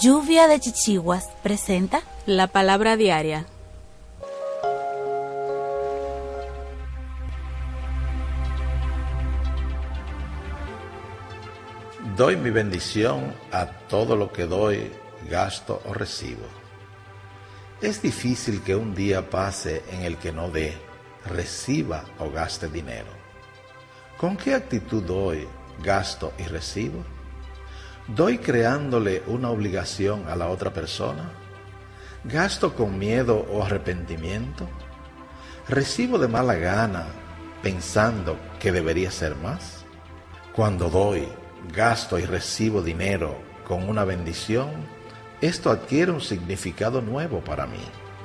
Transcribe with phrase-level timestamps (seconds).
[0.00, 3.46] Lluvia de Chichiguas presenta la palabra diaria.
[12.16, 14.92] Doy mi bendición a todo lo que doy,
[15.28, 16.46] gasto o recibo.
[17.80, 20.74] Es difícil que un día pase en el que no dé,
[21.26, 23.10] reciba o gaste dinero.
[24.16, 25.48] ¿Con qué actitud doy,
[25.82, 27.17] gasto y recibo?
[28.08, 31.30] ¿Doy creándole una obligación a la otra persona?
[32.24, 34.66] ¿Gasto con miedo o arrepentimiento?
[35.68, 37.04] ¿Recibo de mala gana
[37.62, 39.84] pensando que debería ser más?
[40.54, 41.28] Cuando doy,
[41.74, 44.70] gasto y recibo dinero con una bendición,
[45.42, 47.84] esto adquiere un significado nuevo para mí.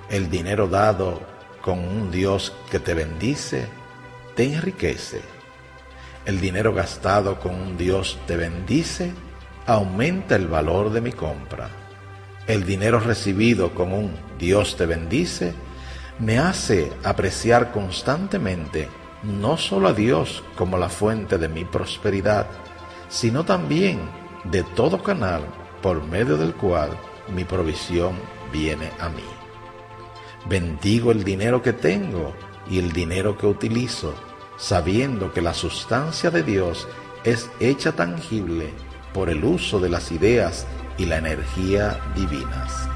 [0.09, 1.21] El dinero dado
[1.61, 3.67] con un Dios que te bendice,
[4.35, 5.21] te enriquece.
[6.25, 9.11] El dinero gastado con un Dios te bendice,
[9.65, 11.69] aumenta el valor de mi compra.
[12.47, 15.53] El dinero recibido con un Dios te bendice
[16.19, 18.89] me hace apreciar constantemente
[19.23, 22.47] no solo a Dios como la fuente de mi prosperidad,
[23.09, 24.01] sino también
[24.43, 25.43] de todo canal
[25.81, 26.89] por medio del cual
[27.33, 28.15] mi provisión
[28.51, 29.23] viene a mí.
[30.45, 32.33] Bendigo el dinero que tengo
[32.69, 34.13] y el dinero que utilizo,
[34.57, 36.87] sabiendo que la sustancia de Dios
[37.23, 38.71] es hecha tangible
[39.13, 40.65] por el uso de las ideas
[40.97, 42.89] y la energía divinas.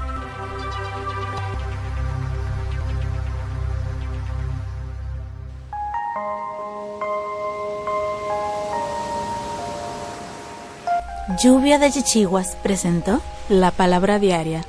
[11.42, 14.64] Lluvia de Chichiguas presentó la palabra diaria.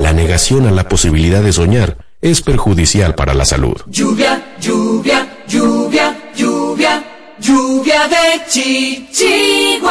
[0.00, 3.76] La negación a la posibilidad de soñar es perjudicial para la salud.
[3.86, 7.04] Lluvia, lluvia, lluvia, lluvia,
[7.44, 9.90] lluvia de chichiguas.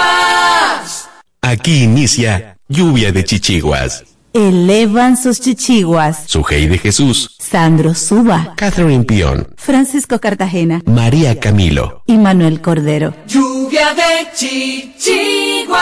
[1.41, 4.03] Aquí inicia Lluvia de Chichiguas.
[4.33, 6.23] Elevan sus chichiguas.
[6.25, 12.01] Sujei de Jesús, Sandro Suba, Catherine Pion, Francisco Cartagena María Camilo.
[12.07, 13.13] y Manuel Cordero.
[13.27, 15.77] Lluvia de chichiguas.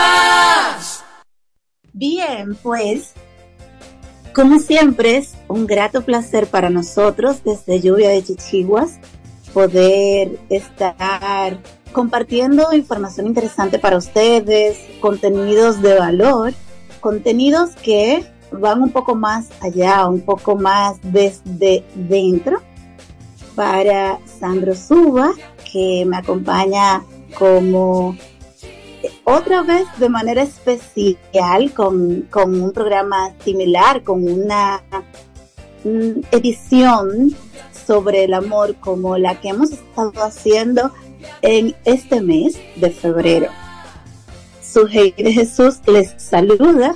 [1.93, 3.13] Bien, pues,
[4.35, 8.99] como siempre es un grato placer para nosotros desde Lluvia de Chichiguas
[9.53, 11.57] poder estar
[11.91, 16.53] compartiendo información interesante para ustedes, contenidos de valor,
[16.99, 22.61] contenidos que van un poco más allá, un poco más desde dentro.
[23.55, 25.33] Para Sandro Suba,
[25.71, 27.03] que me acompaña
[27.37, 28.15] como
[29.23, 34.81] otra vez de manera especial con, con un programa similar, con una
[35.83, 37.35] mm, edición
[37.91, 40.93] sobre el amor como la que hemos estado haciendo
[41.41, 43.47] en este mes de febrero.
[44.63, 46.95] Su de Jesús les saluda,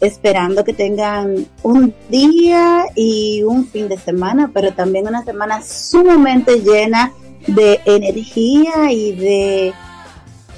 [0.00, 6.62] esperando que tengan un día y un fin de semana, pero también una semana sumamente
[6.62, 7.12] llena
[7.46, 9.72] de energía y de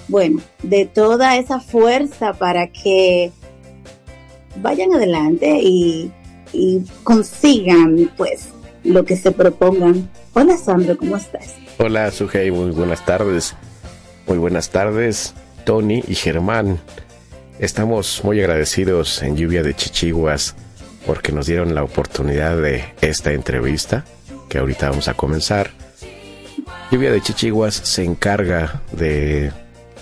[0.09, 3.31] bueno, de toda esa fuerza para que
[4.57, 6.11] vayan adelante y,
[6.55, 8.49] y consigan pues
[8.85, 10.11] lo que se propongan.
[10.35, 11.55] Hola Sandro, ¿cómo estás?
[11.79, 13.55] Hola Sujei, muy buenas tardes.
[14.27, 16.79] Muy buenas tardes, Tony y Germán.
[17.59, 20.55] Estamos muy agradecidos en Lluvia de Chichiguas
[21.07, 24.05] porque nos dieron la oportunidad de esta entrevista
[24.49, 25.71] que ahorita vamos a comenzar.
[26.91, 29.53] Lluvia de Chichiguas se encarga de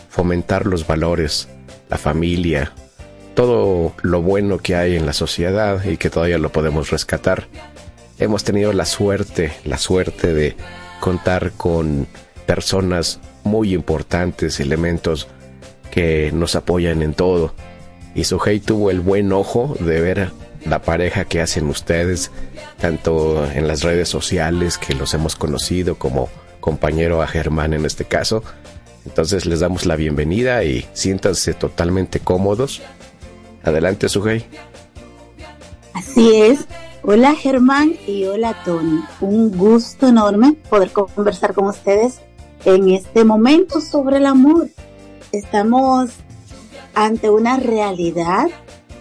[0.08, 1.48] fomentar los valores,
[1.88, 2.72] la familia,
[3.34, 7.46] todo lo bueno que hay en la sociedad y que todavía lo podemos rescatar.
[8.18, 10.56] Hemos tenido la suerte, la suerte de
[11.00, 12.08] contar con
[12.46, 15.28] personas muy importantes, elementos
[15.90, 17.54] que nos apoyan en todo.
[18.14, 20.30] Y Suhei tuvo el buen ojo de ver
[20.64, 22.32] la pareja que hacen ustedes,
[22.80, 26.28] tanto en las redes sociales que los hemos conocido como
[26.60, 28.42] compañero a Germán en este caso.
[29.06, 32.82] Entonces les damos la bienvenida y siéntanse totalmente cómodos.
[33.62, 34.44] Adelante, Suhei.
[35.94, 36.66] Así es.
[37.02, 39.00] Hola Germán y hola Tony.
[39.20, 42.20] Un gusto enorme poder conversar con ustedes
[42.64, 44.68] en este momento sobre el amor.
[45.30, 46.10] Estamos
[46.94, 48.48] ante una realidad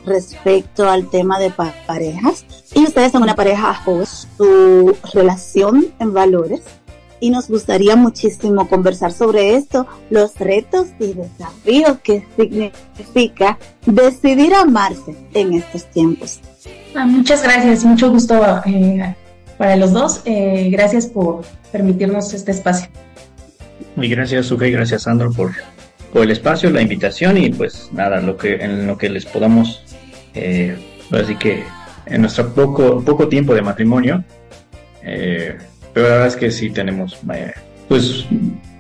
[0.06, 6.62] respecto al tema de parejas y ustedes son una pareja joven, su relación en valores
[7.20, 15.16] y nos gustaría muchísimo conversar sobre esto, los retos y desafíos que significa decidir amarse
[15.34, 16.40] en estos tiempos.
[16.96, 19.16] Ah, muchas gracias, mucho gusto eh,
[19.58, 20.22] para los dos.
[20.26, 21.42] Eh, gracias por
[21.72, 22.90] permitirnos este espacio.
[23.96, 25.52] Y gracias, Suge, y gracias, Sandro, por,
[26.14, 29.84] por el espacio, la invitación y pues nada, lo que, en lo que les podamos,
[30.36, 30.78] eh,
[31.12, 31.64] así que
[32.06, 34.24] en nuestro poco, poco tiempo de matrimonio,
[35.04, 35.58] eh,
[35.94, 37.54] pero la verdad es que sí tenemos eh,
[37.88, 38.26] pues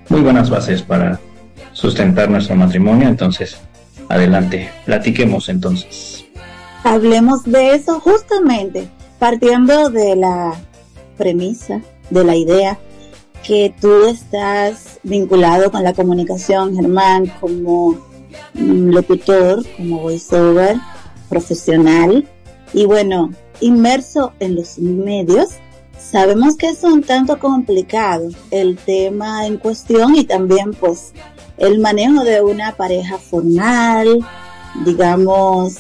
[0.09, 1.19] muy buenas bases para
[1.73, 3.57] sustentar nuestro matrimonio, entonces
[4.09, 6.26] adelante, platiquemos entonces.
[6.83, 8.89] Hablemos de eso justamente,
[9.19, 10.53] partiendo de la
[11.18, 12.79] premisa, de la idea
[13.44, 17.97] que tú estás vinculado con la comunicación, Germán, como
[18.53, 20.77] locutor, como voiceover,
[21.29, 22.27] profesional
[22.74, 23.31] y bueno,
[23.62, 25.50] inmerso en los medios.
[25.97, 31.13] Sabemos que es un tanto complicado el tema en cuestión y también pues
[31.57, 34.19] el manejo de una pareja formal,
[34.85, 35.77] digamos,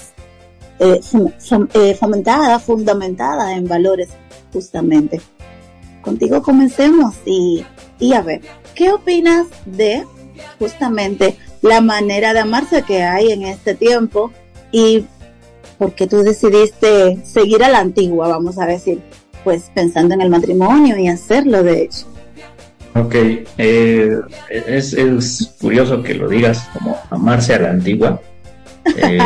[0.79, 1.01] eh,
[1.73, 4.09] eh, fomentada, fundamentada en valores
[4.53, 5.21] justamente
[6.01, 7.65] contigo comencemos y,
[7.99, 8.41] y a ver,
[8.75, 10.03] ¿qué opinas de
[10.57, 14.31] justamente la manera de amarse que hay en este tiempo
[14.71, 15.05] y
[15.77, 19.01] por qué tú decidiste seguir a la antigua, vamos a decir,
[19.43, 22.05] pues pensando en el matrimonio y hacerlo de hecho?
[22.95, 23.15] Ok,
[23.57, 24.17] eh,
[24.49, 28.21] es, es, curioso que lo digas como amarse a la antigua.
[28.95, 29.19] Eh,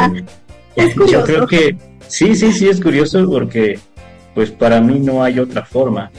[0.76, 1.76] yo creo que
[2.08, 3.80] sí, sí, sí, es curioso porque
[4.34, 6.12] pues para mí no hay otra forma.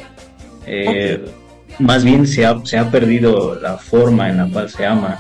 [0.66, 1.24] Eh,
[1.78, 5.18] más bien se ha, se ha perdido la forma en la cual se ama.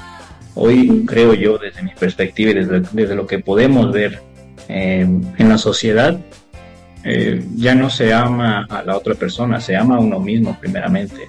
[0.54, 4.20] Hoy creo yo, desde mi perspectiva y desde, desde lo que podemos ver
[4.68, 6.18] eh, en la sociedad,
[7.04, 11.28] eh, ya no se ama a la otra persona, se ama a uno mismo primeramente.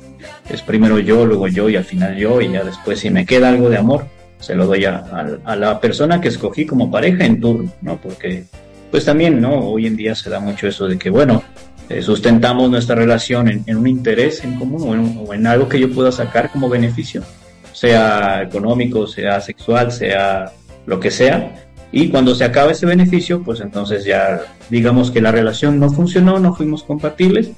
[0.50, 3.50] Es primero yo, luego yo y al final yo y ya después si me queda
[3.50, 4.06] algo de amor,
[4.44, 7.96] se lo doy a, la persona que escogí como pareja en turno, ¿no?
[7.96, 8.44] Porque
[8.92, 9.58] pues también, ¿no?
[9.58, 11.42] Hoy en día se da mucho eso de que, bueno,
[11.88, 15.70] eh, sustentamos nuestra relación en, en, un interés en común o en, o en, algo
[15.70, 17.24] que yo pueda sacar como beneficio,
[17.72, 20.52] sea económico, sea sexual, sea
[20.86, 21.64] lo que sea.
[21.94, 26.38] Y cuando se acaba ese beneficio, pues entonces ya digamos que la relación no funcionó,
[26.38, 27.52] no fuimos compatibles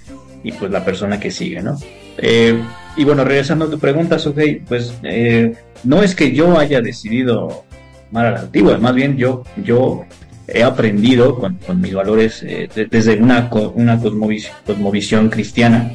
[0.43, 1.79] y pues la persona que sigue, ¿no?
[2.19, 2.55] Eh,
[2.97, 5.53] y bueno, regresando a tu pregunta, Sofía, pues eh,
[5.83, 7.65] no es que yo haya decidido
[8.11, 10.05] amar a la antigua, más bien yo, yo
[10.47, 15.91] he aprendido con, con mis valores eh, de, desde una, una cosmovisión, cristiana,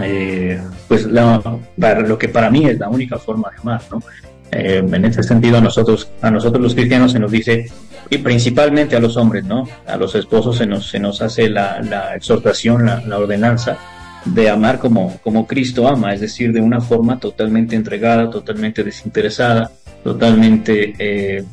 [0.00, 1.42] eh, pues la,
[1.76, 4.02] lo que para mí es la única forma de amar, ¿no?
[4.50, 7.70] En ese sentido, a nosotros, a nosotros los cristianos se nos dice,
[8.08, 9.68] y principalmente a los hombres, ¿no?
[9.86, 13.76] A los esposos se nos, se nos hace la, la exhortación, la, ordenanza
[14.34, 19.70] de amar como, como Cristo ama, es decir, de una forma totalmente entregada, totalmente desinteresada,
[20.02, 21.44] totalmente eh,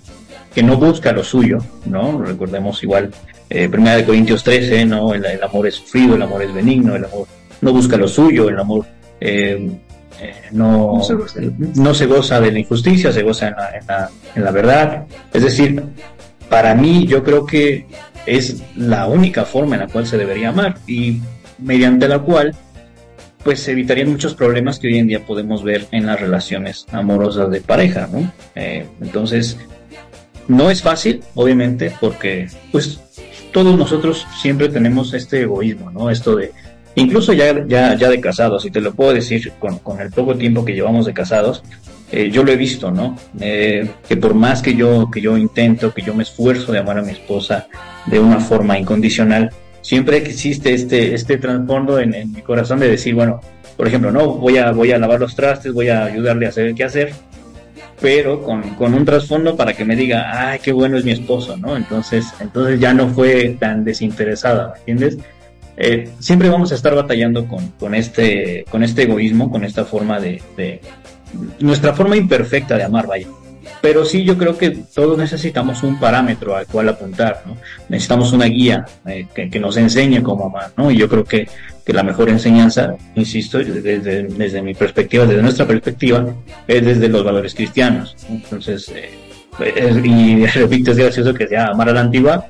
[0.54, 2.22] que no busca lo suyo, ¿no?
[2.22, 3.12] Recordemos igual,
[3.50, 5.14] eh, Primera de Corintios 13, ¿no?
[5.14, 7.28] El, el, amor es sufrido, el amor es benigno, el amor
[7.62, 8.86] no busca lo suyo, el amor
[9.20, 9.70] eh,
[10.52, 14.10] no, no, se no, se goza de la injusticia, se goza en la, en, la,
[14.36, 15.04] en la verdad.
[15.34, 15.84] Es decir,
[16.50, 17.86] para mí yo creo que
[18.26, 21.22] es la única forma en la cual se debería amar y
[21.60, 22.56] mediante la cual
[23.46, 27.52] pues se evitarían muchos problemas que hoy en día podemos ver en las relaciones amorosas
[27.52, 28.32] de pareja, ¿no?
[28.56, 29.60] Eh, entonces,
[30.48, 33.00] no es fácil, obviamente, porque pues
[33.54, 36.10] todos nosotros siempre tenemos este egoísmo, ¿no?
[36.10, 36.54] Esto de,
[36.96, 40.36] incluso ya, ya, ya de casados, y te lo puedo decir con, con el poco
[40.36, 41.62] tiempo que llevamos de casados,
[42.12, 43.16] eh, yo lo he visto, ¿no?
[43.40, 46.98] Eh, que por más que yo, que yo intento, que yo me esfuerzo de amar
[46.98, 47.68] a mi esposa
[48.08, 49.52] de una forma incondicional,
[49.86, 53.40] siempre existe este, este trasfondo en, mi corazón de decir, bueno,
[53.78, 56.74] por ejemplo, no, voy a, voy a lavar los trastes, voy a ayudarle a hacer
[56.74, 57.14] qué hacer,
[58.02, 61.56] pero con, con, un trasfondo para que me diga, ay, qué bueno es mi esposo,
[61.56, 61.78] ¿no?
[61.78, 65.20] Entonces, entonces ya no fue tan desinteresada, ¿me entiendes?
[65.78, 70.20] Eh, siempre vamos a estar batallando con, con, este, con este egoísmo, con esta forma
[70.20, 70.82] de, de,
[71.60, 73.28] nuestra forma imperfecta de amar, vaya.
[73.86, 77.56] Pero sí, yo creo que todos necesitamos un parámetro al cual apuntar, ¿no?
[77.88, 80.90] Necesitamos una guía eh, que, nos enseñe cómo amar, ¿no?
[80.90, 81.48] Y yo creo que,
[81.86, 86.26] que la mejor enseñanza, insisto, desde, desde, mi perspectiva, desde nuestra perspectiva,
[86.68, 88.16] es desde los valores cristianos.
[88.28, 89.12] Entonces, eh,
[90.04, 92.48] y repito, es gracioso que sea amar a la antigua,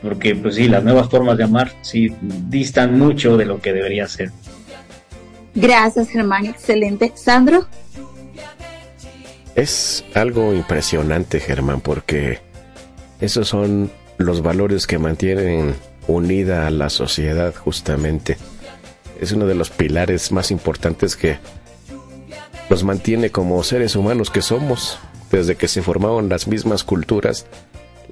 [0.00, 2.16] porque pues sí, las nuevas formas de amar sí
[2.48, 4.30] distan mucho de lo que debería ser.
[5.54, 6.46] Gracias, Germán.
[6.46, 7.12] Excelente.
[7.14, 7.66] Sandro.
[9.54, 12.40] Es algo impresionante, Germán, porque
[13.20, 15.74] esos son los valores que mantienen
[16.06, 18.36] unida a la sociedad justamente.
[19.20, 21.38] Es uno de los pilares más importantes que
[22.70, 24.98] nos mantiene como seres humanos que somos.
[25.30, 27.46] Desde que se formaron las mismas culturas,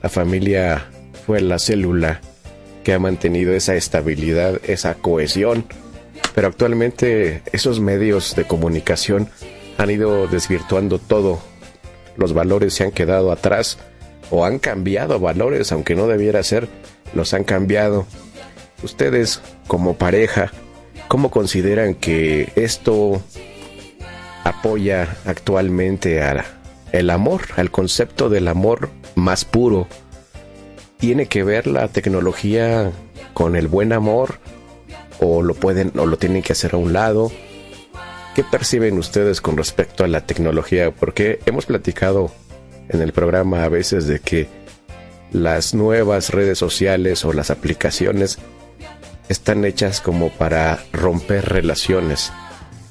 [0.03, 0.87] la familia
[1.27, 2.21] fue la célula
[2.85, 5.65] que ha mantenido esa estabilidad, esa cohesión.
[6.35, 9.29] Pero actualmente esos medios de comunicación
[9.81, 11.39] han ido desvirtuando todo.
[12.17, 13.79] Los valores se han quedado atrás
[14.31, 16.69] o han cambiado valores, aunque no debiera ser,
[17.15, 18.05] los han cambiado.
[18.83, 20.53] Ustedes, como pareja,
[21.09, 23.23] ¿cómo consideran que esto
[24.45, 29.89] apoya actualmente al amor, al concepto del amor más puro?
[30.99, 32.93] ¿Tiene que ver la tecnología
[33.33, 34.41] con el buen amor?
[35.21, 37.33] ¿O lo pueden o lo tienen que hacer a un lado?
[38.35, 40.93] ¿Qué perciben ustedes con respecto a la tecnología?
[40.93, 42.31] Porque hemos platicado
[42.89, 44.49] en el programa a veces de que
[45.33, 48.39] las nuevas redes sociales o las aplicaciones
[49.29, 52.33] están hechas como para romper relaciones.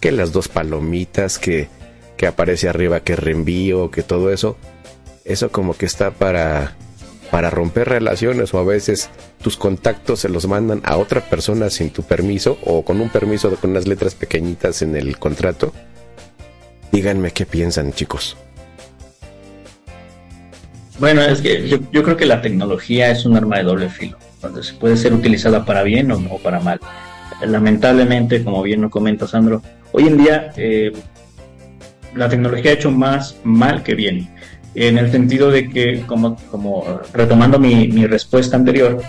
[0.02, 1.70] Que las dos palomitas, que,
[2.18, 4.58] que aparece arriba, que reenvío, que todo eso.
[5.24, 6.76] Eso como que está para,
[7.32, 9.10] para romper relaciones o a veces
[9.42, 13.56] tus contactos se los mandan a otra persona sin tu permiso o con un permiso
[13.56, 15.74] con unas letras pequeñitas en el contrato.
[16.92, 18.36] Díganme qué piensan chicos.
[21.00, 24.64] Bueno, es que yo, creo que la tecnología es un arma de doble filo, donde
[24.64, 26.80] se puede ser utilizada para bien o, para mal.
[27.42, 29.62] Lamentablemente, como bien lo comenta Sandro,
[29.94, 30.92] hoy en día eh,
[32.16, 34.30] la tecnología ha hecho más mal que bien,
[34.88, 39.02] en el sentido de que, como, como retomando mi, mi respuesta anterior,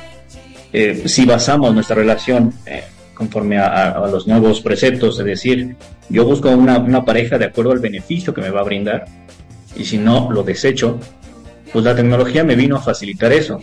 [0.73, 2.83] eh, si basamos nuestra relación eh,
[3.15, 5.77] conforme a, los nuevos preceptos, es decir,
[6.09, 9.05] yo busco una, una pareja de acuerdo al beneficio que me va a brindar,
[9.77, 10.99] y si no, lo desecho,
[11.73, 13.61] pues la tecnología me vino a facilitar eso.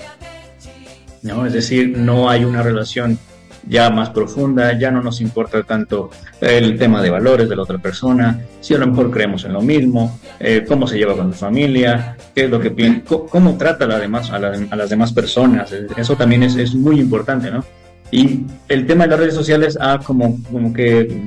[1.23, 1.45] ¿no?
[1.45, 3.19] Es decir, no hay una relación
[3.67, 6.09] ya más profunda, ya no nos importa tanto
[6.41, 9.61] el tema de valores de la otra persona, si a lo mejor creemos en lo
[9.61, 13.85] mismo, eh, cómo se lleva con la familia, qué es lo que piensa, cómo, trata
[13.85, 17.63] a, a, las demás personas, eso también es, es, muy importante, ¿no?
[18.09, 21.19] Y el tema de las redes sociales ha como, como que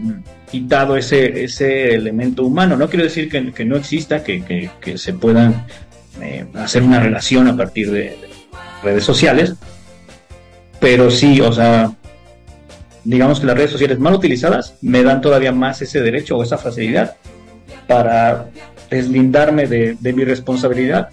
[0.50, 4.96] quitado ese, ese elemento humano, no quiero decir que, que no exista, que, que, que
[4.96, 5.66] se puedan
[6.22, 8.16] eh, hacer una relación a partir de,
[8.82, 9.54] redes sociales,
[10.78, 11.92] pero sí, o sea,
[13.04, 16.58] digamos que las redes sociales mal utilizadas me dan todavía más ese derecho o esa
[16.58, 17.16] facilidad
[17.86, 18.46] para
[18.90, 21.08] deslindarme de, mi responsabilidad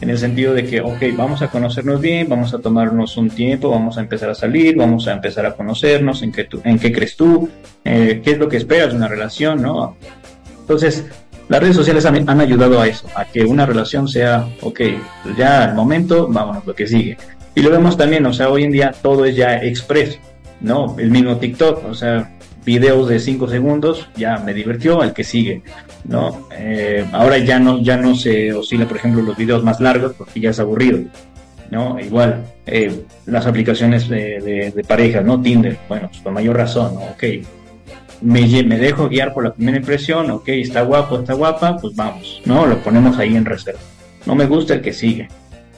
[0.00, 3.68] en el sentido de que, ok, vamos a conocernos bien, vamos a tomarnos un tiempo,
[3.68, 7.16] vamos a empezar a salir, vamos a empezar a conocernos, en qué, en qué crees
[7.16, 7.50] tú,
[7.84, 9.96] eh, qué es lo que esperas de una relación, ¿no?
[10.60, 11.04] Entonces,
[11.50, 14.80] las redes sociales han, ayudado a eso, a que una relación sea, ok,
[15.36, 17.18] ya al momento, vámonos, lo que sigue.
[17.56, 20.20] Y lo vemos también, o sea, hoy en día todo es ya express,
[20.60, 20.96] ¿no?
[20.98, 22.30] El mismo TikTok, o sea,
[22.64, 25.62] videos de 5 segundos, ya me divirtió, al que sigue,
[26.04, 26.48] ¿no?
[26.52, 30.40] Eh, ahora ya no, ya no se oscila, por ejemplo, los videos más largos porque
[30.40, 31.00] ya es aburrido,
[31.70, 31.98] ¿no?
[31.98, 35.40] Igual, eh, las aplicaciones de, de, parejas, ¿no?
[35.40, 37.00] Tinder, bueno, pues con mayor razón, ¿no?
[37.00, 37.24] Ok,
[38.20, 42.42] me, me dejo guiar por la primera impresión, ok, está guapo, está guapa, pues vamos,
[42.44, 42.66] ¿no?
[42.66, 43.80] Lo ponemos ahí en reserva.
[44.26, 45.28] No me gusta el que sigue,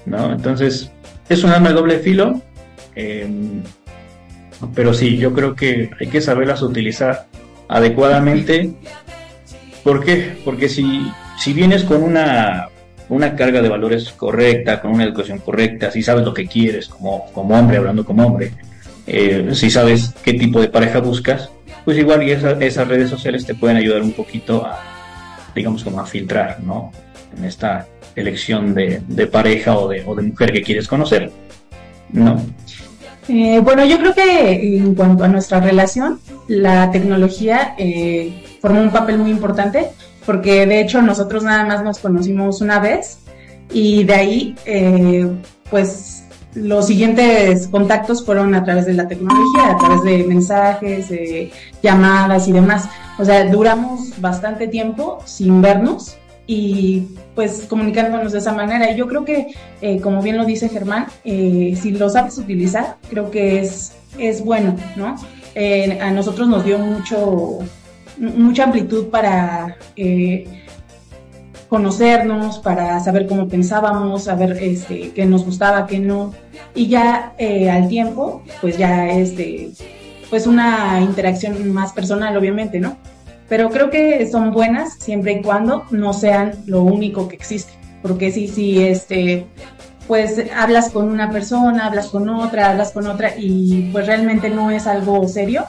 [0.07, 0.33] ¿no?
[0.33, 0.91] Entonces,
[1.29, 2.43] es un arma de doble filo,
[2.97, 3.63] em,
[4.75, 7.27] pero sí, yo creo que hay que saberlas utilizar
[7.69, 8.73] adecuadamente.
[9.83, 10.39] ¿Por qué?
[10.45, 12.69] Porque si, si vienes con una,
[13.09, 17.27] una carga de valores correcta, con una educación correcta, si sabes lo que quieres como,
[17.33, 18.53] como hombre, hablando como hombre,
[19.07, 21.51] eh, si sabes qué tipo de pareja buscas,
[21.85, 24.79] pues igual y esas redes sociales te pueden ayudar un poquito a,
[25.55, 26.93] digamos, como a filtrar, ¿no?
[27.37, 29.01] En esta elección de,
[29.31, 31.31] pareja o de, o de, mujer que quieres conocer,
[32.13, 32.41] ¿no?
[33.29, 38.91] Eh, bueno, yo creo que en cuanto a nuestra relación, la tecnología eh, forma un
[38.91, 39.91] papel muy importante,
[40.27, 43.19] porque de hecho nosotros nada más nos conocimos una vez
[43.73, 45.31] y de ahí, eh,
[45.71, 46.25] pues
[46.55, 51.07] los siguientes contactos fueron a través de la tecnología, a través de mensajes,
[51.83, 52.89] llamadas y demás.
[53.19, 56.17] O sea, duramos bastante tiempo sin vernos
[56.55, 58.91] y pues comunicándonos de esa manera.
[58.91, 62.97] Y yo creo que, eh, como bien lo dice Germán, eh, si lo sabes utilizar,
[63.09, 65.17] creo que es, es bueno, ¿no?
[65.55, 67.61] Eh, a nosotros nos dio mucho,
[68.19, 69.79] mucha amplitud para
[71.71, 76.35] conocernos, para saber cómo pensábamos, saber este, qué nos gustaba, qué no.
[76.75, 77.33] Y ya
[77.71, 79.73] al tiempo, pues ya es de,
[80.29, 82.99] pues una interacción más personal, obviamente, ¿no?
[83.53, 87.71] Pero creo que son buenas siempre y cuando no sean lo único que existe.
[88.01, 89.45] Porque sí, sí, este,
[90.09, 94.71] pues hablas con una persona, hablas con otra, hablas con otra y pues realmente no
[94.71, 95.67] es algo serio,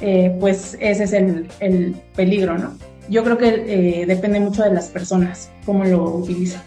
[0.00, 2.72] eh, pues ese es el, el peligro, ¿no?
[3.10, 6.62] yo creo que eh, depende mucho de las personas, cómo lo utilizan.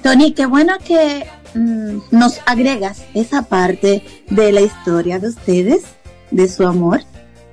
[0.00, 5.82] Tony, qué bueno que mm, nos agregas esa parte de la historia de ustedes,
[6.30, 7.00] de su amor,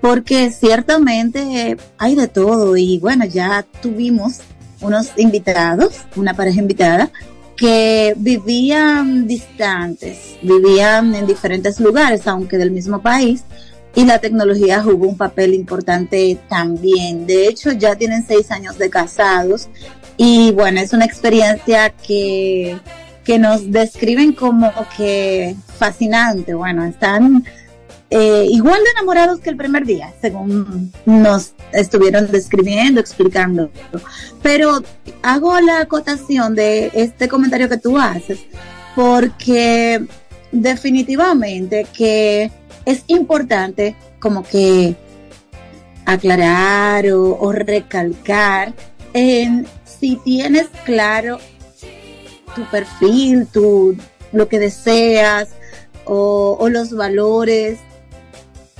[0.01, 4.39] porque ciertamente hay de todo y bueno, ya tuvimos
[4.81, 7.11] unos invitados, una pareja invitada,
[7.55, 13.43] que vivían distantes, vivían en diferentes lugares, aunque del mismo país,
[13.95, 17.25] y la tecnología jugó un papel importante también.
[17.25, 19.69] De hecho, ya tienen seis años de casados
[20.17, 22.77] y bueno, es una experiencia que,
[23.23, 26.53] que nos describen como que fascinante.
[26.53, 27.43] Bueno, están
[28.09, 33.69] eh, igual de enamorados que el primer día, según nos estuvieron describiendo, explicando.
[34.41, 34.81] Pero
[35.23, 38.39] hago la acotación de este comentario que tú haces,
[38.95, 40.05] porque
[40.53, 42.49] definitivamente que
[42.85, 44.95] es importante como que
[46.05, 48.73] aclarar o, recalcar
[49.13, 51.39] en si tienes claro
[52.55, 53.97] tu perfil, tu,
[54.31, 55.49] lo que deseas
[56.05, 57.79] o, o, los valores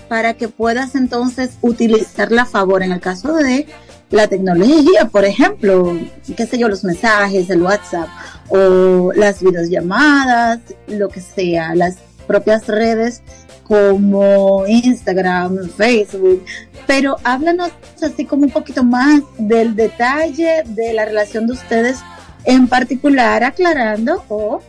[0.08, 3.68] para que puedas entonces utilizarla a favor en el caso de
[4.10, 5.98] la tecnología, por ejemplo,
[6.36, 8.08] qué sé yo, los mensajes, el WhatsApp
[8.50, 13.22] o las videollamadas, lo que sea, las propias redes
[13.64, 16.46] como Instagram, Facebook,
[16.86, 17.72] pero háblanos
[18.02, 22.00] así como un poquito más del detalle de la relación de ustedes
[22.46, 24.62] en particular, aclarando o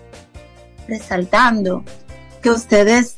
[0.88, 1.84] resaltando
[2.42, 3.14] que ustedes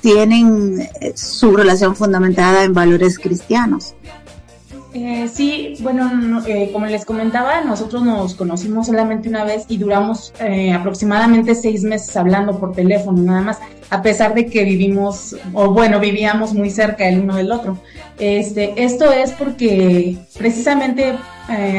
[0.00, 3.94] tienen eh, su relación fundamentada en valores cristianos.
[4.92, 10.32] Eh, sí, bueno, eh, como les comentaba, nosotros nos conocimos solamente una vez y duramos
[10.74, 16.00] aproximadamente seis meses hablando por teléfono, nada más, a pesar de que vivimos, o bueno,
[16.00, 17.78] vivíamos muy cerca el uno del otro.
[18.18, 21.16] Este, esto es porque precisamente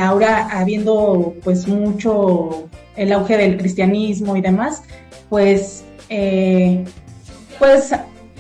[0.01, 4.83] ahora habiendo pues mucho el auge del cristianismo y demás,
[5.29, 5.83] pues,
[7.59, 7.93] pues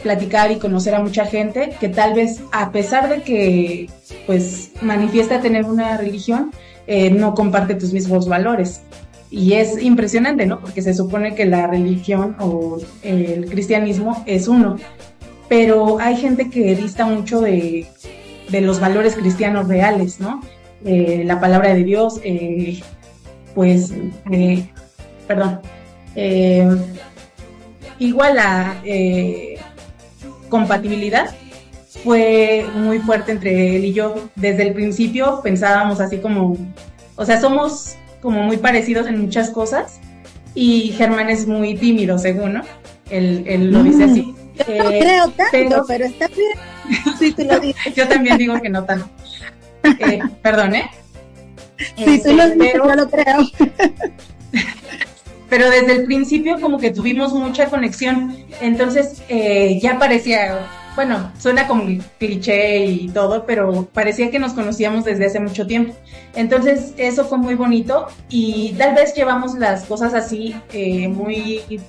[0.03, 3.89] platicar y conocer a mucha gente que tal vez a pesar de que
[4.25, 6.51] pues manifiesta tener una religión,
[6.87, 8.81] eh, no comparte tus mismos valores.
[9.29, 10.59] Y es impresionante, ¿no?
[10.59, 14.75] Porque se supone que la religión o el cristianismo es uno.
[15.47, 17.87] Pero hay gente que dista mucho de,
[18.49, 20.41] de los valores cristianos reales, ¿no?
[20.83, 22.81] Eh, la palabra de Dios, eh,
[23.55, 23.93] pues,
[25.27, 25.61] perdón,
[27.99, 28.81] igual a
[30.51, 31.35] compatibilidad
[32.03, 34.29] fue muy fuerte entre él y yo.
[34.35, 36.55] Desde el principio pensábamos así como,
[37.15, 39.99] o sea, somos como muy parecidos en muchas cosas
[40.53, 42.61] y Germán es muy tímido, según, ¿no?
[43.09, 44.35] Él, lo dice así.
[44.67, 46.51] Yo no eh, creo tanto, pero, está bien.
[47.17, 47.81] Sí, tú lo dices.
[47.95, 49.09] yo también digo que no tanto.
[49.83, 50.89] Eh, perdón, ¿eh?
[51.97, 53.37] Sí, tú lo este, dices, yo lo creo.
[55.51, 61.67] pero desde el principio como que tuvimos mucha conexión, entonces eh, ya parecía, bueno, suena
[61.67, 61.83] como
[62.17, 65.93] cliché y todo, pero parecía que nos conocíamos desde hace mucho tiempo.
[66.35, 71.81] Entonces eso fue muy bonito y tal vez llevamos las cosas así eh, muy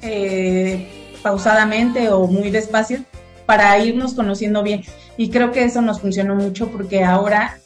[0.00, 0.88] eh,
[1.22, 3.04] pausadamente o muy despacio
[3.44, 4.84] para irnos conociendo bien.
[5.18, 7.58] Y creo que eso nos funcionó mucho porque ahora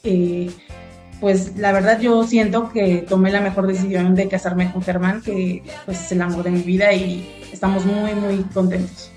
[1.23, 5.63] pues la verdad yo siento que tomé la mejor decisión de casarme con Germán, que
[5.85, 9.11] pues es el amor de mi vida y estamos muy, muy contentos.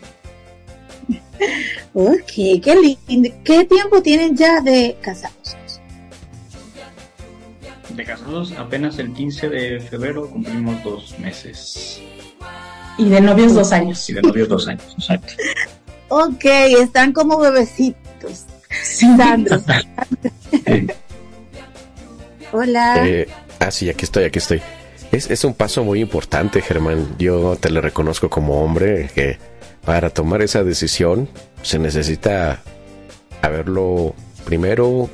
[1.98, 3.30] Ok, qué lindo.
[3.44, 5.56] ¿Qué tiempo tienen ya de casados?
[7.90, 12.02] De casados apenas el 15 de febrero cumplimos dos meses.
[12.98, 14.10] Y de novios dos años.
[14.10, 15.34] Y de novios dos años, exacto.
[16.10, 16.44] Ok,
[16.82, 18.46] están como bebecitos.
[18.84, 19.08] Sí,
[22.58, 23.06] Hola.
[23.06, 23.28] Eh,
[23.60, 24.62] ah, sí, aquí estoy, aquí estoy.
[25.12, 27.16] Es, es un paso muy importante, Germán.
[27.20, 29.38] Yo te lo reconozco como hombre que
[29.84, 31.28] para tomar esa decisión
[31.64, 32.62] se necesita
[33.42, 34.16] haberlo
[34.46, 35.10] primero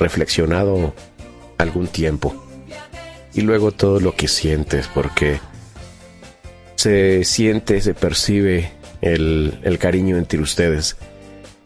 [0.00, 0.94] reflexionado
[1.58, 2.34] algún tiempo
[3.34, 5.38] y luego todo lo que sientes porque
[6.76, 8.70] se siente, se percibe
[9.02, 10.96] el, el cariño entre ustedes.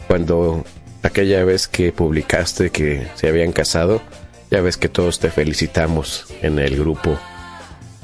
[0.09, 0.65] Cuando
[1.05, 4.03] aquella vez que publicaste que se habían casado,
[4.51, 7.17] Ya ves que todos te felicitamos en el grupo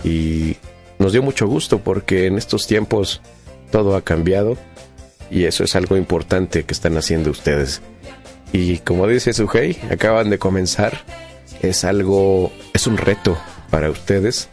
[0.05, 0.57] y
[0.99, 3.21] nos dio mucho gusto porque en estos tiempos
[3.71, 4.57] todo ha cambiado
[5.31, 7.83] y eso es algo importante que están haciendo ustedes.
[8.53, 11.01] Y como dice Sujei, acaban de comenzar,
[11.63, 13.37] es algo, es un reto
[13.71, 14.49] para ustedes,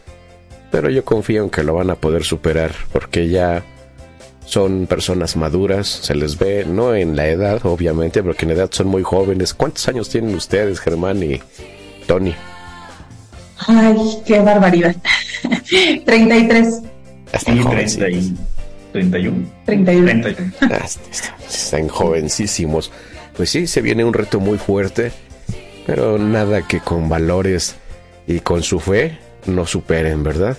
[0.72, 3.64] pero yo confío en que lo van a poder superar porque ya
[4.44, 8.88] son personas maduras, se les ve, no en la edad, obviamente, porque en edad son
[8.88, 9.54] muy jóvenes.
[9.54, 11.40] ¿Cuántos años tienen ustedes, Germán y
[12.06, 12.34] Tony?
[13.66, 14.96] Ay, qué barbaridad.
[16.04, 16.82] 33.
[17.32, 18.38] Están, 31.
[18.92, 19.48] 31.
[19.64, 20.22] 31.
[21.48, 22.92] Están jovencísimos.
[23.36, 25.12] Pues sí, se viene un reto muy fuerte,
[25.86, 27.74] pero nada que con valores
[28.26, 30.56] y con su fe no superen, ¿verdad?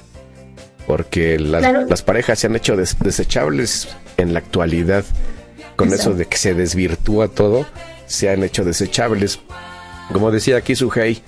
[0.86, 5.03] porque las, parejas se han hecho desechables en la actualidad.
[5.75, 7.65] Con eso de que se desvirtúa todo,
[8.05, 9.39] se han hecho desechables.
[10.12, 11.22] Como decía aquí Suhei,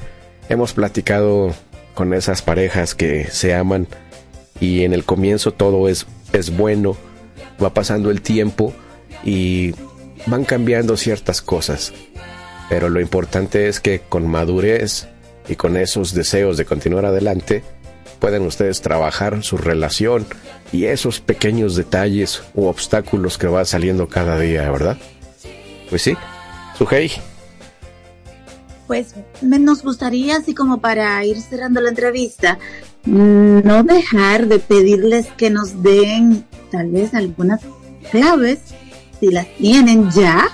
[0.49, 1.53] hemos platicado
[1.93, 3.87] con esas parejas que se aman
[4.59, 6.95] y en el comienzo todo es, es bueno,
[7.61, 8.73] va pasando el tiempo
[9.23, 9.73] y
[10.25, 11.93] van cambiando ciertas cosas.
[12.69, 15.07] Pero lo importante es que con madurez
[15.47, 17.63] y con esos deseos de continuar adelante,
[18.19, 20.25] pueden ustedes trabajar su relación
[20.71, 24.97] y esos pequeños detalles u obstáculos que van saliendo cada día, ¿verdad?
[25.89, 26.17] Pues sí,
[26.77, 27.11] Sujei.
[28.87, 32.57] Pues nos gustaría, así como para ir cerrando la entrevista,
[33.05, 37.61] no dejar de pedirles que nos den tal vez algunas
[38.11, 38.59] claves,
[39.19, 40.47] si las tienen ya,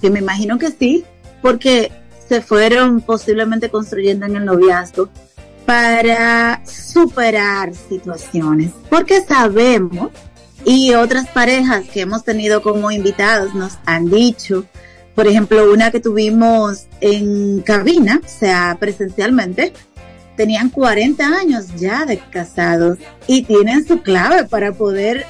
[0.00, 1.04] que me imagino que sí,
[1.42, 1.90] porque
[2.28, 5.08] se fueron posiblemente construyendo en el noviazgo
[5.66, 10.10] para superar situaciones, porque sabemos
[10.64, 14.64] y otras parejas que hemos tenido como invitados nos han dicho,
[15.14, 19.72] por ejemplo, una que tuvimos en cabina, o sea, presencialmente,
[20.36, 25.26] tenían 40 años ya de casados y tienen su clave para poder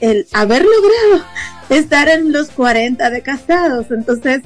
[0.00, 1.26] el haber logrado
[1.68, 3.86] estar en los 40 de casados.
[3.90, 4.42] Entonces,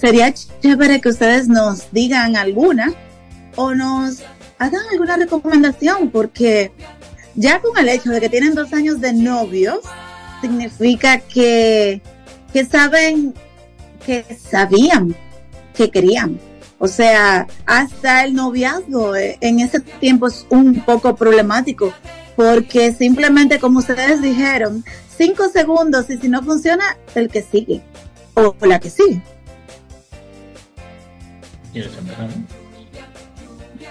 [0.00, 2.92] sería chévere que ustedes nos digan alguna
[3.56, 4.22] o nos
[4.58, 6.72] hagan alguna recomendación, porque
[7.34, 9.80] ya con el hecho de que tienen dos años de novios,
[10.40, 12.00] significa que,
[12.52, 13.34] que saben,
[14.04, 15.14] que sabían
[15.74, 16.38] que querían.
[16.78, 21.92] O sea, hasta el noviazgo eh, en ese tiempo es un poco problemático,
[22.34, 24.84] porque simplemente como ustedes dijeron,
[25.16, 27.80] cinco segundos y si no funciona, el que sigue
[28.34, 29.22] o la que sigue.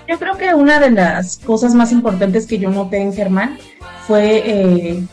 [0.08, 3.58] Yo creo que una de las cosas más importantes que yo noté en Germán
[4.06, 5.04] fue eh,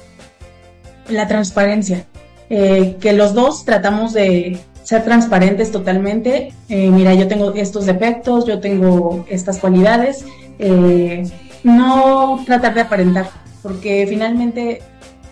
[1.08, 2.06] la transparencia.
[2.50, 4.58] Eh, que los dos tratamos de
[4.88, 6.54] ser transparentes totalmente.
[6.70, 10.24] Eh, mira, yo tengo estos defectos, yo tengo estas cualidades.
[11.62, 13.28] no tratar de aparentar,
[13.62, 14.80] porque finalmente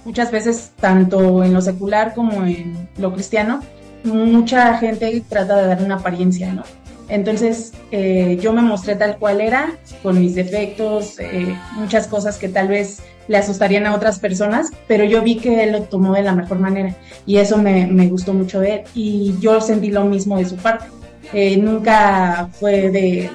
[0.05, 3.63] muchas veces, tanto en lo secular como en lo cristiano,
[4.05, 6.65] mucha gente trata de dar una apariencia, ¿no?
[7.09, 12.51] Entonces eh, yo me mostré tal cual era, con mis defectos, eh, muchas cosas que
[12.51, 16.23] tal vez le asustarían a otras personas, pero yo vi que él lo tomó de
[16.23, 16.95] la mejor manera
[17.27, 20.87] y eso me, gustó mucho de él y yo sentí lo mismo de su parte.
[21.33, 23.31] Eh, nunca fue de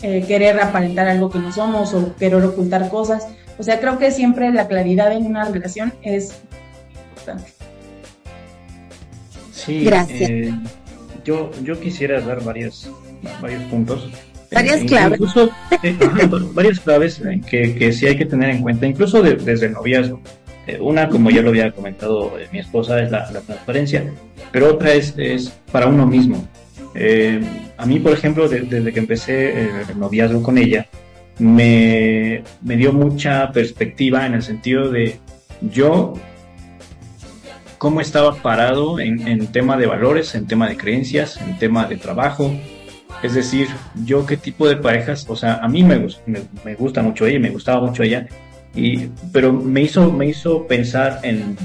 [0.00, 3.26] querer aparentar algo que no somos o querer ocultar cosas.
[3.58, 6.40] O sea, creo que siempre la claridad en una relación es
[7.10, 7.52] importante.
[9.52, 10.54] Sí, Gracias.
[11.24, 12.88] yo, yo quisiera dar varias
[13.40, 14.08] varios puntos.
[14.52, 15.20] Varias claves.
[16.54, 20.20] varias claves que, que, sí hay que tener en cuenta, incluso desde el noviazgo.
[20.66, 24.04] Eh, una, como ya lo había comentado eh, mi esposa, es la, transparencia,
[24.52, 26.46] pero otra es, es para uno mismo.
[26.94, 27.40] Eh,
[27.76, 30.86] a mí, por ejemplo, desde que empecé el noviazgo con ella,
[31.38, 35.18] me, me dio mucha perspectiva en el sentido de
[35.62, 36.14] yo
[37.78, 41.96] cómo estaba parado en, en, tema de valores, en tema de creencias, en tema de
[41.96, 42.54] trabajo,
[43.22, 43.68] es decir,
[44.04, 46.06] yo qué tipo de parejas, o sea, a mí me,
[46.76, 48.26] gusta mucho ella, me gustaba mucho ella,
[48.74, 51.56] y, pero me hizo, me hizo pensar en,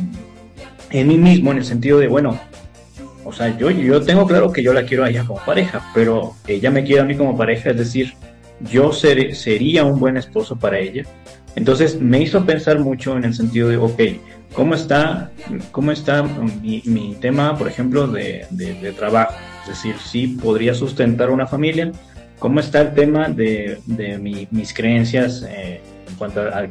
[0.91, 2.39] en mí mismo en el sentido de, bueno,
[3.23, 6.35] o sea, yo, yo tengo claro que yo la quiero a ella como pareja, pero
[6.47, 8.13] ella me quiere a mí como pareja, es decir,
[8.61, 11.03] yo sería un buen esposo para ella.
[11.55, 13.99] Entonces me hizo pensar mucho en el sentido de, ok,
[14.53, 15.31] ¿cómo está,
[15.71, 19.33] cómo está mi, mi tema, por ejemplo, de, de trabajo?
[19.67, 21.91] Es decir, si podría sustentar una familia.
[22.39, 23.79] ¿Cómo está el tema de,
[24.51, 26.69] mis creencias eh, en cuanto al,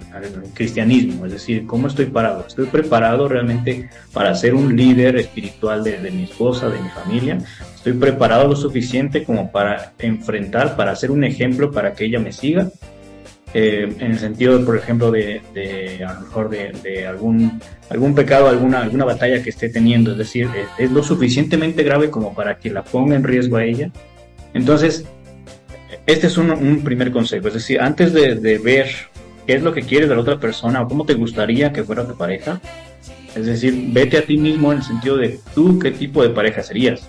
[0.55, 1.27] cristianismo?
[1.27, 2.45] Es decir, ¿cómo estoy parado?
[2.47, 7.39] ¿Estoy preparado realmente para ser un líder espiritual de, mi esposa, de mi familia?
[7.75, 12.33] estoy preparado lo suficiente como para enfrentar, para hacer un ejemplo para que ella me
[12.33, 12.69] siga.
[13.59, 15.41] Eh, en el sentido, por ejemplo, de,
[16.07, 20.47] a lo mejor de, algún, algún pecado, alguna, alguna batalla que esté teniendo, es decir,
[20.77, 23.91] es, lo suficientemente grave como para que la ponga en riesgo a ella.
[24.53, 25.07] Entonces,
[26.05, 28.89] este es un, un primer consejo, es decir, antes de, de, ver
[29.47, 32.07] qué es lo que quieres de la otra persona o cómo te gustaría que fuera
[32.07, 32.61] tu pareja,
[33.35, 36.63] es decir, vete a ti mismo en el sentido de tú qué tipo de pareja
[36.63, 37.09] serías.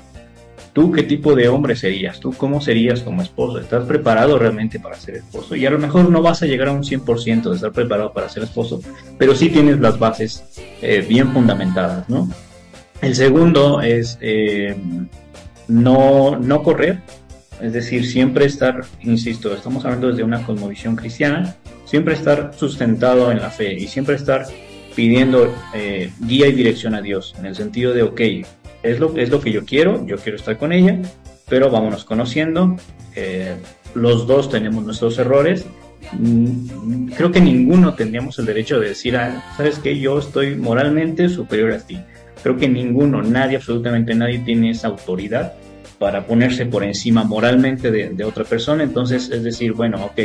[0.78, 2.20] ¿Tú qué tipo de hombre serías?
[2.20, 3.58] ¿Tú cómo serías como esposo?
[3.58, 5.56] ¿Estás preparado realmente para ser esposo?
[5.56, 8.30] Y a lo mejor no vas a llegar a un 100% de estar preparado para
[8.30, 8.80] ser esposo,
[9.18, 10.44] pero sí tienes las bases
[10.84, 12.30] eh, bien fundamentadas, ¿no?
[13.02, 14.76] El segundo es eh,
[15.68, 17.00] no, no correr,
[17.60, 23.42] es decir, siempre estar, insisto, estamos hablando desde una cosmovisión cristiana, siempre estar sustentado en
[23.42, 24.46] la fe y siempre estar
[24.96, 28.22] pidiendo eh, guía y dirección a Dios, en el sentido de, ok,
[28.84, 31.00] es lo, es lo que yo quiero, yo quiero estar con ella,
[31.50, 32.76] pero vámonos conociendo,
[33.16, 33.56] eh,
[33.94, 35.66] los dos tenemos nuestros errores,
[36.14, 41.30] mm, creo que ninguno tendríamos el derecho de decir, ah, sabes que yo estoy moralmente
[41.30, 42.00] superior a ti.
[42.44, 45.54] Creo que ninguno, nadie, absolutamente nadie tiene esa autoridad
[45.98, 48.84] para ponerse por encima moralmente de, de, otra persona.
[48.84, 50.20] Entonces, es decir, bueno, ok,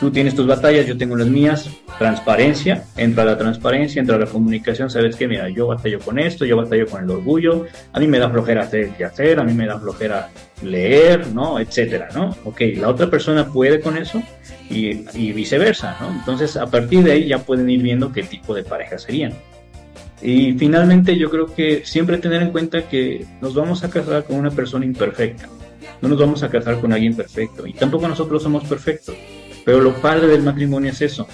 [0.00, 1.70] Tú tienes tus batallas, yo tengo las mías.
[1.98, 4.90] Transparencia, entra la transparencia, entra la comunicación.
[4.90, 7.66] Sabes que, mira, yo batallo con esto, yo batallo con el orgullo.
[7.92, 10.30] A mí me da flojera hacer y hacer, a mí me da flojera
[10.62, 11.58] leer, ¿no?
[11.58, 12.36] Etcétera, ¿no?
[12.44, 14.22] Ok, la otra persona puede con eso
[14.68, 16.10] y, y viceversa, ¿no?
[16.10, 19.32] Entonces, a partir de ahí ya pueden ir viendo qué tipo de pareja serían.
[20.22, 24.36] Y finalmente yo creo que siempre tener en cuenta que nos vamos a casar con
[24.36, 25.48] una persona imperfecta.
[26.00, 27.66] No nos vamos a casar con alguien perfecto.
[27.66, 29.14] Y tampoco nosotros somos perfectos.
[29.64, 31.26] Pero lo padre del matrimonio es eso,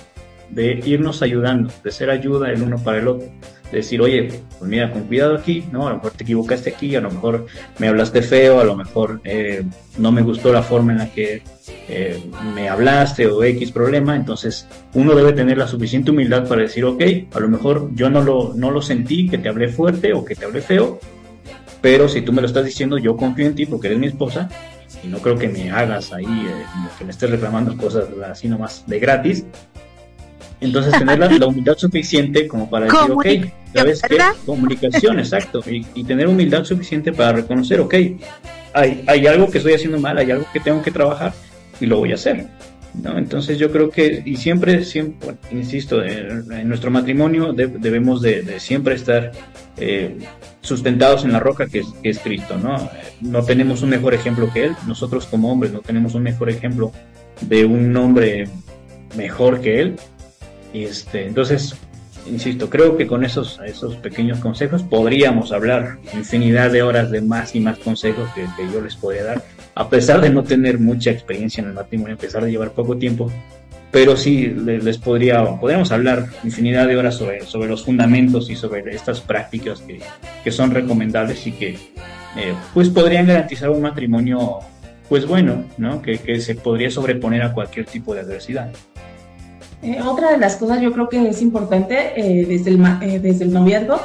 [0.51, 3.29] de irnos ayudando, de ser ayuda el uno para el otro.
[3.71, 5.87] De decir, oye, pues mira, con cuidado aquí, ¿no?
[5.87, 7.47] A lo mejor te equivocaste aquí, a lo mejor
[7.79, 9.63] me hablaste feo, a lo mejor eh,
[9.97, 11.43] no me gustó la forma en la que
[11.89, 12.21] eh,
[12.53, 14.17] me hablaste o X problema.
[14.17, 18.23] Entonces, uno debe tener la suficiente humildad para decir, ok, a lo mejor yo no
[18.23, 20.99] lo, no lo sentí, que te hablé fuerte o que te hablé feo,
[21.81, 24.49] pero si tú me lo estás diciendo, yo confío en ti porque eres mi esposa
[25.03, 26.65] y no creo que me hagas ahí, eh,
[26.99, 29.45] que me estés reclamando cosas así nomás de gratis.
[30.61, 33.27] Entonces, tener la, humildad suficiente como para decir, ok,
[33.75, 34.19] ¿sabes qué?
[34.45, 35.63] Comunicación, exacto.
[35.67, 37.95] Y, tener humildad suficiente para reconocer, ok,
[38.75, 41.33] hay, hay algo que estoy haciendo mal, hay algo que tengo que trabajar
[41.81, 42.47] y lo voy a hacer.
[42.95, 43.19] ¿No?
[43.19, 49.33] Entonces yo creo que, y siempre, siempre insisto, en, nuestro matrimonio debemos de, siempre estar
[49.77, 50.19] eh,
[50.61, 52.91] sustentados en la roca que es, Cristo, ¿no?
[53.21, 56.93] No tenemos un mejor ejemplo que Él, nosotros como hombres no tenemos un mejor ejemplo
[57.41, 58.49] de un hombre
[59.17, 59.97] mejor que Él.
[60.73, 61.77] Este, entonces,
[62.27, 67.55] insisto, creo que con esos, esos pequeños consejos podríamos hablar infinidad de horas de más
[67.55, 69.43] y más consejos que, que yo les podría dar,
[69.75, 72.97] a pesar de no tener mucha experiencia en el matrimonio, a pesar de llevar poco
[72.97, 73.31] tiempo,
[73.91, 78.95] pero sí les, podría, podríamos hablar infinidad de horas sobre, sobre los fundamentos y sobre
[78.95, 80.01] estas prácticas que,
[80.45, 81.71] que son recomendables y que
[82.37, 84.61] eh, pues podrían garantizar un matrimonio
[85.09, 86.01] pues bueno, ¿no?
[86.01, 88.71] Que, que se podría sobreponer a cualquier tipo de adversidad.
[89.83, 93.53] Eh, otra de las cosas yo creo que es importante eh, desde, el, desde el
[93.53, 94.01] noviazgo,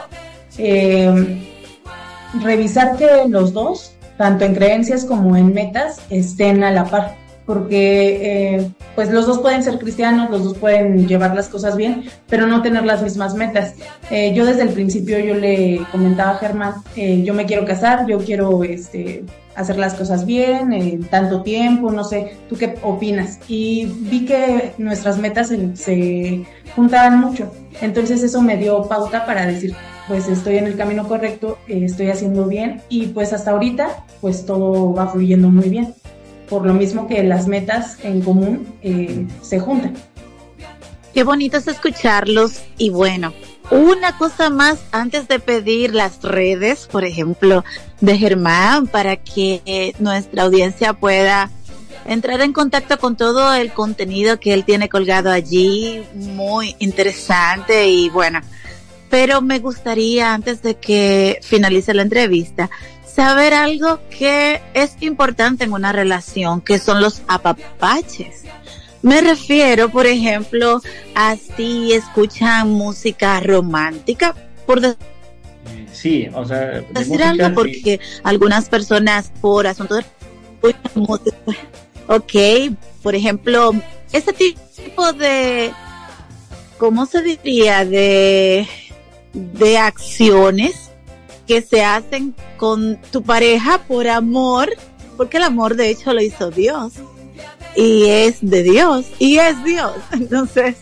[2.42, 8.56] revisar que los dos, tanto en creencias como en metas, estén a la par porque
[8.56, 12.48] eh, pues los dos pueden ser cristianos, los dos pueden llevar las cosas bien, pero
[12.48, 13.76] no tener las mismas metas.
[14.10, 18.08] Eh, yo desde el principio yo le comentaba a Germán, eh, yo me quiero casar,
[18.08, 19.24] yo quiero este,
[19.56, 23.40] hacer las cosas bien, en tanto tiempo, no sé, ¿tú qué opinas?
[23.48, 29.76] Y vi que nuestras metas se, juntaban mucho, entonces eso me dio pauta para decir,
[30.08, 34.94] pues estoy en el camino correcto, estoy haciendo bien y pues hasta ahorita pues todo
[34.94, 35.94] va fluyendo muy bien
[36.50, 39.94] por lo mismo que las metas en común eh, se juntan.
[41.14, 43.34] Qué bonito es escucharlos y bueno,
[43.72, 47.64] una cosa más antes de pedir las redes, por ejemplo,
[48.02, 51.50] de Germán, para que eh, nuestra audiencia pueda
[52.06, 58.10] entrar en contacto con todo el contenido que él tiene colgado allí, muy interesante y
[58.10, 58.42] bueno,
[59.10, 62.70] pero me gustaría antes de que finalice la entrevista,
[63.06, 68.44] saber algo que es importante en una relación, que son los apapaches.
[69.06, 70.82] Me refiero, por ejemplo,
[71.14, 74.34] a si escuchan música romántica,
[74.66, 74.82] por
[75.92, 80.04] sí, o sea, decir algo, porque algunas personas por asuntos
[80.64, 80.76] de
[82.08, 83.74] ok, por ejemplo,
[84.12, 85.72] ese tipo de,
[86.80, 87.86] ¿cómo se diría?
[87.86, 88.68] De,
[89.34, 90.90] de acciones
[91.46, 94.72] que se hacen con tu pareja por amor,
[95.16, 96.94] porque el amor de hecho lo hizo Dios
[97.76, 99.94] y es de Dios y es Dios.
[100.12, 100.78] Entonces,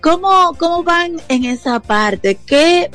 [0.00, 2.38] ¿cómo, cómo van en esa parte?
[2.46, 2.90] ¿Qué,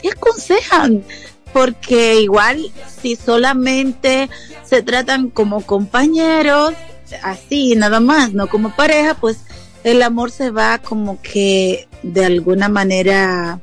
[0.00, 1.04] qué aconsejan?
[1.52, 2.70] Porque igual
[3.00, 4.28] si solamente
[4.64, 6.74] se tratan como compañeros,
[7.22, 9.38] así nada más, no como pareja, pues
[9.84, 13.60] el amor se va como que de alguna manera,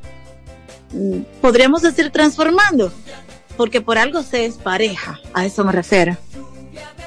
[0.91, 2.91] mm, podríamos decir, transformando,
[3.57, 6.17] porque por algo se es pareja, a eso me refiero.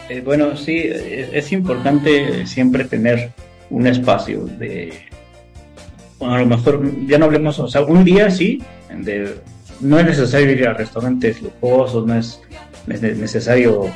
[0.09, 3.33] Eh, bueno, sí, es, importante siempre tener
[3.69, 4.93] un espacio de,
[6.19, 9.35] bueno, a lo mejor ya no hablemos, o sea, un día sí, de,
[9.81, 12.41] no es necesario ir a restaurantes lujosos, no es,
[12.87, 13.91] necesario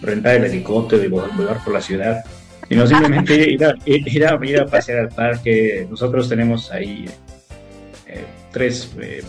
[0.00, 2.24] rentar el helicóptero y volar por la ciudad,
[2.66, 5.86] sino simplemente ir a, ir a, ir a pasear al parque.
[5.90, 7.04] Nosotros tenemos ahí
[8.06, 9.22] eh, tres eh,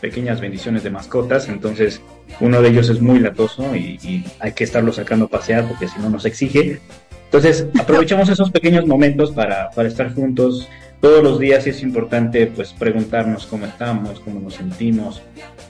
[0.00, 2.00] pequeñas bendiciones de mascotas, entonces
[2.40, 5.98] uno de ellos es muy latoso y, hay que estarlo sacando a pasear porque si
[5.98, 6.80] no nos exige.
[7.24, 10.68] Entonces aprovechamos esos pequeños momentos para, para estar juntos,
[11.02, 15.20] todos los días es importante pues preguntarnos cómo estamos, cómo nos sentimos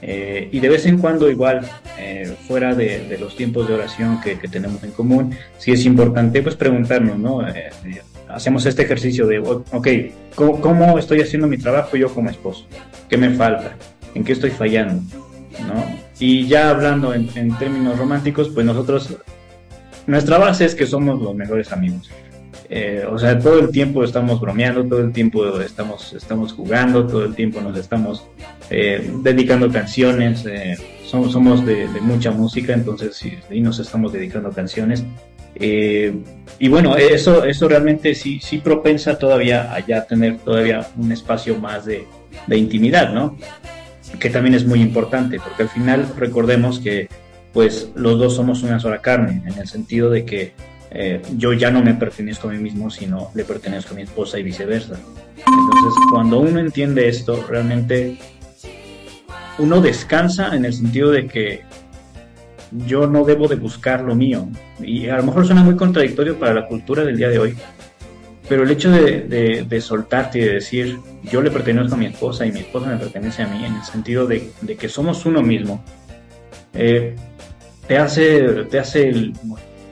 [0.03, 4.35] eh, y de vez en cuando igual eh, fuera de, los tiempos de oración que,
[4.35, 7.47] tenemos en común, sí es importante pues preguntarnos, ¿no?
[7.47, 7.71] Eh,
[8.27, 9.87] hacemos este ejercicio de, ok,
[10.35, 12.67] ¿cómo, estoy haciendo mi trabajo yo como esposo?
[13.09, 13.75] ¿Qué me falta?
[14.13, 15.01] ¿En qué estoy fallando?
[15.67, 15.83] ¿No?
[16.25, 19.13] Y ya hablando en, en términos románticos, pues nosotros,
[20.07, 22.09] nuestra base es que somos los mejores amigos.
[22.69, 27.25] Eh, o sea, todo el tiempo estamos bromeando, todo el tiempo estamos, estamos jugando, todo
[27.25, 28.25] el tiempo nos estamos
[28.69, 35.03] eh, dedicando canciones, eh, somos, somos de, mucha música, entonces sí, nos estamos dedicando canciones.
[35.59, 41.59] y bueno, eso, eso realmente sí, sí propensa todavía a ya tener todavía un espacio
[41.59, 42.07] más de,
[42.47, 43.35] de intimidad, ¿no?
[44.19, 47.09] Que también es muy importante, porque al final recordemos que
[47.53, 50.53] pues los dos somos una sola carne, en el sentido de que
[50.89, 54.39] eh, yo ya no me pertenezco a mí mismo, sino le pertenezco a mi esposa
[54.39, 54.99] y viceversa.
[55.37, 58.17] Entonces, cuando uno entiende esto, realmente
[59.57, 61.61] uno descansa en el sentido de que
[62.71, 64.47] yo no debo de buscar lo mío.
[64.79, 67.55] Y a lo mejor suena muy contradictorio para la cultura del día de hoy,
[68.47, 72.51] pero el hecho de, soltarte y de decir, yo le pertenezco a mi esposa y
[72.51, 75.83] mi esposa me pertenece a mí, en el sentido de, que somos uno mismo,
[76.73, 77.15] eh,
[77.87, 79.33] te hace, te hace el,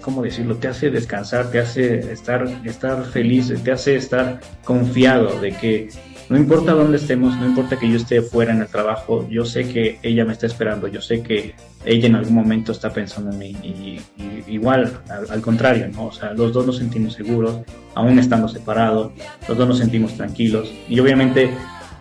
[0.02, 0.56] ¿cómo decirlo?
[0.56, 5.90] Te hace descansar, te hace estar, estar feliz, te hace estar confiado de que
[6.32, 9.68] no importa dónde estemos, no importa que yo esté fuera en el trabajo, yo sé
[9.68, 13.38] que ella me está esperando, yo sé que ella en algún momento está pensando en
[13.38, 14.00] mí y,
[14.48, 16.06] igual, al, contrario, ¿no?
[16.06, 17.58] O sea, los dos nos sentimos seguros,
[17.96, 19.12] aún estando separados,
[19.46, 21.52] los dos nos sentimos tranquilos y obviamente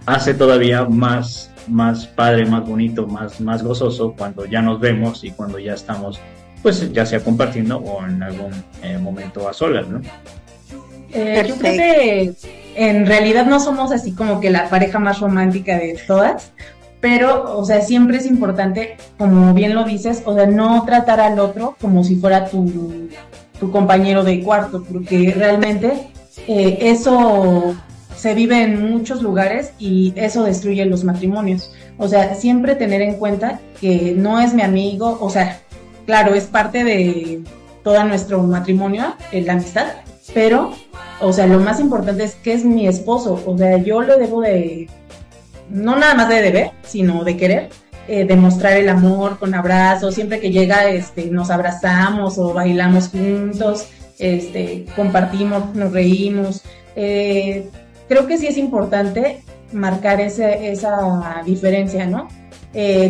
[0.06, 5.32] hace todavía más, más padre, más bonito, más, más gozoso cuando ya nos vemos y
[5.32, 6.20] cuando ya estamos
[6.62, 8.52] pues ya sea compartiendo o en algún
[8.84, 10.00] eh, momento a solas, ¿no?
[11.12, 12.32] Eh, yo creo que
[12.74, 16.52] en realidad no somos así como que la pareja más romántica de todas,
[17.00, 21.38] pero, o sea, siempre es importante, como bien lo dices, o sea, no tratar al
[21.38, 23.08] otro como si fuera tu,
[23.58, 26.08] tu compañero de cuarto, porque realmente
[26.46, 27.74] eh, eso
[28.14, 31.72] se vive en muchos lugares y eso destruye los matrimonios.
[31.96, 35.58] O sea, siempre tener en cuenta que no es mi amigo, o sea,
[36.04, 37.42] claro, es parte de
[37.82, 39.86] todo nuestro matrimonio, eh, la amistad,
[40.34, 40.72] pero,
[41.20, 44.40] o sea, lo más importante es que es mi esposo, o sea, yo le debo
[44.40, 44.88] de,
[45.68, 47.68] no nada más de deber, sino de querer,
[48.08, 53.86] eh, demostrar el amor con abrazos, siempre que llega, este, nos abrazamos o bailamos juntos,
[54.18, 56.62] este, compartimos, nos reímos.
[56.96, 57.68] Eh,
[58.08, 62.28] creo que sí es importante marcar ese, esa diferencia, ¿no?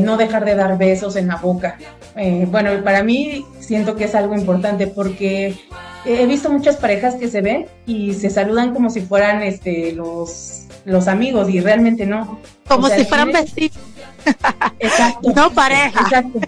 [0.00, 1.76] no dejar de dar besos en la boca,
[2.16, 5.56] eh, bueno, para mí siento que es algo importante porque
[6.04, 10.64] he visto muchas parejas que se ven y se saludan como si fueran este los,
[10.84, 12.40] los amigos y realmente no.
[12.66, 13.78] Como si fueran vecinos.
[14.78, 15.32] Exacto.
[15.34, 16.00] no pareja.
[16.00, 16.40] Exacto.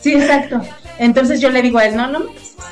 [0.00, 0.60] Sí, exacto.
[0.98, 2.20] Entonces yo le digo a él, no, no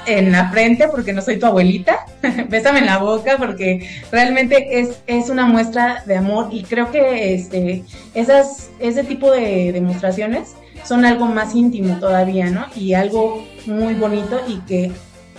[0.07, 2.07] en la frente porque no soy tu abuelita,
[2.49, 7.35] bésame en la boca porque realmente es, es una muestra de amor y creo que
[7.35, 7.85] este,
[8.15, 12.67] esas, ese tipo de demostraciones son algo más íntimo todavía, ¿no?
[12.77, 14.93] Y algo muy bonito y que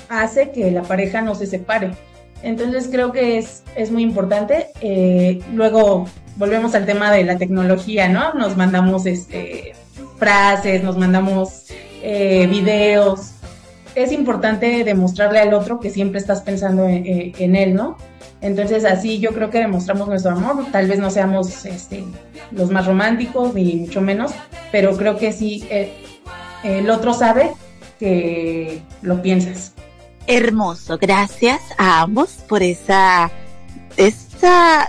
[0.10, 1.91] hace que la pareja no se separe.
[2.43, 4.68] Entonces creo que es, es muy importante.
[4.82, 8.34] Eh, luego volvemos al tema de la tecnología, ¿no?
[8.34, 9.74] Nos mandamos este,
[10.18, 11.66] frases, nos mandamos
[12.03, 13.32] eh, videos.
[13.95, 17.97] Es importante demostrarle al otro que siempre estás pensando en, en él, ¿no?
[18.41, 20.66] Entonces así yo creo que demostramos nuestro amor.
[20.72, 22.03] Tal vez no seamos este,
[22.51, 24.32] los más románticos ni mucho menos,
[24.72, 25.93] pero creo que sí, eh,
[26.64, 27.51] el otro sabe
[27.99, 29.74] que lo piensas.
[30.28, 33.32] Hermoso, gracias a ambos por esa,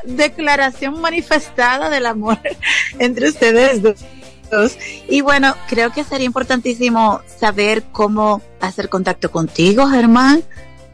[0.05, 2.39] declaración manifestada del amor
[2.99, 4.79] entre ustedes dos.
[5.09, 10.43] Y bueno, creo que sería importantísimo saber cómo hacer contacto contigo, Germán,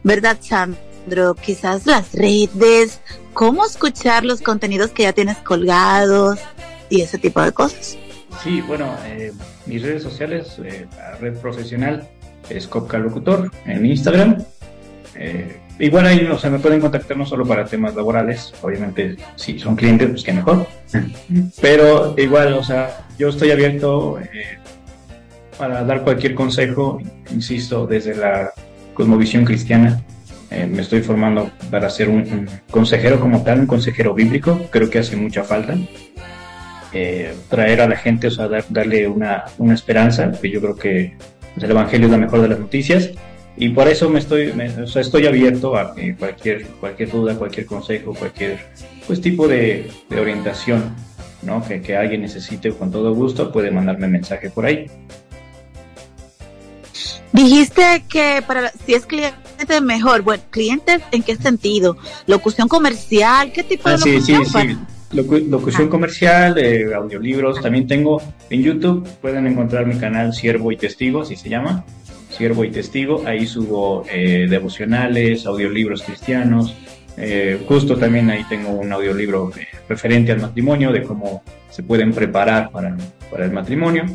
[0.03, 1.35] ¿verdad, Sandro?
[1.35, 2.99] Quizás las redes,
[3.33, 6.39] cómo escuchar los contenidos que ya tienes colgados
[6.89, 7.97] y ese tipo de cosas.
[8.43, 9.31] Sí, bueno, eh,
[9.65, 10.87] mis redes sociales, eh,
[11.19, 12.09] red profesional
[12.49, 14.43] es Copca Locutor en Instagram.
[15.15, 19.59] Eh, igual ahí, o sea, me pueden contactar no solo para temas laborales, obviamente si
[19.59, 20.67] son clientes, pues que mejor.
[21.61, 24.57] Pero igual, o sea, yo estoy abierto eh,
[25.57, 26.99] para dar cualquier consejo,
[27.31, 28.51] insisto, desde la
[28.93, 30.03] cosmovisión cristiana.
[30.51, 34.99] Eh, me estoy formando para ser un, consejero como tal, un consejero bíblico, creo que
[34.99, 35.75] hace mucha falta.
[37.49, 41.17] Traer a la gente, o sea, dar, darle una, una esperanza, que yo creo que
[41.53, 43.09] pues, el Evangelio es la mejor de las noticias,
[43.55, 47.35] y por eso me estoy, me, o sea, estoy abierto a eh, cualquier, cualquier duda,
[47.35, 48.65] cualquier consejo, cualquier
[49.05, 50.95] pues, tipo de, de orientación
[51.43, 51.63] ¿no?
[51.63, 54.87] que, que alguien necesite con todo gusto, puede mandarme mensaje por ahí.
[57.31, 61.97] Dijiste que para si es cliente mejor, bueno, clientes en qué sentido?
[62.27, 64.45] Locución comercial, ¿qué tipo de Ah, sí, locución?
[64.45, 64.92] sí, Bueno, sí.
[65.13, 65.89] Locu- locución Ah.
[65.89, 67.61] comercial, de audiolibros.
[67.61, 71.85] También tengo en YouTube, pueden encontrar mi canal Siervo y Testigo, así se llama.
[72.29, 73.23] Siervo y Testigo.
[73.25, 76.75] Ahí subo eh, devocionales, audiolibros cristianos.
[77.15, 82.11] Eh, justo también ahí tengo un audiolibro eh, referente al matrimonio, de cómo se pueden
[82.11, 82.97] preparar para,
[83.29, 84.05] para el matrimonio.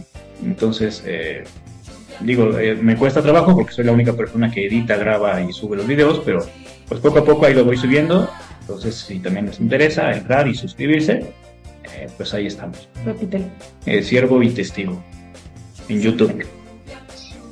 [0.45, 1.45] Entonces, eh,
[2.21, 5.77] digo, eh, me cuesta trabajo porque soy la única persona que edita, graba y sube
[5.77, 6.41] los videos, pero
[6.89, 8.29] pues poco a poco ahí lo voy subiendo.
[8.69, 11.33] Entonces, si también les interesa entrar y suscribirse,
[11.95, 12.87] eh, pues ahí estamos.
[13.03, 13.47] Repítelo.
[13.87, 15.03] Eh, Siervo y Testigo
[15.89, 16.47] en YouTube.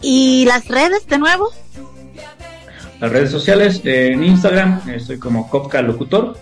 [0.03, 1.49] ¿Y las redes de nuevo?
[3.01, 6.37] Las redes sociales, eh, en Instagram estoy como Copca Locutor,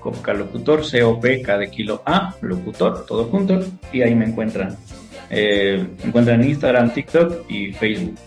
[0.00, 4.76] Copca Locutor, C-O-P-K de kilo A, Locutor, todo junto, y ahí me encuentran.
[5.30, 8.18] Eh, me encuentran en Instagram, TikTok y Facebook.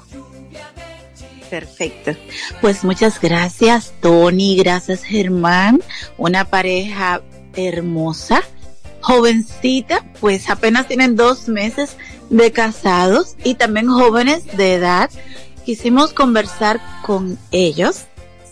[1.49, 2.11] Perfecto.
[2.61, 4.55] Pues muchas gracias, Tony.
[4.57, 5.81] Gracias, Germán.
[6.17, 7.21] Una pareja
[7.55, 8.41] hermosa,
[9.01, 11.97] jovencita, pues apenas tienen dos meses
[12.29, 15.09] de casados y también jóvenes de edad.
[15.65, 18.05] Quisimos conversar con ellos,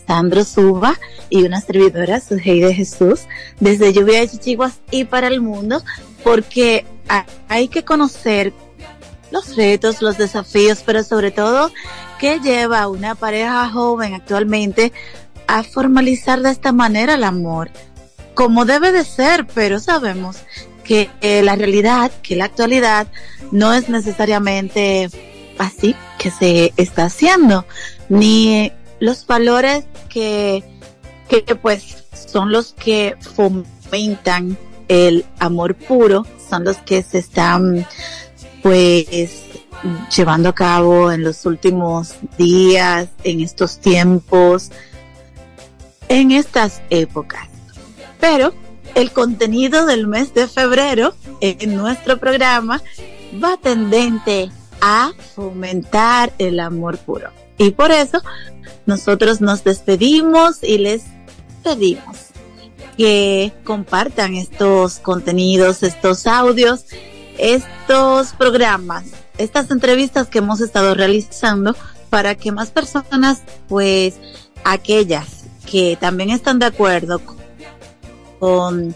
[0.06, 0.98] Sandro Suba
[1.30, 3.20] y una servidora, Sujei de Jesús,
[3.60, 5.82] desde Lluvia de Chichiguas y para el mundo,
[6.24, 8.52] porque ha- hay que conocer
[9.30, 11.70] los retos, los desafíos, pero sobre todo
[12.18, 14.92] ¿Qué lleva una pareja joven actualmente
[15.46, 17.70] a formalizar de esta manera el amor?
[18.34, 20.38] Como debe de ser, pero sabemos
[20.82, 23.06] que eh, la realidad, que la actualidad
[23.52, 25.08] no es necesariamente
[25.58, 27.66] así que se está haciendo,
[28.08, 30.64] ni los valores que,
[31.28, 34.56] que pues son los que fomentan
[34.88, 37.86] el amor puro, son los que se están
[38.62, 39.47] pues
[40.14, 44.70] llevando a cabo en los últimos días, en estos tiempos,
[46.08, 47.48] en estas épocas.
[48.20, 48.52] Pero
[48.94, 52.82] el contenido del mes de febrero en nuestro programa
[53.42, 54.50] va tendente
[54.80, 57.30] a fomentar el amor puro.
[57.58, 58.22] Y por eso
[58.86, 61.02] nosotros nos despedimos y les
[61.62, 62.28] pedimos
[62.96, 66.86] que compartan estos contenidos, estos audios,
[67.38, 69.04] estos programas
[69.38, 71.74] estas entrevistas que hemos estado realizando
[72.10, 74.16] para que más personas, pues
[74.64, 77.20] aquellas que también están de acuerdo
[78.38, 78.94] con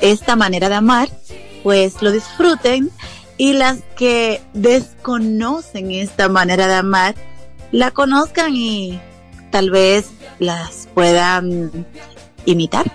[0.00, 1.08] esta manera de amar,
[1.62, 2.90] pues lo disfruten
[3.36, 7.14] y las que desconocen esta manera de amar,
[7.72, 9.00] la conozcan y
[9.50, 10.06] tal vez
[10.38, 11.86] las puedan
[12.44, 12.92] imitar.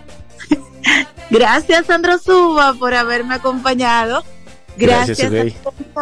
[1.29, 4.23] Gracias Sandro Suba por haberme acompañado.
[4.77, 5.53] Gracias,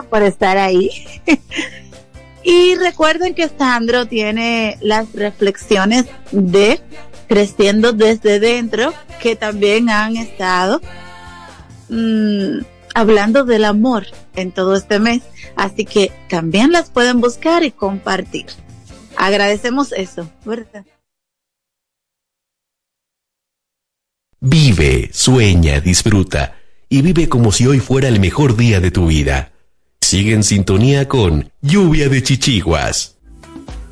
[0.09, 0.89] por estar ahí.
[2.43, 6.79] y recuerden que Sandro tiene las reflexiones de
[7.27, 10.79] Creciendo desde dentro, que también han estado
[11.89, 12.59] mm,
[12.93, 14.05] hablando del amor
[14.35, 15.23] en todo este mes.
[15.55, 18.45] Así que también las pueden buscar y compartir.
[19.17, 20.85] Agradecemos eso, ¿verdad?
[24.39, 26.53] Vive, sueña, disfruta
[26.89, 29.51] y vive como si hoy fuera el mejor día de tu vida.
[30.01, 33.17] Sigue en sintonía con Lluvia de Chichiguas.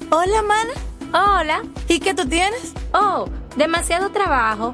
[0.10, 0.74] Hola, mana.
[1.12, 1.64] Hola.
[1.88, 2.74] ¿Y qué tú tienes?
[2.94, 3.28] Oh,
[3.58, 4.74] demasiado trabajo.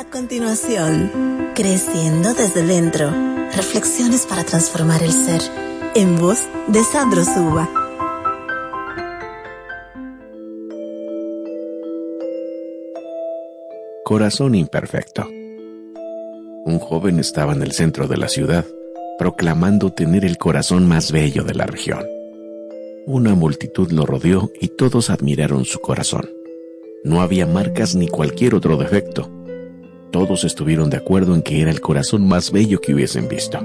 [0.00, 3.10] A continuación, creciendo desde dentro,
[3.54, 5.42] reflexiones para transformar el ser,
[5.94, 7.68] en voz de Sandro Suba.
[14.02, 15.28] Corazón imperfecto.
[16.64, 18.64] Un joven estaba en el centro de la ciudad,
[19.18, 22.06] proclamando tener el corazón más bello de la región.
[23.06, 26.30] Una multitud lo rodeó y todos admiraron su corazón.
[27.04, 29.39] No había marcas ni cualquier otro defecto.
[30.10, 33.60] Todos estuvieron de acuerdo en que era el corazón más bello que hubiesen visto.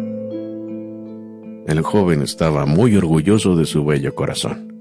[1.68, 4.78] El joven estaba muy orgulloso de su bello corazón.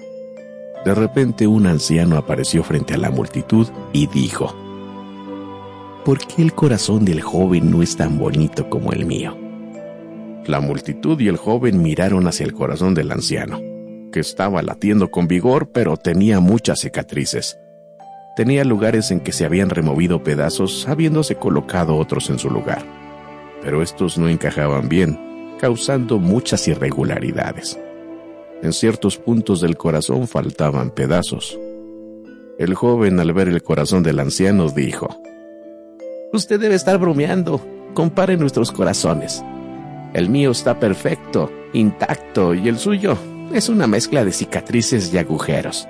[0.84, 4.54] De repente un anciano apareció frente a la multitud y dijo,
[6.04, 9.34] ¿Por qué el corazón del joven no es tan bonito como el mío?
[10.46, 13.58] La multitud y el joven miraron hacia el corazón del anciano,
[14.12, 17.58] que estaba latiendo con vigor pero tenía muchas cicatrices.
[18.36, 22.84] Tenía lugares en que se habían removido pedazos habiéndose colocado otros en su lugar,
[23.62, 27.78] pero estos no encajaban bien, causando muchas irregularidades.
[28.62, 31.58] En ciertos puntos del corazón faltaban pedazos.
[32.58, 35.08] El joven al ver el corazón del anciano dijo,
[36.32, 37.60] Usted debe estar bromeando.
[37.94, 39.44] Compare nuestros corazones.
[40.14, 43.16] El mío está perfecto, intacto, y el suyo
[43.52, 45.86] es una mezcla de cicatrices y agujeros.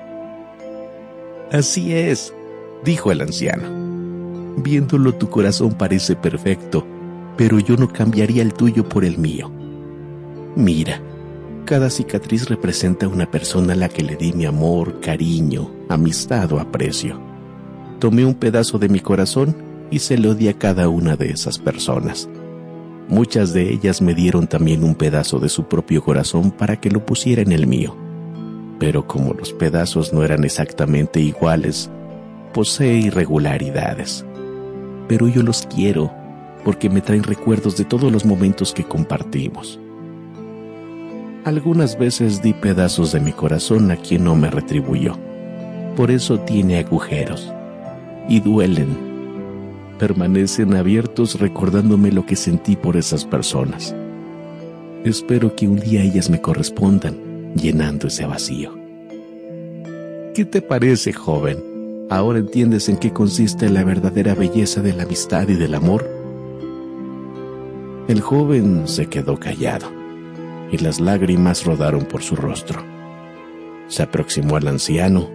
[1.52, 2.32] Así es,
[2.84, 3.84] dijo el anciano.
[4.56, 6.86] Viéndolo tu corazón parece perfecto,
[7.36, 9.50] pero yo no cambiaría el tuyo por el mío.
[10.56, 11.00] Mira,
[11.64, 16.60] Cada cicatriz representa una persona a la que le di mi amor, cariño, amistad o
[16.60, 17.18] aprecio.
[18.00, 19.56] Tomé un pedazo de mi corazón
[19.90, 22.28] y se lo di a cada una de esas personas.
[23.08, 27.06] Muchas de ellas me dieron también un pedazo de su propio corazón para que lo
[27.06, 27.96] pusiera en el mío.
[28.78, 31.90] Pero como los pedazos no eran exactamente iguales,
[32.52, 34.24] posee irregularidades.
[35.08, 36.12] Pero yo los quiero
[36.64, 39.78] porque me traen recuerdos de todos los momentos que compartimos.
[41.44, 45.18] Algunas veces di pedazos de mi corazón a quien no me retribuyó.
[45.94, 47.52] Por eso tiene agujeros.
[48.28, 49.14] Y duelen
[49.98, 53.94] permanecen abiertos recordándome lo que sentí por esas personas.
[55.04, 57.16] Espero que un día ellas me correspondan,
[57.54, 58.74] llenando ese vacío.
[60.34, 62.06] ¿Qué te parece, joven?
[62.10, 66.08] ¿Ahora entiendes en qué consiste la verdadera belleza de la amistad y del amor?
[68.08, 69.86] El joven se quedó callado
[70.70, 72.82] y las lágrimas rodaron por su rostro.
[73.88, 75.30] Se aproximó al anciano,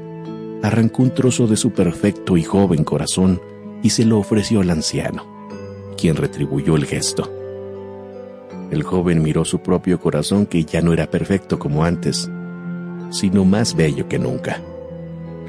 [0.61, 3.41] arrancó un trozo de su perfecto y joven corazón
[3.81, 5.25] y se lo ofreció al anciano,
[5.97, 7.38] quien retribuyó el gesto.
[8.71, 12.29] El joven miró su propio corazón que ya no era perfecto como antes,
[13.09, 14.61] sino más bello que nunca.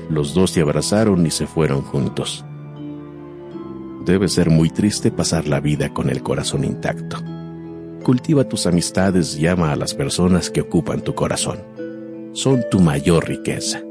[0.09, 2.45] Los dos se abrazaron y se fueron juntos.
[4.05, 7.19] Debe ser muy triste pasar la vida con el corazón intacto.
[8.03, 11.59] Cultiva tus amistades y ama a las personas que ocupan tu corazón.
[12.33, 13.83] Son tu mayor riqueza.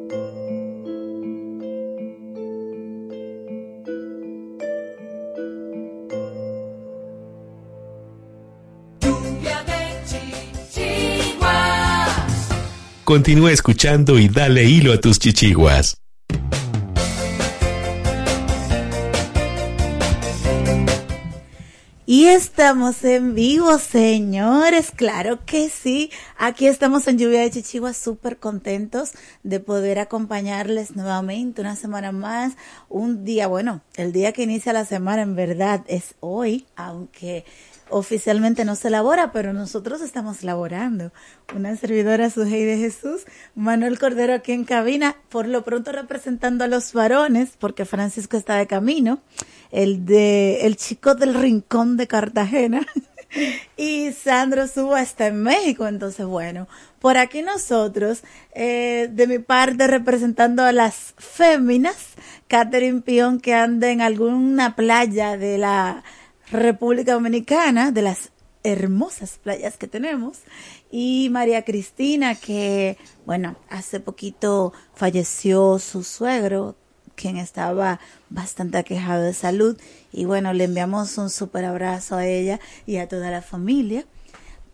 [13.09, 15.97] Continúa escuchando y dale hilo a tus chichiguas.
[22.05, 24.91] Y estamos en vivo, señores.
[24.95, 26.11] Claro que sí.
[26.37, 32.53] Aquí estamos en Lluvia de Chichiguas súper contentos de poder acompañarles nuevamente una semana más.
[32.89, 37.43] Un día, bueno, el día que inicia la semana en verdad es hoy, aunque
[37.89, 41.11] oficialmente no se elabora, pero nosotros estamos laborando.
[41.55, 43.23] Una servidora Sujei de Jesús,
[43.55, 48.55] Manuel Cordero aquí en cabina, por lo pronto representando a los varones, porque Francisco está
[48.55, 49.19] de camino,
[49.71, 52.85] el de el chico del rincón de Cartagena.
[53.77, 56.67] y Sandro Suba está en México, entonces bueno,
[56.99, 58.23] por aquí nosotros,
[58.53, 62.13] eh, de mi parte representando a las féminas,
[62.47, 66.03] Catherine Pion que anda en alguna playa de la
[66.51, 68.31] República Dominicana, de las
[68.63, 70.39] hermosas playas que tenemos,
[70.91, 76.75] y María Cristina, que, bueno, hace poquito falleció su suegro,
[77.15, 79.79] quien estaba bastante aquejado de salud,
[80.11, 84.05] y bueno, le enviamos un súper abrazo a ella y a toda la familia.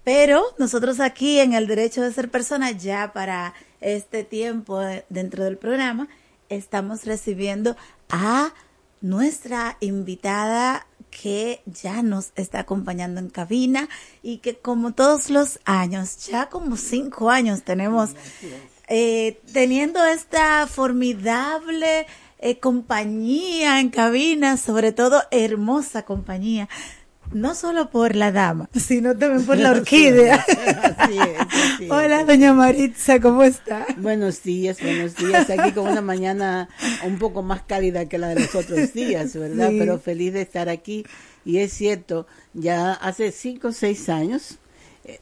[0.03, 5.57] Pero nosotros aquí en el derecho de ser persona, ya para este tiempo dentro del
[5.57, 6.07] programa,
[6.47, 7.76] estamos recibiendo
[8.09, 8.53] a
[9.01, 10.86] nuestra invitada
[11.22, 13.88] que ya nos está acompañando en cabina
[14.22, 18.11] y que como todos los años, ya como cinco años tenemos
[18.88, 22.05] eh, teniendo esta formidable
[22.39, 26.68] eh, compañía en cabina, sobre todo hermosa compañía
[27.32, 30.45] no solo por la dama, sino también por la orquídea.
[31.89, 33.86] Hola, doña Maritza, ¿cómo está?
[33.97, 35.49] Buenos días, buenos días.
[35.49, 36.69] Aquí con una mañana
[37.05, 39.71] un poco más cálida que la de los otros días, ¿verdad?
[39.78, 41.05] Pero feliz de estar aquí.
[41.43, 44.57] Y es cierto, ya hace cinco o seis años
[45.03, 45.19] eh,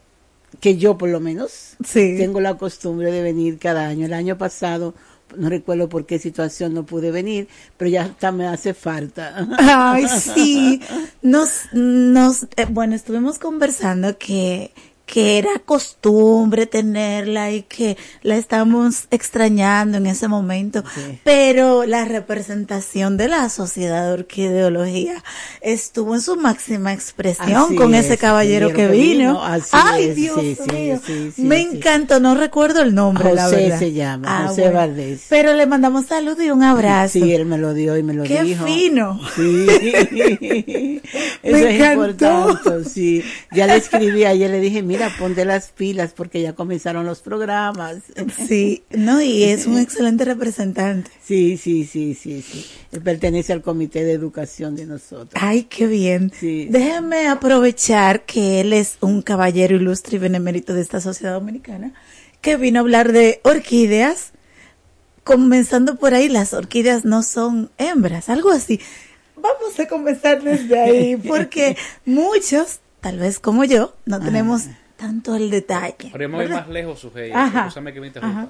[0.60, 4.06] que yo por lo menos tengo la costumbre de venir cada año.
[4.06, 4.94] El año pasado
[5.38, 9.48] no recuerdo por qué situación no pude venir, pero ya hasta me hace falta.
[9.58, 10.82] Ay, sí.
[11.22, 14.72] Nos, nos, eh, bueno, estuvimos conversando que,
[15.06, 20.84] que era costumbre tenerla y que la estamos extrañando en ese momento,
[21.24, 25.22] pero la representación de la sociedad de orquideología
[25.62, 29.42] estuvo en su máxima expresión con ese caballero que vino.
[29.72, 30.38] Ay, Dios
[30.72, 31.00] mío,
[31.38, 33.80] me encantó, no recuerdo el nombre, José la verdad.
[33.80, 35.26] se llama, ah, José Valdés.
[35.30, 37.14] Pero le mandamos salud y un abrazo.
[37.20, 38.66] Sí, él me lo dio y me lo Qué dijo.
[38.66, 39.20] fino.
[39.36, 39.68] Sí.
[41.44, 42.04] Eso Me es encantó.
[42.60, 43.24] importante, sí.
[43.52, 47.98] Ya le escribí ayer, le dije, mira, ponte las pilas porque ya comenzaron los programas.
[48.48, 51.10] Sí, no, y es un excelente representante.
[51.24, 52.66] Sí, sí, sí, sí, sí.
[52.92, 55.32] Él pertenece al comité de educación de nosotros.
[55.34, 56.32] Ay, qué bien.
[56.40, 56.68] Sí.
[56.70, 61.94] Déjame aprovechar que él es un caballero ilustre y benemérito de esta sociedad dominicana,
[62.42, 64.32] que vino a hablar de orquídeas,
[65.24, 68.80] comenzando por ahí, las orquídeas no son hembras, algo así.
[69.36, 74.68] Vamos a comenzar desde ahí, porque muchos, tal vez como yo, no tenemos
[75.04, 76.10] tanto el detalle.
[76.12, 77.32] Pero yo me voy más lejos, Sujei.
[77.32, 77.62] Ajá.
[77.68, 78.40] Escúchame que me interrumpa.
[78.44, 78.50] Ajá.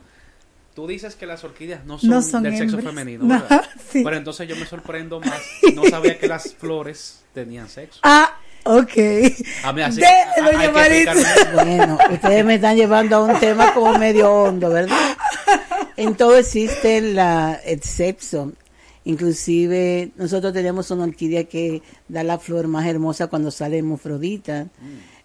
[0.76, 2.94] Tú dices que las orquídeas no son, No son del sexo hembras.
[2.96, 3.64] femenino, No, ¿verdad?
[3.92, 4.02] sí.
[4.04, 5.42] Pero entonces yo me sorprendo más.
[5.76, 8.00] No sabía que las flores tenían sexo.
[8.04, 8.92] Ah, ok.
[9.64, 10.02] A mí así-
[10.74, 11.12] Maritza.
[11.14, 11.76] explicarme.
[11.78, 14.98] Bueno, ustedes me están llevando a un tema como medio hondo, ¿verdad?
[15.98, 18.52] En todo existe la, el sexo.
[19.06, 24.68] Inclusive nosotros tenemos una orquídea que da la flor más hermosa cuando sale hermafrodita.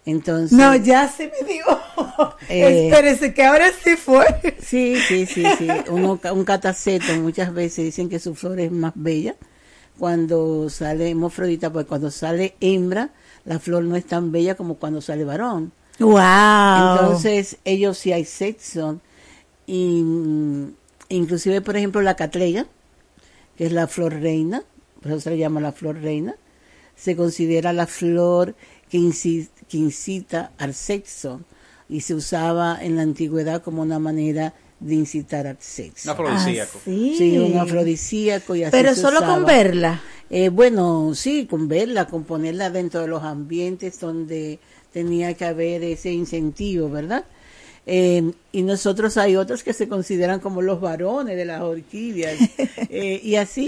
[0.05, 1.63] Entonces, No, ya se me dio.
[2.49, 4.25] Eh, Espérese, que ahora sí fue.
[4.61, 5.67] Sí, sí, sí, sí.
[5.89, 9.35] Uno, un cataceto muchas veces dicen que su flor es más bella
[9.99, 13.09] cuando sale hermafrodita, pues cuando sale hembra,
[13.45, 15.71] la flor no es tan bella como cuando sale varón.
[15.99, 16.15] Wow.
[16.15, 18.99] Entonces, ellos sí hay sexo.
[19.67, 20.73] Y, mm,
[21.09, 22.65] inclusive, por ejemplo, la catleya,
[23.57, 24.63] que es la flor reina,
[25.01, 26.35] por eso se le llama la flor reina,
[26.95, 28.55] se considera la flor
[28.89, 31.41] que, inci- que incita al sexo
[31.87, 36.09] y se usaba en la antigüedad como una manera de incitar al sexo.
[36.09, 36.77] Un afrodisíaco.
[36.77, 37.15] Ah, sí.
[37.17, 40.01] Sí, un afrodisíaco y así Pero se solo con verla.
[40.29, 44.59] Eh, bueno, sí, con verla, con ponerla dentro de los ambientes donde
[44.93, 47.25] tenía que haber ese incentivo, ¿verdad?
[47.85, 52.35] Eh, y nosotros hay otros que se consideran como los varones de las orquídeas
[52.89, 53.67] eh, y así,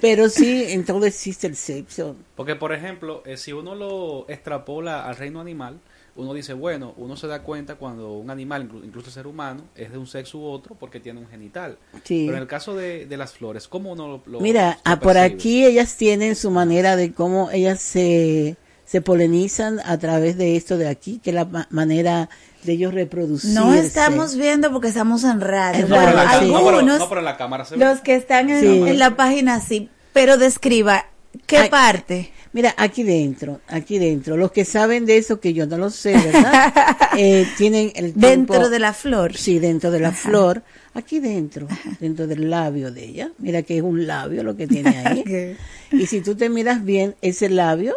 [0.00, 2.16] pero sí, en todo existe el sexo.
[2.36, 5.78] Porque, por ejemplo, eh, si uno lo extrapola al reino animal,
[6.16, 9.62] uno dice, bueno, uno se da cuenta cuando un animal, inclu- incluso el ser humano,
[9.76, 11.78] es de un sexo u otro porque tiene un genital.
[12.02, 12.24] Sí.
[12.26, 15.00] Pero en el caso de, de las flores, ¿cómo uno lo, lo- Mira, lo ah,
[15.00, 18.56] por aquí ellas tienen su manera de cómo ellas se,
[18.90, 22.28] se polinizan a través de esto de aquí, que es la ma- manera
[22.64, 23.54] de ellos reproducirse.
[23.54, 25.84] No estamos viendo porque estamos en radio.
[25.84, 26.50] En No, pero en la radio, ca- sí.
[26.52, 27.84] no, pero- algunos, no, pero en la cámara se ve.
[27.84, 28.66] los que están en, Sí.
[28.88, 31.06] en la página sí, pero describa
[31.46, 32.32] qué Ay, parte.
[32.52, 36.14] Mira, aquí dentro, aquí dentro, los que saben de eso, que yo no lo sé,
[36.14, 36.72] ¿verdad?
[37.16, 39.36] Eh, tienen el Dentro tiempo- de la flor.
[39.36, 40.62] Sí, dentro de la flor,
[40.94, 41.68] aquí dentro,
[42.00, 43.30] dentro del labio de ella.
[43.38, 45.56] Mira que es un labio lo que tiene ahí.
[45.92, 47.94] Y si tú te miras bien, ese labio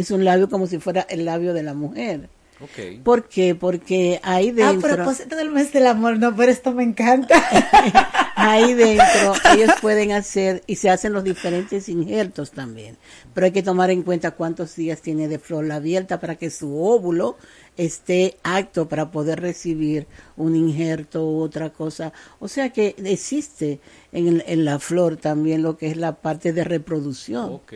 [0.00, 2.28] es un labio como si fuera el labio de la mujer.
[2.62, 3.02] Ok.
[3.02, 3.54] ¿Por qué?
[3.54, 7.34] Porque ahí A dentro, propósito del mes del amor, no, pero esto me encanta.
[8.36, 12.98] ahí dentro ellos pueden hacer y se hacen los diferentes injertos también.
[13.32, 16.50] Pero hay que tomar en cuenta cuántos días tiene de flor la abierta para que
[16.50, 17.38] su óvulo
[17.78, 22.12] esté apto para poder recibir un injerto u otra cosa.
[22.40, 23.80] O sea que existe
[24.12, 27.54] en, el- en la flor también lo que es la parte de reproducción.
[27.54, 27.72] Ok.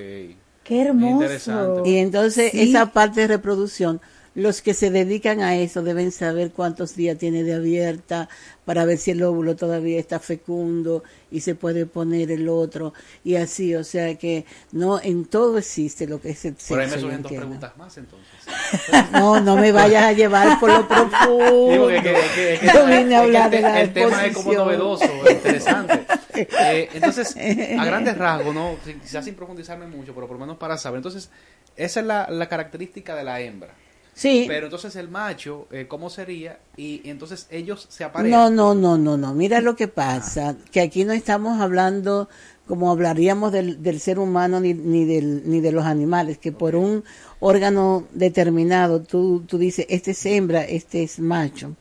[0.64, 1.82] Qué hermoso.
[1.84, 2.70] Y entonces Sí.
[2.70, 4.00] esa parte de reproducción,
[4.34, 8.28] los que se dedican a eso deben saber cuántos días tiene de abierta
[8.64, 13.36] para ver si el óvulo todavía está fecundo y se puede poner el otro y
[13.36, 16.90] así, o sea que no en todo existe lo que es el Por ahí me
[16.92, 18.28] sexo, surgen dos preguntas más entonces.
[19.12, 21.70] No, no me vayas a llevar por lo profundo.
[21.70, 25.04] Digo que, que- que- vine a hablar el, de la el tema es como novedoso,
[25.30, 26.04] interesante.
[26.36, 27.36] Eh, entonces,
[27.78, 28.74] a grandes rasgos, ¿no?
[28.84, 30.96] Quizás sin profundizarme mucho, pero por lo menos para saber.
[30.96, 31.30] Entonces,
[31.76, 33.72] esa es la, la característica de la hembra.
[34.14, 34.44] Sí.
[34.46, 36.58] Pero entonces el macho, eh, ¿cómo sería?
[36.76, 38.30] Y, y entonces ellos se aparean.
[38.30, 39.34] No, no, no, no, no.
[39.34, 42.28] Mira lo que pasa, que aquí no estamos hablando
[42.66, 46.76] como hablaríamos del, del ser humano ni, ni, del, ni de los animales, que por
[46.76, 47.04] un
[47.40, 51.74] órgano determinado tú, tú dices, este es hembra, este es macho.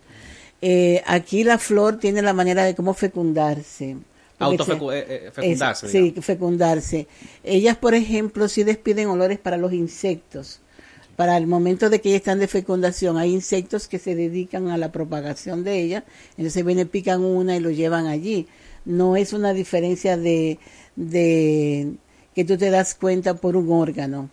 [0.61, 3.97] Eh, aquí la flor tiene la manera de cómo fecundarse.
[4.37, 5.55] Porque Autofecu- se- eh, eh,
[5.89, 7.07] sí, fecundarse.
[7.43, 10.59] Ellas, por ejemplo, sí despiden olores para los insectos.
[11.15, 14.77] Para el momento de que ellas están de fecundación, hay insectos que se dedican a
[14.77, 16.05] la propagación de ella,
[16.37, 18.47] entonces vienen, pican una y lo llevan allí.
[18.85, 20.57] No es una diferencia de,
[20.95, 21.93] de
[22.33, 24.29] que tú te das cuenta por un órgano,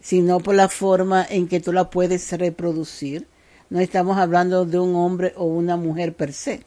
[0.00, 3.26] sino por la forma en que tú la puedes reproducir.
[3.68, 6.62] No estamos hablando de un hombre o una mujer per se,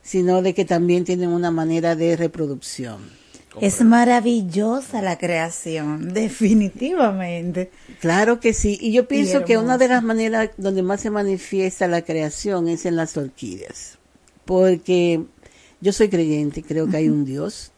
[0.00, 3.17] sino de que también tienen una manera de reproducción.
[3.60, 7.70] Es maravillosa la creación, definitivamente.
[8.00, 11.88] Claro que sí, y yo pienso que una de las maneras donde más se manifiesta
[11.88, 13.98] la creación es en las orquídeas,
[14.44, 15.24] porque
[15.80, 17.72] yo soy creyente, creo que hay un Dios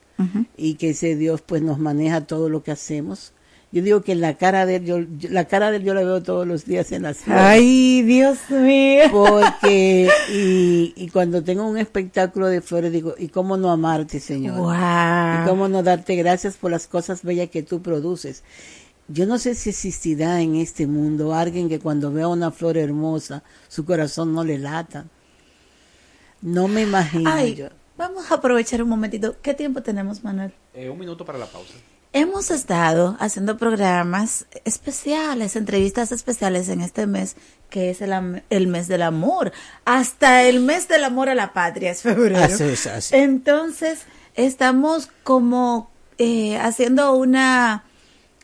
[0.56, 3.32] y que ese Dios pues nos maneja todo lo que hacemos.
[3.72, 6.00] Yo digo que la cara de él, yo, yo- la cara de él yo la
[6.02, 7.40] veo todos los días en las flores.
[7.42, 9.04] Ay, Dios mío.
[9.12, 14.56] Porque, y, y cuando tengo un espectáculo de flores, digo, ¿y cómo no amarte, Señor?
[14.58, 15.44] Wow.
[15.44, 18.42] Y cómo no darte gracias por las cosas bellas que tú produces.
[19.06, 23.44] Yo no sé si existirá en este mundo alguien que cuando vea una flor hermosa,
[23.68, 25.04] su corazón no le lata.
[26.42, 27.68] No me imagino Ay, yo.
[27.96, 29.36] vamos a aprovechar un momentito.
[29.42, 30.52] ¿Qué tiempo tenemos, Manuel?
[30.74, 31.74] Eh, un minuto para la pausa.
[32.12, 37.36] Hemos estado haciendo programas especiales, entrevistas especiales en este mes,
[37.68, 39.52] que es el, el, mes del amor.
[39.84, 42.42] Hasta el mes del amor a la patria es febrero.
[42.42, 43.16] Así es, así.
[43.16, 44.00] Entonces,
[44.34, 47.84] estamos como eh, haciendo una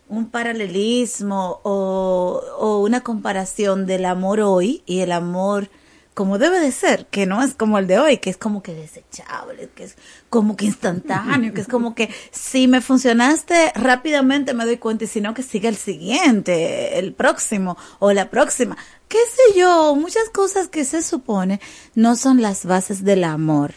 [0.08, 5.68] un paralelismo o, o una comparación del amor hoy y el amor
[6.16, 8.72] como debe de ser, que no es como el de hoy, que es como que
[8.72, 9.96] desechable, que es
[10.30, 15.08] como que instantáneo, que es como que si me funcionaste rápidamente me doy cuenta y
[15.08, 18.78] si no que sigue el siguiente, el próximo o la próxima.
[19.08, 21.60] Qué sé yo, muchas cosas que se supone
[21.94, 23.74] no son las bases del amor.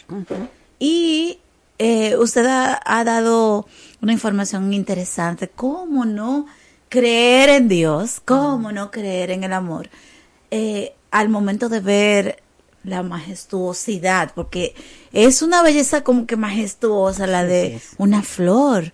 [0.79, 1.41] Y
[1.77, 3.67] eh, usted ha, ha dado
[4.01, 6.45] una información interesante, cómo no
[6.87, 9.89] creer en Dios, cómo no creer en el amor.
[10.51, 12.43] Eh, al momento de ver
[12.83, 14.73] la majestuosidad, porque
[15.11, 18.93] es una belleza como que majestuosa la de una flor.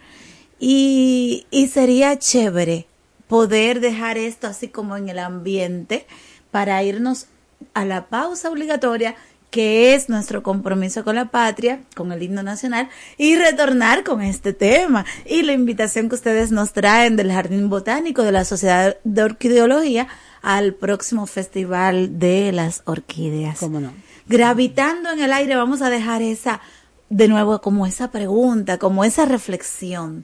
[0.60, 2.88] Y, y sería chévere
[3.28, 6.08] poder dejar esto así como en el ambiente
[6.52, 7.28] para irnos
[7.74, 9.16] a la pausa obligatoria
[9.56, 14.52] que es nuestro compromiso con la patria, con el himno nacional, y retornar con este
[14.52, 15.06] tema.
[15.26, 20.10] Y la invitación que ustedes nos traen del Jardín Botánico de la Sociedad de Orquideología
[20.46, 23.58] al próximo Festival de las Orquídeas.
[23.58, 23.92] ¿Cómo no?
[24.28, 26.62] Gravitando en el aire, vamos a dejar esa,
[27.10, 30.24] de nuevo, como esa pregunta, como esa reflexión.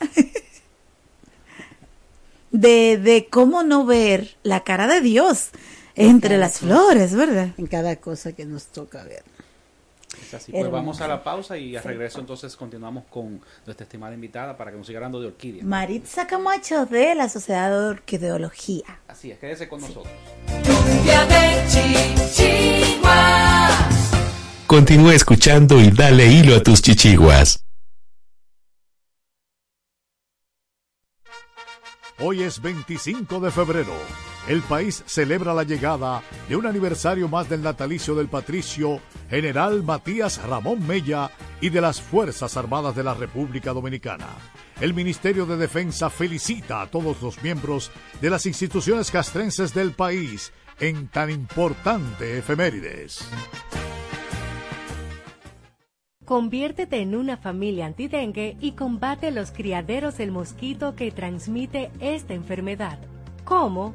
[2.50, 5.50] de, de cómo no ver la cara de Dios
[5.96, 7.50] entre las flores, ¿verdad?
[7.58, 9.22] En cada cosa que nos toca ver.
[10.22, 10.52] Es así.
[10.52, 14.70] Pues vamos a la pausa y a regreso entonces continuamos con nuestra estimada invitada para
[14.70, 15.64] que nos siga hablando de orquídeas.
[15.64, 19.00] Maritza Camacho de la Sociedad de Orquideología.
[19.08, 20.12] Así es, quédese con nosotros.
[20.64, 21.64] Lluvia de
[22.28, 23.68] chichiguas.
[24.66, 27.64] Continúa escuchando y dale hilo a tus chichiguas.
[32.20, 33.92] Hoy es 25 de febrero.
[34.48, 40.42] El país celebra la llegada de un aniversario más del natalicio del patricio general Matías
[40.42, 41.30] Ramón Mella
[41.60, 44.28] y de las Fuerzas Armadas de la República Dominicana.
[44.80, 47.90] El Ministerio de Defensa felicita a todos los miembros
[48.22, 53.28] de las instituciones castrenses del país en tan importante efemérides.
[56.24, 62.98] Conviértete en una familia antidengue y combate los criaderos del mosquito que transmite esta enfermedad.
[63.44, 63.94] ¿Cómo?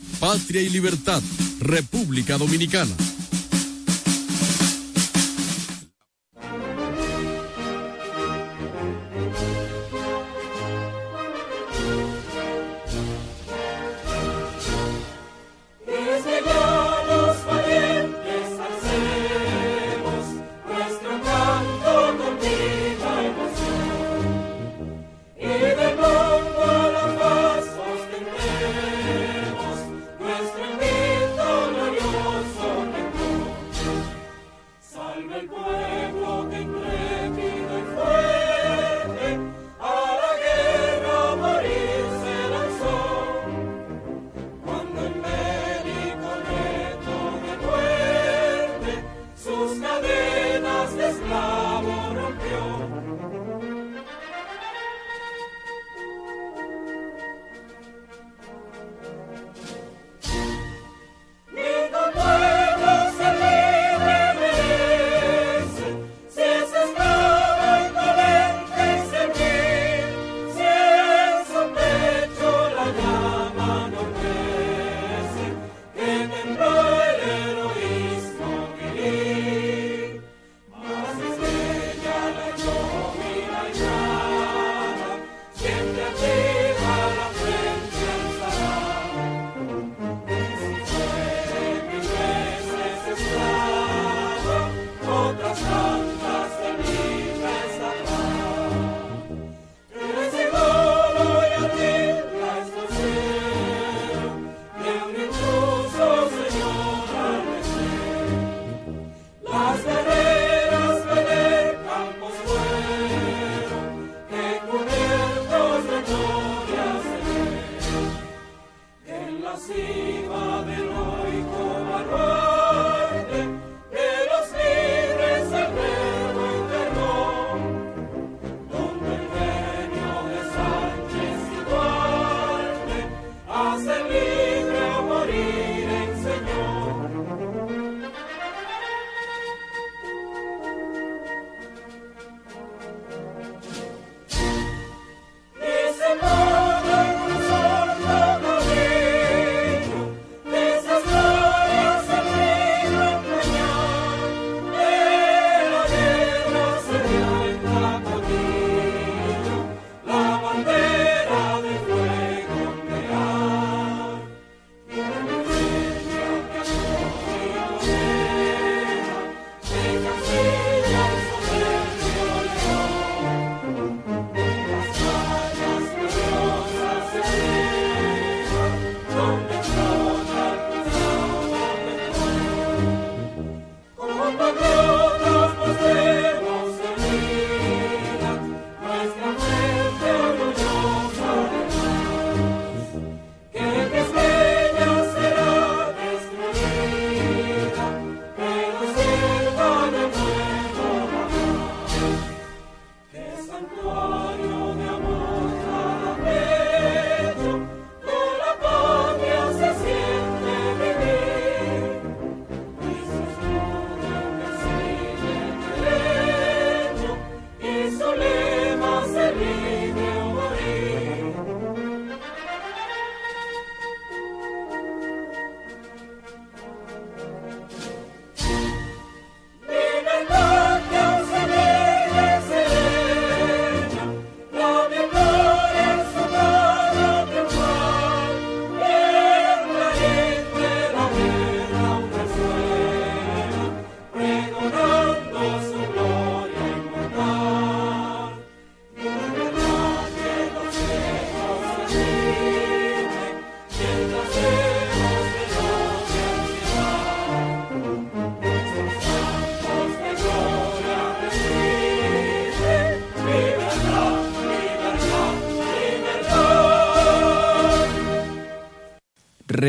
[0.21, 1.19] patria y libertad,
[1.59, 2.95] República Dominicana.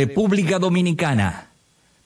[0.04, 1.50] República Dominicana,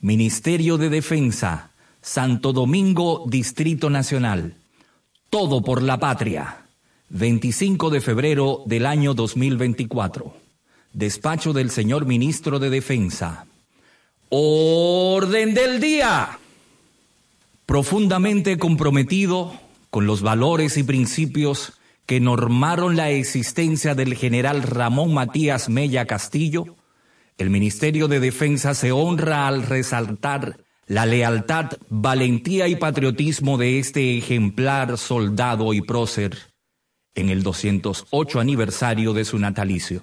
[0.03, 1.71] Ministerio de Defensa,
[2.03, 4.53] Santo Domingo, Distrito Nacional.
[5.31, 6.67] Todo por la patria.
[7.09, 10.37] 25 de febrero del año 2024.
[10.93, 13.47] Despacho del señor Ministro de Defensa.
[14.29, 16.39] Orden del día.
[17.65, 21.73] Profundamente comprometido con los valores y principios
[22.05, 26.77] que normaron la existencia del general Ramón Matías Mella Castillo,
[27.39, 34.17] el Ministerio de Defensa se honra al resaltar la lealtad, valentía y patriotismo de este
[34.17, 36.39] ejemplar soldado y prócer
[37.15, 40.03] en el 208 aniversario de su natalicio.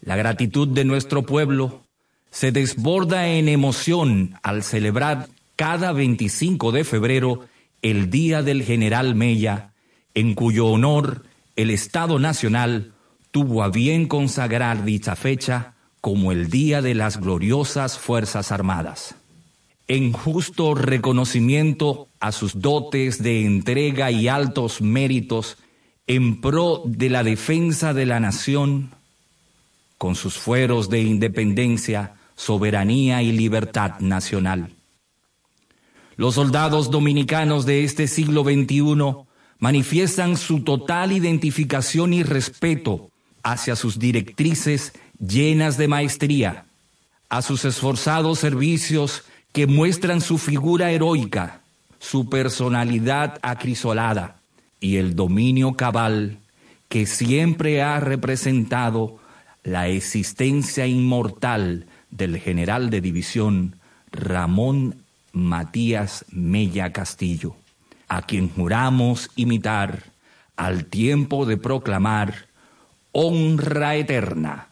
[0.00, 1.82] La gratitud de nuestro pueblo
[2.30, 7.46] se desborda en emoción al celebrar cada 25 de febrero
[7.80, 9.72] el Día del General Mella,
[10.14, 11.24] en cuyo honor
[11.54, 12.92] el Estado Nacional
[13.30, 15.73] tuvo a bien consagrar dicha fecha
[16.04, 19.14] como el Día de las Gloriosas Fuerzas Armadas.
[19.88, 25.56] En justo reconocimiento a sus dotes de entrega y altos méritos
[26.06, 28.90] en pro de la defensa de la nación,
[29.96, 34.72] con sus fueros de independencia, soberanía y libertad nacional.
[36.16, 39.24] Los soldados dominicanos de este siglo XXI
[39.58, 43.08] manifiestan su total identificación y respeto
[43.42, 46.64] hacia sus directrices llenas de maestría,
[47.28, 51.60] a sus esforzados servicios que muestran su figura heroica,
[51.98, 54.36] su personalidad acrisolada
[54.80, 56.38] y el dominio cabal
[56.88, 59.18] que siempre ha representado
[59.62, 63.76] la existencia inmortal del general de división
[64.12, 64.96] Ramón
[65.32, 67.56] Matías Mella Castillo,
[68.08, 70.04] a quien juramos imitar
[70.56, 72.46] al tiempo de proclamar
[73.12, 74.68] honra eterna.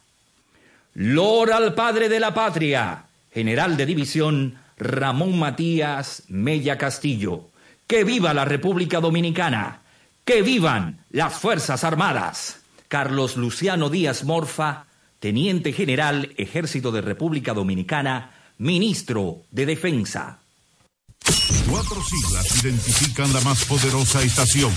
[0.94, 7.48] Lor al padre de la patria, general de división Ramón Matías Mella Castillo.
[7.86, 9.80] Que viva la República Dominicana.
[10.24, 12.60] Que vivan las Fuerzas Armadas.
[12.88, 14.84] Carlos Luciano Díaz Morfa,
[15.18, 20.40] Teniente General Ejército de República Dominicana, Ministro de Defensa.
[21.70, 24.72] Cuatro siglas identifican la más poderosa estación,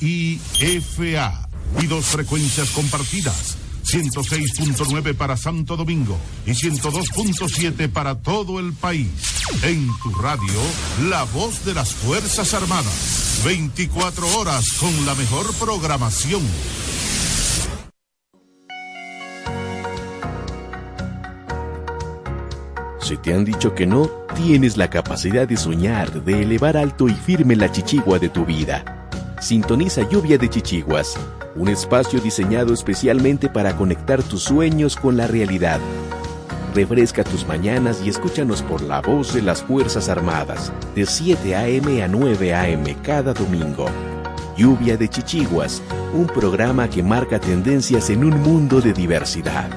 [0.00, 1.48] HIFA,
[1.80, 9.08] y dos frecuencias compartidas, 106.9 para Santo Domingo y 102.7 para todo el país.
[9.62, 10.60] En tu radio,
[11.08, 16.42] la voz de las Fuerzas Armadas, 24 horas con la mejor programación.
[23.00, 27.14] Si te han dicho que no, tienes la capacidad de soñar, de elevar alto y
[27.14, 29.01] firme la chichigua de tu vida.
[29.42, 31.16] Sintoniza Lluvia de Chichiguas,
[31.56, 35.80] un espacio diseñado especialmente para conectar tus sueños con la realidad.
[36.76, 42.04] Refresca tus mañanas y escúchanos por la voz de las Fuerzas Armadas, de 7 a.m.
[42.04, 42.96] a 9 a.m.
[43.02, 43.86] cada domingo.
[44.56, 45.82] Lluvia de Chichiguas,
[46.14, 49.68] un programa que marca tendencias en un mundo de diversidad.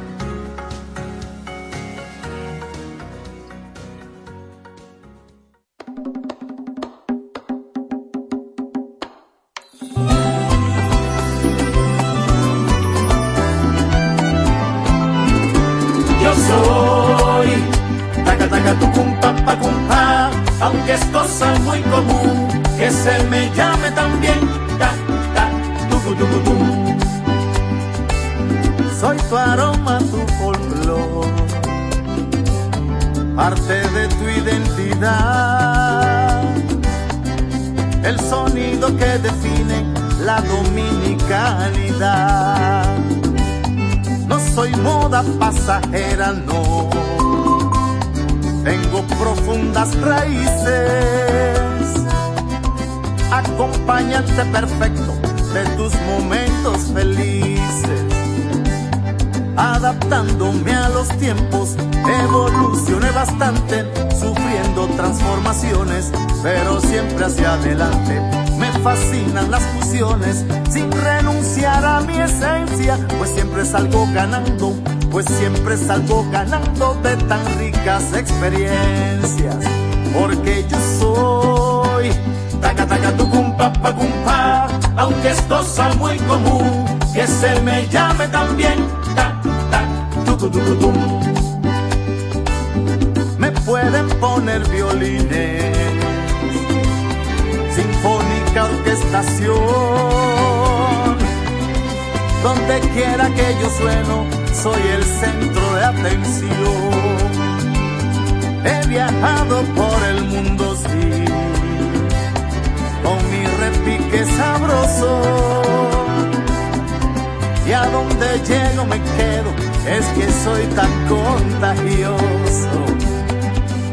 [119.00, 119.52] Quedo,
[119.88, 122.86] es que soy tan contagioso.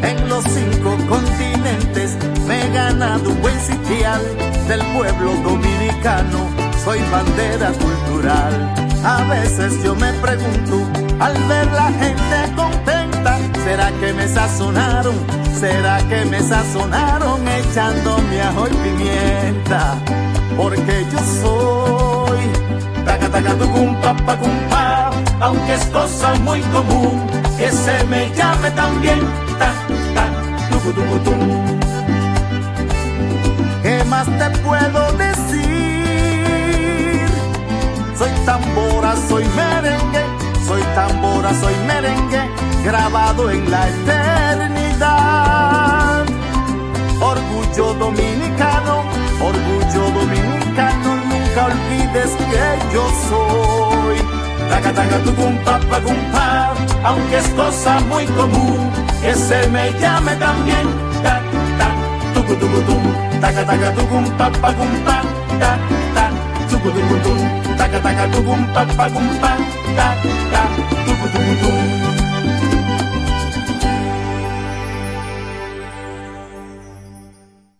[0.02, 2.16] En los cinco continentes
[2.46, 4.20] me he ganado un buen sitial
[4.68, 6.48] del pueblo dominicano,
[6.84, 8.74] soy bandera cultural.
[9.04, 10.86] A veces yo me pregunto,
[11.18, 15.14] al ver la gente contenta, ¿será que me sazonaron?
[15.58, 19.96] ¿Será que me sazonaron echándome ajo y pimienta?
[20.56, 22.71] Porque yo soy
[23.32, 25.10] taca taca tucum pa pa cum pa,
[25.40, 27.26] aunque es cosa muy común
[27.58, 29.20] que se me llame también
[29.58, 29.72] ta
[30.14, 30.24] ta
[30.70, 31.40] tucu tucu tum.
[33.82, 35.62] ¿Qué más te puedo decir?
[38.18, 40.24] Soy tambora, soy merengue,
[40.66, 42.42] soy tambora, soy merengue,
[42.84, 45.42] grabado en la eternidad.
[47.20, 48.94] Orgullo dominicano,
[49.40, 50.41] orgullo dominicano,
[51.52, 54.16] nunca olvides que yo soy.
[54.68, 56.74] Taca taca tucum pa pa cum pa,
[57.04, 60.86] aunque es cosa muy común que se me llame también
[61.22, 61.40] ta
[61.78, 61.88] ta
[62.34, 63.02] tucu tucu tum,
[63.40, 65.22] taca taca tucum pa pa cum pa,
[65.60, 65.78] ta
[66.14, 66.30] ta
[66.70, 69.56] tucu tucu tum, taca taca tucum pa pa cum pa,
[69.96, 70.16] ta
[70.52, 70.62] ta
[71.04, 71.72] tucu.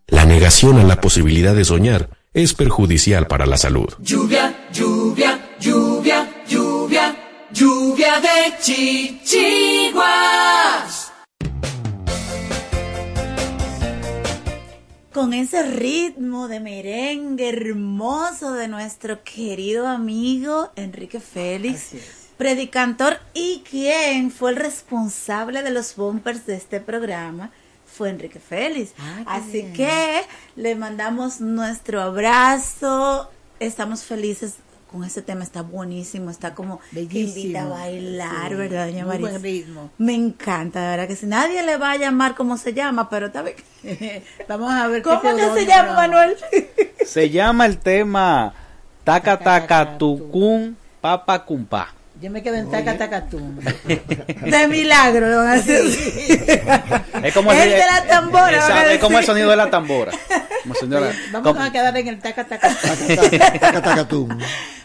[0.09, 3.93] La negación a la posibilidad de soñar es perjudicial para la salud.
[3.99, 7.15] Lluvia, lluvia, lluvia, lluvia,
[7.53, 10.03] lluvia de chichiguas.
[15.13, 21.91] Con ese ritmo de merengue hermoso de nuestro querido amigo Enrique Félix,
[22.39, 27.51] predicantor y quien fue el responsable de los bumpers de este programa
[28.03, 28.95] fue Enrique Félix.
[29.27, 29.73] Así bien.
[29.75, 30.23] que
[30.57, 33.31] le mandamos nuestro abrazo.
[33.61, 34.55] Estamos felices
[34.91, 37.71] con este tema, está buenísimo, está como que invita a Bellísimo.
[37.71, 39.29] bailar, Sí, ¿verdad, doña muy María?
[39.31, 39.91] buen ritmo.
[39.99, 43.27] Me encanta, de verdad que si nadie le va a llamar como se llama, pero
[43.29, 43.55] está bien.
[44.49, 46.37] Vamos a ver qué ¿Cómo que se llama, Manuel?
[47.07, 48.53] Se llama el tema
[49.05, 51.95] Taca Taca Tucum Papa Cumpa.
[52.23, 53.27] Yo me quedo en taca taca.
[53.29, 55.83] De milagro, lo van a hacer.
[57.25, 60.11] Es como El el, de la tambora, Exacto, es como el sonido de la tambora.
[60.63, 60.75] Como
[61.33, 62.71] Vamos como- a quedar en el taca taca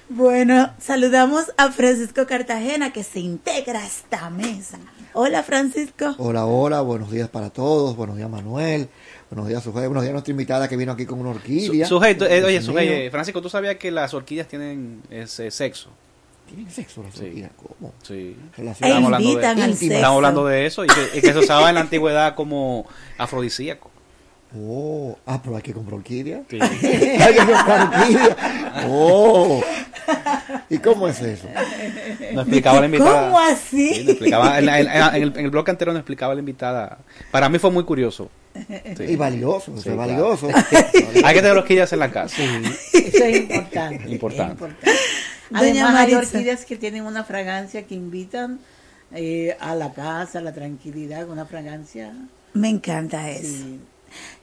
[0.10, 4.78] Bueno, saludamos a Francisco Cartagena que se integra a esta mesa.
[5.14, 6.16] Hola Francisco.
[6.20, 8.88] Hola, hola, buenos días para todos, buenos días Manuel,
[9.32, 11.88] buenos días Sujei, buenos días a nuestra invitada que vino aquí con una orquídea.
[11.88, 12.80] Su- Sujeto, eh, oye, mío.
[12.80, 15.90] eh, Francisco, ¿tú sabías que las orquídeas tienen ese sexo?
[16.48, 17.52] ¿Tienen sexo las orquídeas?
[17.56, 17.94] ¿Cómo?
[18.04, 18.36] Sí.
[18.56, 21.70] Relación- Estamos hablando, de, al estamos hablando de eso y que, y que se usaba
[21.70, 22.86] en la antigüedad como
[23.18, 23.92] afrodisíaco.
[24.58, 26.42] Oh, ah, pero hay que comprar orquídea.
[26.50, 26.58] Sí.
[26.62, 28.86] hay que comprar orquídea.
[28.88, 29.62] Oh.
[30.70, 31.48] ¿Y cómo es eso?
[32.32, 33.26] Nos explicaba la invitada.
[33.26, 33.94] ¿Cómo así?
[33.94, 34.88] Sí, nos explicaba, en, el,
[35.38, 37.00] en el bloque anterior nos explicaba la invitada.
[37.30, 38.30] Para mí fue muy curioso.
[38.96, 39.04] Sí.
[39.04, 40.48] Y valioso, o sea, valioso.
[41.24, 42.42] Hay que tener orquídeas en la casa.
[42.94, 44.10] Eso es importante.
[44.10, 44.64] Importante.
[44.64, 44.78] Doña
[45.54, 48.60] Además, hay orquídeas que tienen una fragancia que invitan
[49.12, 52.14] eh, a la casa, a la tranquilidad, una fragancia.
[52.54, 53.66] Me encanta eso.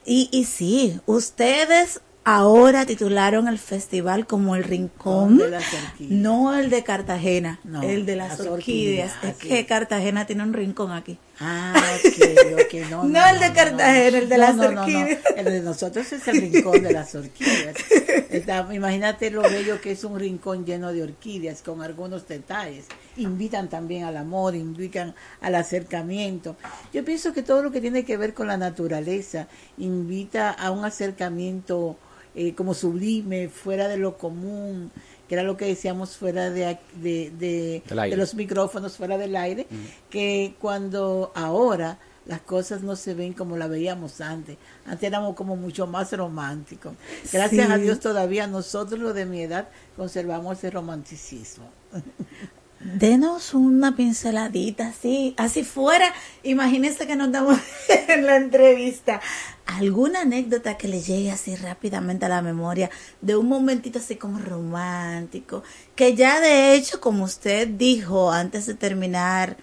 [0.05, 6.11] Y, y sí, ustedes ahora titularon el festival como el Rincón, De las orquídeas.
[6.21, 9.11] no el de Cartagena, No, el de las, las orquídeas.
[9.11, 9.65] orquídeas, Es así que.
[9.67, 11.17] Cartagena tiene un rincón aquí.
[11.39, 11.73] Ah,
[12.03, 13.03] ok, ok, no.
[13.03, 14.81] No el de Cartagena, el de las no, no, no.
[14.81, 15.19] orquídeas.
[15.37, 17.75] El de nosotros es el rincón de las orquídeas.
[18.31, 22.85] Está- imagínate lo bello que es un rincón lleno de orquídeas con algunos detalles.
[23.17, 26.55] Invitan también al amor, invitan al acercamiento.
[26.91, 29.47] Yo pienso que todo lo que tiene que ver con la naturaleza
[29.77, 31.97] invita a un acercamiento
[32.35, 34.91] eh, como sublime, fuera de lo común,
[35.27, 39.65] que era lo que decíamos fuera de, de, de- los micrófonos, fuera del aire,
[40.09, 41.97] que cuando ahora
[42.27, 44.57] las cosas no se ven como la veíamos antes.
[44.85, 46.93] Antes éramos como mucho más románticos.
[47.31, 47.71] Gracias Sí.
[47.71, 51.69] a Dios todavía nosotros los de mi edad conservamos ese romanticismo.
[52.79, 56.13] Denos una pinceladita, así, así fuera.
[56.43, 57.57] Imagínense que nos damos
[58.09, 59.21] en la entrevista.
[59.65, 62.89] ¿Alguna anécdota que le llegue así rápidamente a la memoria
[63.21, 65.63] de un momentito así como romántico?
[65.95, 69.57] Que ya de hecho, como usted dijo antes de terminar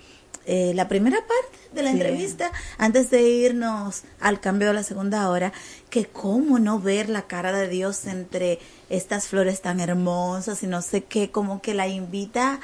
[0.44, 1.96] eh, la primera parte de la Sí.
[2.00, 5.52] entrevista, antes de irnos al cambio de la segunda hora,
[5.88, 8.58] que cómo no ver la cara de Dios entre
[8.90, 12.60] estas flores tan hermosas y no sé qué, como que la invita a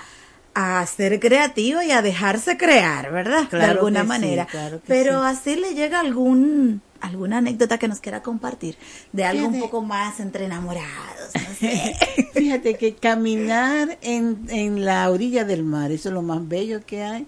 [0.86, 3.48] ser creativo y a dejarse crear, ¿verdad?
[3.50, 4.46] de alguna sí, manera.
[4.46, 5.26] claro Pero sí.
[5.26, 8.76] así le llega algún alguna anécdota que nos quiera compartir
[9.12, 11.94] de algo un poco más entre enamorados, no sé.
[12.34, 17.02] Fíjate que caminar en, en la orilla del mar, eso es lo más bello que
[17.02, 17.26] hay.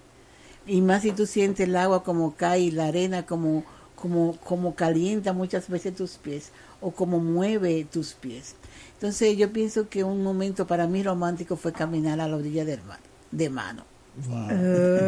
[0.67, 4.75] Y más si tú sientes el agua como cae y la arena como, como, como
[4.75, 6.51] calienta muchas veces tus pies
[6.81, 8.55] o como mueve tus pies.
[8.95, 12.83] Entonces yo pienso que un momento para mí romántico fue caminar a la orilla del
[12.83, 13.01] mar,
[13.31, 13.85] de mano.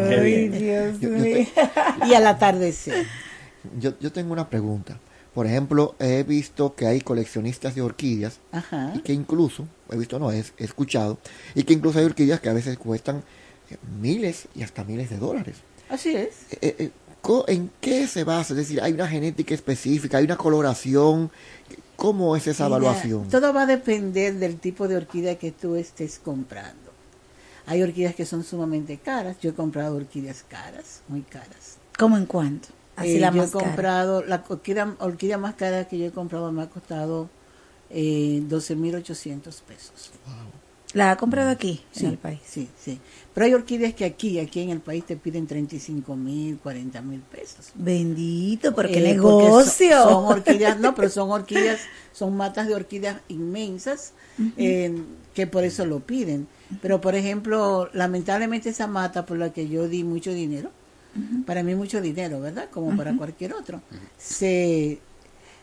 [0.08, 0.52] Qué bien.
[0.52, 1.46] Dios Yo- yo mío.
[2.06, 3.06] y al atardecer.
[3.78, 4.98] Yo, yo tengo una pregunta.
[5.34, 8.92] Por ejemplo, he visto que hay coleccionistas de orquídeas Ajá.
[8.94, 11.18] y que incluso, he visto, no, he, he escuchado,
[11.54, 13.22] y que incluso hay orquídeas que a veces cuestan
[13.70, 15.56] eh, miles y hasta miles de dólares.
[15.88, 16.46] Así es.
[16.60, 16.90] Eh, eh,
[17.22, 18.52] co- ¿En qué se basa?
[18.52, 20.18] Es decir, ¿hay una genética específica?
[20.18, 21.30] ¿Hay una coloración?
[21.96, 23.28] ¿Cómo es esa Mira, evaluación?
[23.28, 26.91] todo va a depender del tipo de orquídea que tú estés comprando.
[27.66, 29.38] Hay orquídeas que son sumamente caras.
[29.40, 31.78] Yo he comprado orquídeas caras, muy caras.
[31.98, 32.68] ¿Cómo en cuánto?
[32.96, 33.64] Así Eh, la yo más he cara.
[33.66, 37.28] comprado, la orquídea, orquídea más cara que yo he comprado me ha costado
[37.90, 40.10] eh, 12.800 pesos.
[40.94, 42.40] ¿La ha comprado aquí, Sí, en el país?
[42.44, 43.00] Sí, sí.
[43.34, 47.20] Pero hay orquídeas que aquí, aquí en el país te piden 35 mil, 40 mil
[47.20, 47.72] pesos.
[47.74, 49.52] Bendito, porque Eh, negocio.
[49.52, 54.12] son, son orquídeas, no, pero son orquídeas, son matas de orquídeas inmensas
[54.56, 54.92] eh,
[55.34, 56.48] que por eso lo piden.
[56.80, 60.70] Pero, por ejemplo, lamentablemente esa mata por la que yo di mucho dinero,
[61.46, 62.68] para mí mucho dinero, ¿verdad?
[62.70, 63.16] Como para Ujú.
[63.16, 63.82] cualquier otro,
[64.18, 65.00] se,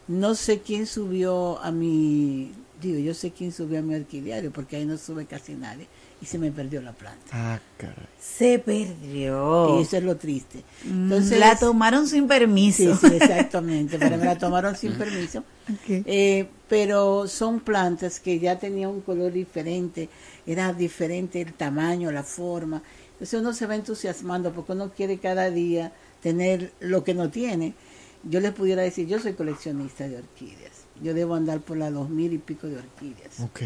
[0.08, 4.78] no sé quién subió a mi, digo, yo sé quién subió a mi orquidiario, porque
[4.78, 5.88] ahí no sube casi nadie,
[6.22, 7.26] y se me perdió la planta.
[7.32, 8.08] Ah, caray.
[8.20, 9.80] Se perdió.
[9.80, 10.64] Y eso es lo triste.
[10.84, 12.96] Mm, Entonces, la tomaron sin permiso.
[12.96, 13.98] Sí, sí, exactamente.
[13.98, 15.44] Pero me la tomaron sin permiso.
[15.88, 20.10] Eh, pero son plantas que ya tenían un color diferente,
[20.46, 22.82] era diferente el tamaño, la forma.
[23.14, 25.92] Entonces uno se va entusiasmando porque uno quiere cada día
[26.22, 27.74] tener lo que no tiene.
[28.24, 30.79] Yo les pudiera decir, yo soy coleccionista de orquídeas.
[31.02, 33.40] Yo debo andar por las dos mil y pico de orquídeas.
[33.40, 33.62] Ok.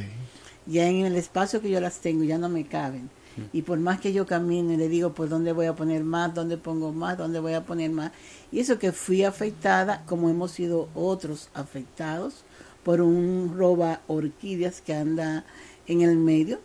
[0.65, 3.09] Ya en el espacio que yo las tengo ya no me caben.
[3.51, 6.57] Y por más que yo camine, le digo por dónde voy a poner más, dónde
[6.57, 8.11] pongo más, dónde voy a poner más.
[8.51, 12.43] Y eso que fui afectada, como hemos sido otros afectados,
[12.83, 15.45] por un roba orquídeas que anda
[15.87, 16.59] en el medio.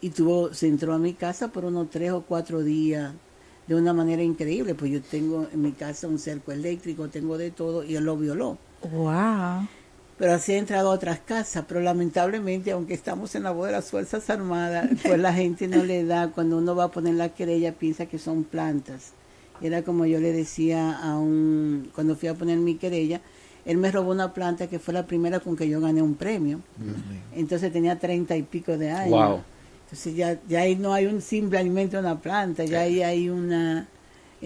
[0.00, 3.12] Y tuvo, se entró a mi casa por unos tres o cuatro días
[3.66, 4.74] de una manera increíble.
[4.74, 8.16] Pues yo tengo en mi casa un cerco eléctrico, tengo de todo, y él lo
[8.16, 8.58] violó.
[8.82, 9.66] Wow.
[10.16, 13.72] Pero así ha entrado a otras casas, pero lamentablemente, aunque estamos en la voz de
[13.72, 17.30] las Fuerzas Armadas, pues la gente no le da, cuando uno va a poner la
[17.30, 19.12] querella, piensa que son plantas.
[19.60, 23.20] Era como yo le decía a un, cuando fui a poner mi querella,
[23.64, 26.60] él me robó una planta que fue la primera con que yo gané un premio.
[27.34, 29.10] Entonces tenía treinta y pico de años.
[29.10, 29.40] Wow.
[29.84, 33.88] Entonces ya, ya ahí no hay un simplemente una planta, ya ahí hay una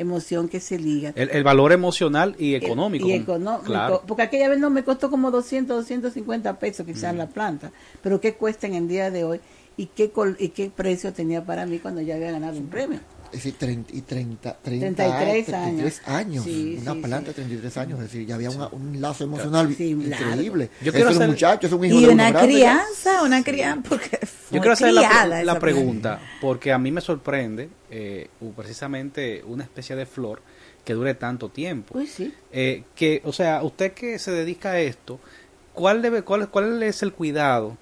[0.00, 1.12] emoción que se liga.
[1.14, 3.06] El, el valor emocional y económico.
[3.06, 3.64] Y económico.
[3.66, 4.02] Claro.
[4.06, 7.18] Porque aquella vez no me costó como 200, 250 pesos quizás Mm.
[7.18, 7.72] la planta.
[8.02, 9.40] Pero ¿qué cuesta en el día de hoy?
[9.76, 12.98] ¿Y qué, col- ¿Y qué precio tenía para mí cuando ya había ganado un premio?
[13.32, 15.62] Es decir, 30, y 30, 30 33 años.
[15.62, 16.44] 33 años.
[16.44, 17.98] Sí, una sí, planta de 33 años.
[18.00, 20.70] Es decir, ya había una- un lazo emocional Sí, increíble.
[20.80, 23.88] Yo es quiero un hacer- muchacho, es un hijo Y de una crianza, una crianza,
[23.88, 24.18] porque
[24.50, 30.06] Yo quiero hacer la, pregunta, porque a mí me sorprende eh, precisamente una especie de
[30.06, 30.42] flor
[30.84, 31.92] que dure tanto tiempo.
[31.94, 32.32] Pues sí.
[32.52, 35.20] Eh, que, o sea, usted que se dedica a esto,
[35.74, 37.76] ¿cuál, debe, cuál, cuál es el cuidado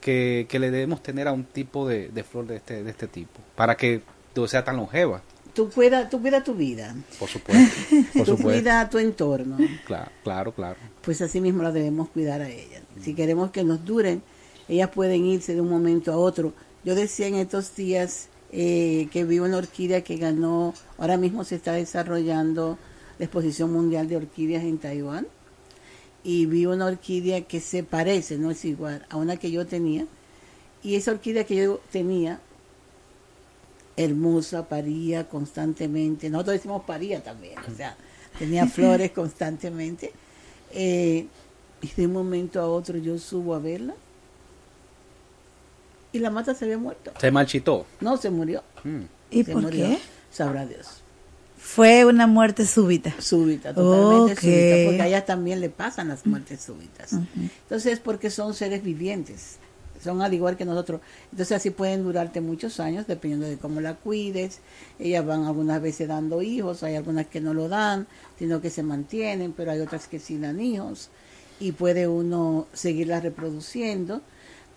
[0.00, 3.06] que, que le debemos tener a un tipo de, de flor de este, de este
[3.06, 4.02] tipo para que
[4.36, 5.22] o sea tan longeva?
[5.54, 6.94] Tú cuida, tú cuida tu vida.
[7.18, 7.74] Por supuesto.
[8.14, 8.42] Por tú supuesto.
[8.42, 9.56] cuida tu entorno.
[9.84, 10.76] Claro, claro, claro.
[11.02, 12.82] Pues así mismo la debemos cuidar a ellas.
[13.00, 14.22] Si queremos que nos duren,
[14.68, 16.52] ellas pueden irse de un momento a otro.
[16.84, 21.56] Yo decía en estos días eh, que vi una orquídea que ganó, ahora mismo se
[21.56, 22.78] está desarrollando
[23.18, 25.26] la exposición mundial de orquídeas en Taiwán
[26.22, 30.06] y vi una orquídea que se parece, no es igual, a una que yo tenía.
[30.82, 32.40] Y esa orquídea que yo tenía,
[33.96, 36.30] hermosa, paría constantemente.
[36.30, 37.96] Nosotros decimos paría también, o sea,
[38.38, 40.12] tenía flores constantemente.
[40.72, 41.26] Eh,
[41.82, 43.94] y de un momento a otro yo subo a verla
[46.12, 47.12] y la mata se había muerto.
[47.20, 47.86] Se marchitó.
[48.00, 48.62] No, se murió.
[48.84, 49.02] Mm.
[49.30, 49.86] ¿Y Se por murió.
[49.86, 49.98] qué?
[50.30, 51.02] Sabrá Dios.
[51.56, 53.14] Fue una muerte súbita.
[53.20, 57.12] Súbita, totalmente súbita, porque a ellas también le pasan las muertes súbitas.
[57.62, 59.58] Entonces, porque son seres vivientes,
[60.02, 61.00] son al igual que nosotros.
[61.30, 64.60] Entonces, así pueden durarte muchos años, dependiendo de cómo la cuides.
[64.98, 68.06] Ellas van algunas veces dando hijos, hay algunas que no lo dan,
[68.38, 71.10] sino que se mantienen, pero hay otras que sí dan hijos.
[71.58, 74.22] Y puede uno seguirlas reproduciendo,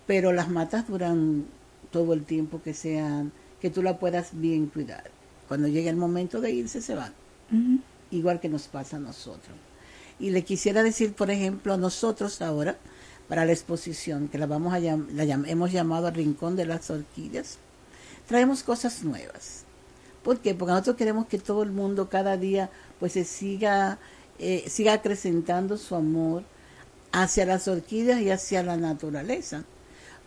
[0.06, 1.46] pero las matas duran
[1.90, 5.04] todo el tiempo que sean que tú la puedas bien cuidar.
[5.48, 7.12] Cuando llegue el momento de irse, se van.
[8.10, 9.56] Igual que nos pasa a nosotros.
[10.18, 12.76] Y le quisiera decir, por ejemplo, a nosotros ahora,
[13.28, 17.58] para la exposición, que la, vamos a la hemos llamado Rincón de las Orquídeas,
[18.26, 19.64] traemos cosas nuevas.
[20.22, 20.54] ¿Por qué?
[20.54, 23.98] Porque nosotros queremos que todo el mundo cada día pues se siga,
[24.38, 26.42] eh, siga acrecentando su amor
[27.12, 29.64] hacia las orquídeas y hacia la naturaleza.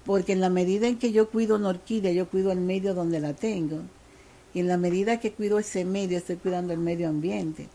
[0.06, 3.20] Porque en la medida en que yo cuido una orquídea, yo cuido el medio donde
[3.20, 3.82] la tengo.
[4.54, 7.68] Y en la medida que cuido ese medio, estoy cuidando el medio ambiente.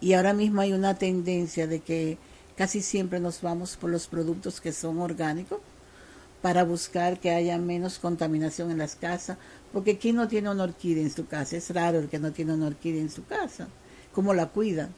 [0.00, 2.18] Y ahora mismo hay una tendencia de que
[2.56, 5.60] casi siempre nos vamos por los productos que son orgánicos
[6.42, 9.38] para buscar que haya menos contaminación en las casas,
[9.72, 11.56] porque ¿quién no tiene una orquídea en su casa?
[11.56, 13.68] Es raro el que no tiene una orquídea en su casa.
[14.12, 14.88] ¿Cómo la cuida?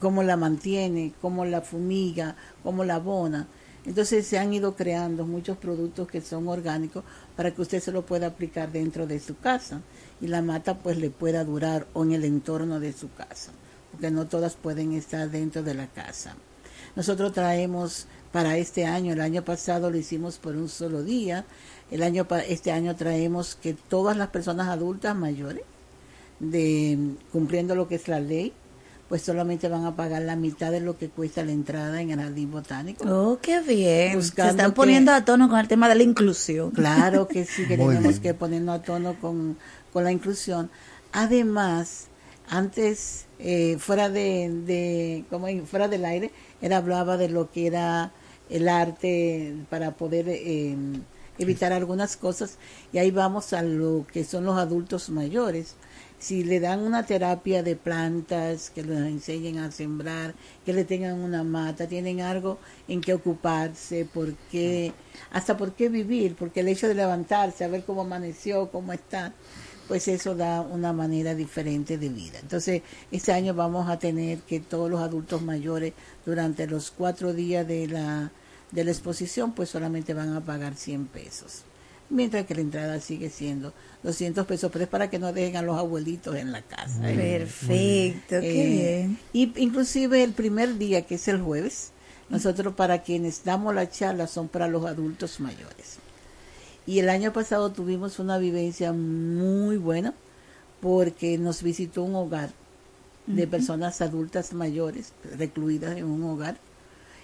[0.00, 1.12] ¿Cómo la mantiene?
[1.20, 2.36] ¿Cómo la fumiga?
[2.62, 3.46] ¿Cómo la abona?
[3.84, 7.04] Entonces se han ido creando muchos productos que son orgánicos
[7.36, 9.80] para que usted se lo pueda aplicar dentro de su casa
[10.20, 13.52] y la mata pues le pueda durar o en el entorno de su casa,
[13.92, 16.34] porque no todas pueden estar dentro de la casa.
[16.96, 21.44] Nosotros traemos para este año, el año pasado lo hicimos por un solo día,
[21.90, 25.62] el año este año traemos que todas las personas adultas mayores
[26.40, 26.98] de
[27.32, 28.52] cumpliendo lo que es la ley
[29.08, 32.20] pues solamente van a pagar la mitad de lo que cuesta la entrada en el
[32.20, 33.04] jardín botánico.
[33.08, 34.20] Oh, qué bien.
[34.20, 36.72] Se están poniendo a tono con el tema de la inclusión.
[36.72, 39.56] Claro que sí, que tenemos que ponernos a tono con,
[39.92, 40.70] con la inclusión.
[41.12, 42.08] Además,
[42.48, 48.12] antes, eh, fuera de, de, como fuera del aire, él hablaba de lo que era
[48.48, 50.76] el arte para poder eh,
[51.38, 52.58] evitar algunas cosas.
[52.92, 55.76] Y ahí vamos a lo que son los adultos mayores.
[56.18, 61.20] Si le dan una terapia de plantas, que les enseñen a sembrar, que le tengan
[61.20, 62.58] una mata, tienen algo
[62.88, 64.94] en que ocuparse, porque
[65.30, 69.34] hasta por qué vivir, porque el hecho de levantarse, a ver cómo amaneció, cómo está,
[69.88, 72.38] pues eso da una manera diferente de vida.
[72.40, 75.92] Entonces, este año vamos a tener que todos los adultos mayores,
[76.24, 78.30] durante los cuatro días de la,
[78.72, 81.62] de la exposición, pues solamente van a pagar 100 pesos.
[82.08, 83.72] Mientras que la entrada sigue siendo
[84.04, 87.00] 200 pesos, pero es para que no dejen a los abuelitos en la casa.
[87.00, 89.18] Perfecto, qué eh, bien.
[89.32, 91.90] Y inclusive el primer día, que es el jueves,
[92.28, 95.98] nosotros para quienes damos la charla son para los adultos mayores.
[96.86, 100.14] Y el año pasado tuvimos una vivencia muy buena
[100.80, 102.50] porque nos visitó un hogar
[103.26, 106.58] de personas adultas mayores, recluidas en un hogar.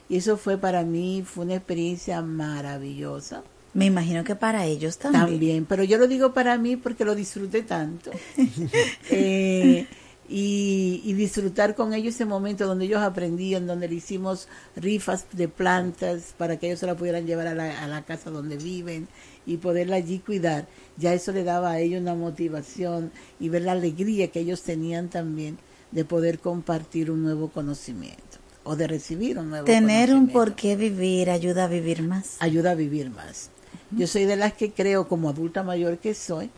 [0.09, 3.45] Y eso fue para mí, fue una experiencia maravillosa.
[3.73, 5.25] Me imagino que para ellos también.
[5.25, 8.11] También, pero yo lo digo para mí porque lo disfruté tanto.
[9.11, 9.87] eh,
[10.35, 16.35] y, disfrutar con ellos ese momento donde ellos aprendían, donde le hicimos rifas de plantas
[16.39, 19.09] para que ellos se la pudieran llevar a la, a la casa donde viven
[19.45, 20.67] y poderla allí cuidar.
[20.97, 25.11] Ya eso le daba a ellos una motivación y ver la alegría que ellos tenían
[25.11, 25.59] también
[25.91, 30.77] de poder compartir un nuevo conocimiento o de recibir un nuevo Tener un por qué
[30.77, 32.37] vivir ayuda a vivir más.
[32.41, 33.51] Ayuda a vivir más.
[33.91, 36.51] Yo soy de las que creo, como adulta mayor que soy,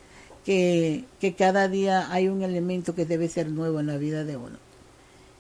[0.45, 4.37] que, que cada día hay un elemento que debe ser nuevo en la vida de
[4.37, 4.59] uno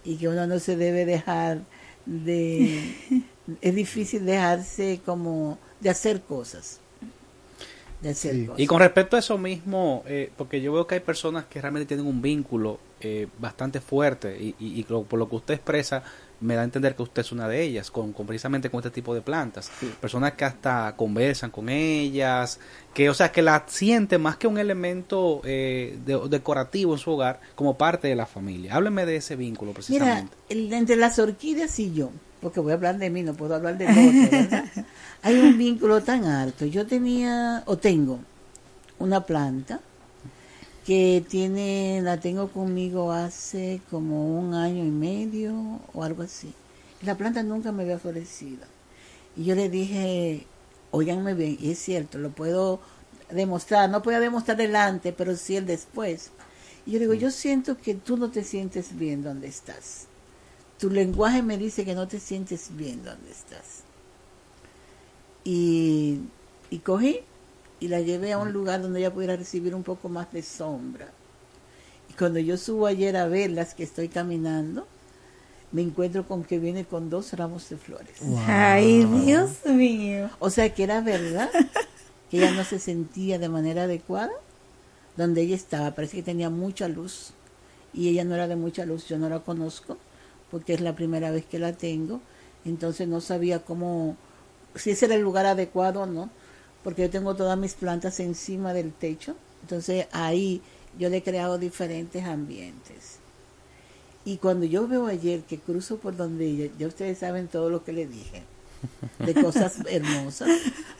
[0.04, 1.62] y que uno no se debe dejar
[2.06, 2.94] de...
[3.60, 6.80] es difícil dejarse como de hacer cosas.
[8.00, 8.60] De hacer cosas.
[8.60, 11.86] Y con respecto a eso mismo, eh, porque yo veo que hay personas que realmente
[11.86, 16.02] tienen un vínculo eh, bastante fuerte y, y, por lo que usted expresa,
[16.44, 19.14] me da a entender que usted es una de ellas, con, precisamente con este tipo
[19.14, 19.70] de plantas.
[20.00, 22.60] Personas que hasta conversan con ellas,
[22.92, 25.98] que o sea, que la siente más que un elemento eh,
[26.28, 28.74] decorativo en su hogar, como parte de la familia.
[28.74, 30.36] Hábleme de ese vínculo precisamente.
[30.50, 32.10] Mira, entre las orquídeas y yo,
[32.40, 34.84] porque voy a hablar de mí, no puedo hablar de otro,
[35.22, 36.66] Hay un vínculo tan alto.
[36.66, 38.20] Yo tenía, o tengo,
[38.98, 39.80] una planta
[40.84, 46.52] que tiene, la tengo conmigo hace como un año y medio o algo así.
[47.02, 48.66] La planta nunca me había florecido.
[49.36, 50.46] Y yo le dije,
[50.90, 52.80] oiganme bien, y es cierto, lo puedo
[53.30, 56.30] demostrar, no puedo demostrar delante, pero sí el después.
[56.86, 60.06] Y yo digo, yo siento que tú no te sientes bien donde estás.
[60.78, 63.84] Tu lenguaje me dice que no te sientes bien donde estás.
[65.44, 66.20] Y,
[66.68, 67.20] y cogí
[67.80, 71.08] y la llevé a un lugar donde ella pudiera recibir un poco más de sombra.
[72.10, 74.86] Y cuando yo subo ayer a verlas que estoy caminando,
[75.72, 78.16] me encuentro con que viene con dos ramos de flores.
[78.46, 80.30] Ay, Dios mío.
[80.38, 81.50] O sea que era verdad
[82.30, 84.32] que ella no se sentía de manera adecuada
[85.16, 85.94] donde ella estaba.
[85.94, 87.32] Parece que tenía mucha luz
[87.92, 89.06] y ella no era de mucha luz.
[89.08, 89.98] Yo no la conozco
[90.50, 92.20] porque es la primera vez que la tengo.
[92.64, 94.16] Entonces no sabía cómo,
[94.76, 96.30] si ese era el lugar adecuado o no
[96.84, 100.60] porque yo tengo todas mis plantas encima del techo, entonces ahí
[100.98, 103.18] yo le he creado diferentes ambientes.
[104.26, 107.84] Y cuando yo veo ayer que cruzo por donde ella, ya ustedes saben todo lo
[107.84, 108.42] que le dije,
[109.18, 110.50] de cosas hermosas,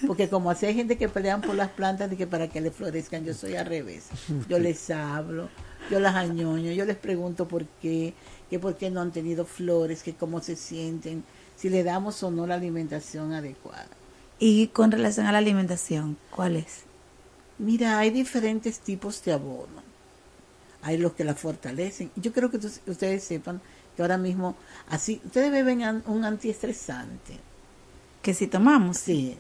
[0.07, 2.71] porque como así hay gente que pelean por las plantas de que para que le
[2.71, 4.07] florezcan, yo soy al revés.
[4.49, 5.49] Yo les hablo,
[5.91, 8.15] yo las añoño, yo les pregunto por qué,
[8.49, 11.25] que por qué no han tenido flores, que cómo se sienten,
[11.57, 13.89] si le damos o no la alimentación adecuada.
[14.47, 16.83] Y con relación a la alimentación, ¿cuál es?
[17.57, 19.83] Mira, hay diferentes tipos de abono.
[20.83, 22.11] Hay los que la fortalecen.
[22.17, 23.63] Yo creo que ustedes sepan
[23.97, 24.55] que ahora mismo,
[24.91, 27.39] así, ustedes beben un antiestresante.
[28.21, 28.99] Que si tomamos.
[28.99, 29.35] Sí.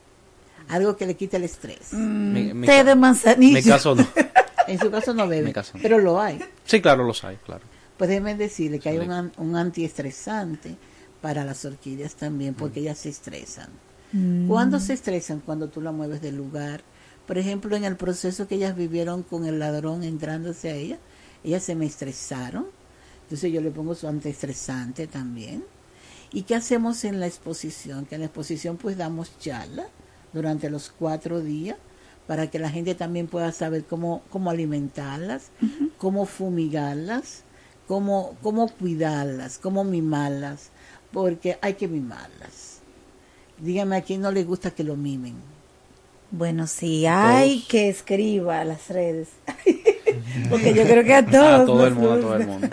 [0.69, 1.89] Algo que le quita el estrés.
[1.93, 3.59] Mm, té de manzanilla.
[3.59, 4.09] En mi caso no.
[4.69, 5.53] en su caso no bebe.
[5.83, 6.43] Pero lo hay.
[6.65, 7.65] Sí, claro, los hay, claro.
[7.99, 10.77] Pues déjenme decirle que hay un, un antiestresante
[11.21, 13.69] para las orquídeas también, porque ellas se estresan.
[14.15, 14.47] Mm.
[14.47, 15.41] ¿Cuándo se estresan?
[15.41, 16.83] Cuando tú la mueves del lugar.
[17.27, 20.99] Por ejemplo, en el proceso que ellas vivieron con el ladrón entrándose a ella,
[21.43, 22.67] ellas se me estresaron.
[23.23, 25.65] Entonces yo le pongo su antiestresante también.
[26.33, 28.07] ¿Y qué hacemos en la exposición?
[28.07, 29.87] Que en la exposición pues damos charla
[30.33, 31.77] durante los cuatro días
[32.29, 35.51] para que la gente también pueda saber cómo, cómo alimentarlas,
[35.99, 37.43] cómo fumigarlas,
[37.89, 40.71] cómo, cómo cuidarlas, cómo mimarlas,
[41.13, 42.64] porque hay que mimarlas.
[43.59, 45.35] Dígame a quién no le gusta que lo mimen.
[46.31, 49.29] Bueno, sí, hay que escriba a las redes.
[50.51, 51.61] Porque yo creo que a todos.
[51.61, 52.69] A todo el mundo, a todo el mundo.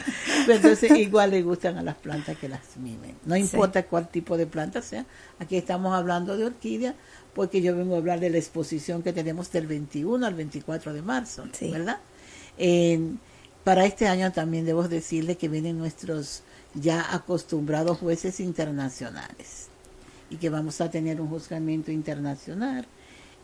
[0.48, 3.16] Entonces, igual le gustan a las plantas que las mimen.
[3.26, 5.06] No importa cuál tipo de planta sea.
[5.38, 6.96] Aquí estamos hablando de orquídea,
[7.36, 11.02] porque yo vengo a hablar de la exposición que tenemos del 21 al 24 de
[11.02, 12.00] marzo, ¿verdad?
[13.64, 16.42] para este año también debo decirle que vienen nuestros
[16.74, 19.71] ya acostumbrados jueces internacionales
[20.32, 22.88] y que vamos a tener un juzgamiento internacional.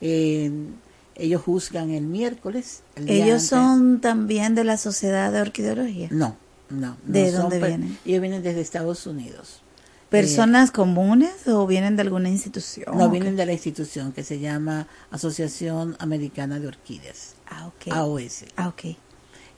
[0.01, 2.81] ellos juzgan el miércoles.
[2.95, 6.07] ¿Ellos son también de la Sociedad de Orquideología?
[6.11, 6.37] No,
[6.69, 6.97] no.
[7.05, 7.97] ¿De dónde vienen?
[8.05, 9.61] Ellos vienen desde Estados Unidos.
[10.09, 12.97] ¿Personas comunes o vienen de alguna institución?
[12.97, 17.35] No, vienen de la institución que se llama Asociación Americana de Orquídeas.
[17.49, 17.91] Ah, ok.
[17.91, 18.45] AOS.
[18.55, 18.95] Ah, ok.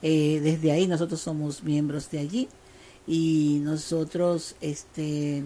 [0.02, 2.48] Eh, desde ahí nosotros somos miembros de allí
[3.06, 5.44] y nosotros, este,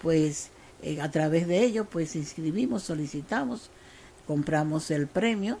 [0.00, 0.50] pues,
[0.84, 3.70] eh, a través de ello, pues inscribimos, solicitamos,
[4.26, 5.58] compramos el premio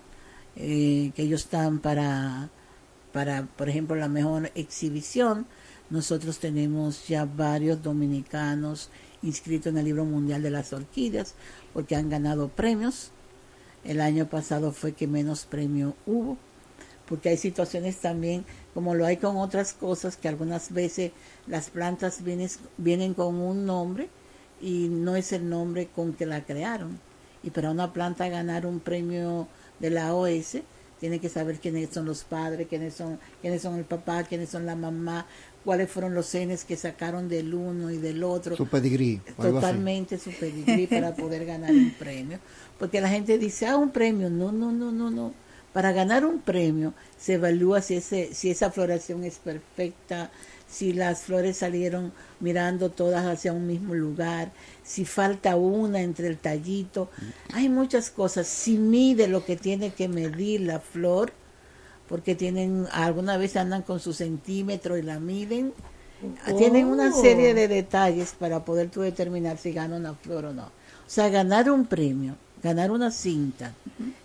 [0.54, 2.50] eh, que ellos están para,
[3.10, 5.46] para, por ejemplo, la mejor exhibición.
[5.88, 8.90] Nosotros tenemos ya varios dominicanos
[9.22, 11.34] inscritos en el libro mundial de las orquídeas
[11.72, 13.10] porque han ganado premios.
[13.82, 16.36] El año pasado fue que menos premio hubo
[17.08, 18.44] porque hay situaciones también,
[18.74, 21.12] como lo hay con otras cosas, que algunas veces
[21.46, 24.08] las plantas vienen, vienen con un nombre
[24.64, 26.98] y no es el nombre con que la crearon.
[27.42, 29.46] Y para una planta ganar un premio
[29.78, 30.56] de la OS,
[30.98, 34.64] tiene que saber quiénes son los padres, quiénes son, quiénes son el papá, quiénes son
[34.64, 35.26] la mamá,
[35.64, 38.56] cuáles fueron los genes que sacaron del uno y del otro.
[38.56, 39.20] Su pedigrí.
[39.36, 42.38] Totalmente su pedigrí para poder ganar un premio.
[42.78, 44.30] Porque la gente dice, ah, un premio.
[44.30, 48.70] No, no, no, no, no para ganar un premio se evalúa si, ese, si esa
[48.70, 50.30] floración es perfecta,
[50.68, 56.38] si las flores salieron mirando todas hacia un mismo lugar, si falta una entre el
[56.38, 57.10] tallito.
[57.52, 58.46] Hay muchas cosas.
[58.46, 61.32] Si mide lo que tiene que medir la flor,
[62.08, 65.72] porque tienen, alguna vez andan con su centímetro y la miden.
[66.56, 70.64] Tienen una serie de detalles para poder tú determinar si gana una flor o no.
[70.64, 73.74] O sea, ganar un premio, ganar una cinta,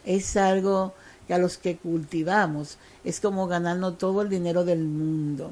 [0.06, 0.94] es algo
[1.28, 5.52] que a los que cultivamos es como ganarnos todo el dinero del mundo,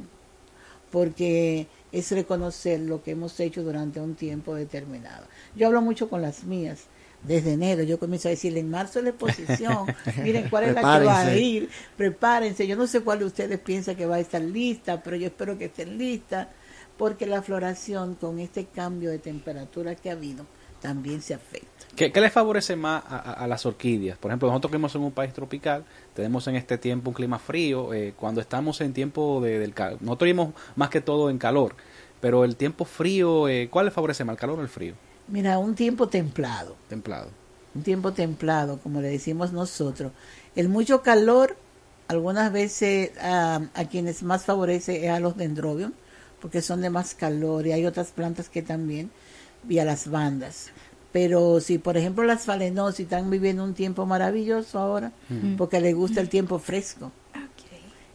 [0.91, 5.25] porque es reconocer lo que hemos hecho durante un tiempo determinado.
[5.55, 6.83] Yo hablo mucho con las mías.
[7.23, 9.87] Desde enero yo comienzo a decirle en marzo la exposición,
[10.23, 13.59] miren cuál es la que va a ir, prepárense, yo no sé cuál de ustedes
[13.59, 16.47] piensa que va a estar lista, pero yo espero que estén listas,
[16.95, 20.45] porque la floración con este cambio de temperatura que ha habido
[20.81, 21.67] también se afecta.
[21.95, 24.17] ¿Qué, qué les favorece más a, a, las orquídeas?
[24.17, 25.83] Por ejemplo, nosotros vivimos en un país tropical,
[26.13, 30.01] tenemos en este tiempo un clima frío, eh, cuando estamos en tiempo de, del calor,
[30.01, 31.75] nosotros vivimos más que todo en calor,
[32.21, 34.93] pero el tiempo frío, eh, ¿cuál les favorece más, el calor o el frío?
[35.27, 36.75] Mira, un tiempo templado.
[36.87, 37.29] Templado.
[37.73, 40.11] Un tiempo templado, como le decimos nosotros.
[40.55, 41.57] El mucho calor,
[42.07, 45.93] algunas veces a, a quienes más favorece es a los dendrobium,
[46.39, 49.09] porque son de más calor, y hay otras plantas que también,
[49.67, 50.69] y a las bandas.
[51.11, 55.55] Pero si, por ejemplo, las falenosis están viviendo un tiempo maravilloso ahora, Mm.
[55.55, 57.11] porque les gusta el tiempo fresco.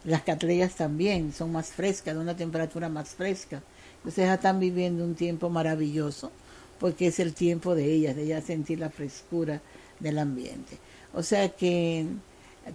[0.05, 3.61] Las catleyas también son más frescas, de una temperatura más fresca.
[3.97, 6.31] Entonces ya están viviendo un tiempo maravilloso,
[6.79, 9.61] porque es el tiempo de ellas, de ellas sentir la frescura
[9.99, 10.77] del ambiente.
[11.13, 12.05] O sea que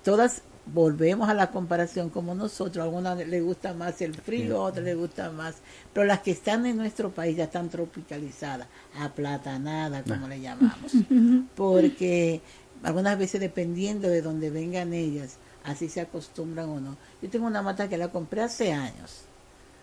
[0.02, 0.42] todas
[0.72, 4.84] volvemos a la comparación como nosotros, a algunas les gusta más el frío, a otras
[4.84, 5.56] les gusta más,
[5.92, 8.68] pero las que están en nuestro país ya están tropicalizadas,
[8.98, 10.92] aplatanadas, como le llamamos,
[11.56, 12.40] porque
[12.82, 16.96] algunas veces dependiendo de donde vengan ellas, así se acostumbran o no.
[17.22, 19.22] Yo tengo una mata que la compré hace años,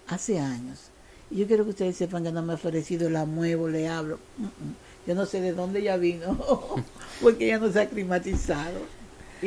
[0.07, 0.90] hace años,
[1.32, 4.20] y yo quiero que ustedes sepan que no me ha ofrecido, la muevo, le hablo,
[4.38, 4.76] mm, mm.
[5.07, 6.38] yo no sé de dónde ya vino,
[7.22, 8.95] porque ya no se ha climatizado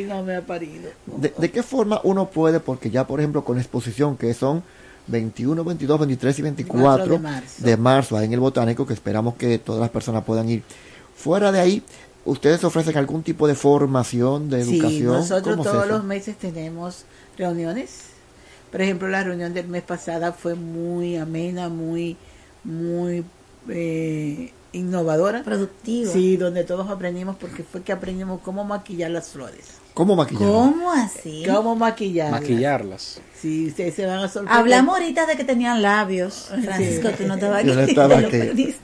[0.01, 0.91] y no me ha parido.
[1.07, 4.62] ¿De, qué forma uno puede, porque ya por ejemplo con la exposición que son
[5.09, 7.65] 21, 22, 23 y 24 de marzo.
[7.65, 10.62] de marzo ahí en el botánico, que esperamos que todas las personas puedan ir.
[11.16, 11.83] Fuera de ahí,
[12.25, 14.91] ¿ustedes ofrecen algún tipo de formación, de educación?
[14.93, 17.05] Sí, nosotros todos los meses tenemos
[17.37, 18.09] reuniones.
[18.70, 22.16] Por ejemplo, la reunión del mes pasada fue muy amena, muy,
[22.65, 23.25] muy
[23.69, 25.43] eh, innovadora.
[25.43, 26.12] Productiva.
[26.12, 29.78] Sí, donde todos aprendimos porque fue que aprendimos cómo maquillar las flores.
[29.99, 30.53] ¿Cómo maquillarlas?
[30.53, 31.43] ¿Cómo así?
[31.45, 32.41] ¿Cómo maquillarlas?
[32.41, 33.20] Maquillarlas.
[33.37, 34.57] Sí, ustedes se van a sorprender.
[34.57, 37.69] Hablamos ahorita de que tenían labios, Francisco, tú no estabas aquí.
[37.69, 38.77] Yo no estaba aquí.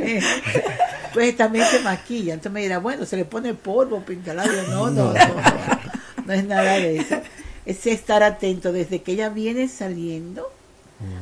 [1.12, 2.32] pues también se maquilla.
[2.32, 4.66] Entonces me dirá, bueno, se le pone polvo, pintalabios.
[4.68, 7.16] No, no, no, no, no, es nada de eso.
[7.66, 10.50] Es estar atento desde que ella viene saliendo,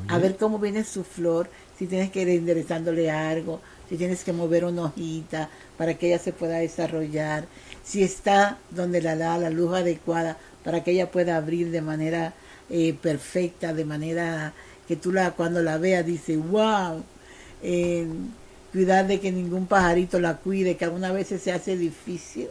[0.06, 4.32] a ver cómo viene su flor, si tienes que ir enderezándole algo, si tienes que
[4.32, 7.46] mover una hojita para que ella se pueda desarrollar,
[7.84, 12.34] si está donde la da la luz adecuada para que ella pueda abrir de manera
[12.70, 14.52] eh, perfecta, de manera
[14.88, 17.02] que tú la cuando la veas dices, wow,
[17.62, 18.06] eh,
[18.72, 22.48] cuidar de que ningún pajarito la cuide, que algunas veces se hace difícil,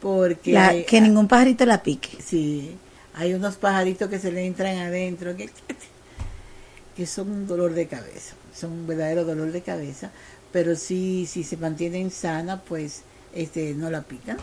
[0.00, 0.84] porque...
[0.88, 2.22] que ningún pajarito la pique.
[2.22, 2.72] Sí,
[3.14, 5.50] hay unos pajaritos que se le entran adentro, que,
[6.96, 10.10] que son un dolor de cabeza son un verdadero dolor de cabeza,
[10.52, 13.02] pero si, si se mantienen sana, pues
[13.34, 14.38] este no la pican.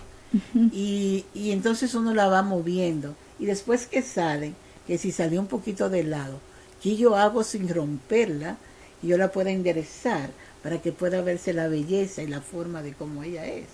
[0.72, 3.16] y, y entonces uno la va moviendo.
[3.40, 4.54] Y después que sale,
[4.86, 6.40] que si salió un poquito de lado,
[6.82, 8.58] que yo hago sin romperla,
[9.02, 10.30] y yo la pueda enderezar
[10.64, 13.68] para que pueda verse la belleza y la forma de cómo ella es.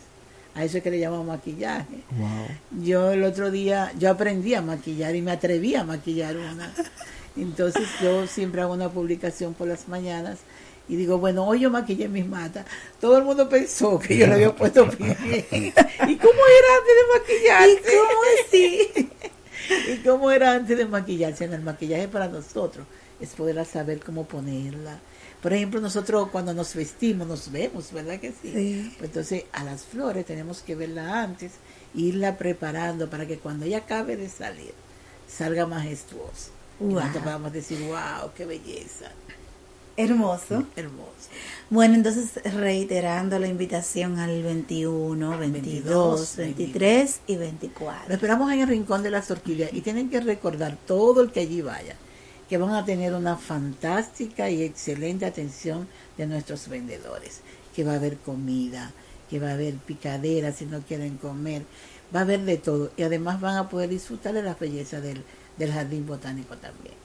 [0.55, 2.03] A eso es que le llamamos maquillaje.
[2.83, 6.71] Yo el otro día, yo aprendí a maquillar y me atreví a maquillar una.
[7.35, 10.39] Entonces yo siempre hago una publicación por las mañanas
[10.87, 12.65] y digo, bueno, hoy yo maquillé mis matas.
[12.99, 15.15] Todo el mundo pensó que yo le había puesto pie.
[15.51, 17.93] ¿Y cómo era antes de maquillarse?
[17.93, 19.09] ¿Y cómo así?
[19.93, 21.45] ¿Y cómo era antes de maquillarse?
[21.45, 22.85] En el maquillaje para nosotros
[23.21, 24.99] es poder saber cómo ponerla.
[25.41, 28.93] Por ejemplo, nosotros cuando nos vestimos nos vemos, ¿verdad que sí?
[28.97, 31.53] Pues entonces a las flores tenemos que verla antes,
[31.93, 34.73] irla preparando para que cuando ella acabe de salir
[35.27, 36.51] salga majestuosa.
[36.79, 37.01] Wow.
[37.47, 39.11] Y decir, wow, qué belleza.
[39.95, 40.63] Hermoso.
[40.75, 41.29] Hermoso.
[41.69, 48.07] Bueno, entonces reiterando la invitación al 21, 22, 23 y 24.
[48.07, 51.41] Lo esperamos en el Rincón de las Orquídeas y tienen que recordar todo el que
[51.41, 51.95] allí vaya
[52.49, 55.87] que van a tener una fantástica y excelente atención
[56.17, 57.41] de nuestros vendedores,
[57.75, 58.91] que va a haber comida,
[59.29, 61.63] que va a haber picadera si no quieren comer,
[62.15, 65.23] va a haber de todo y además van a poder disfrutar de la belleza del,
[65.57, 67.02] del jardín botánico también.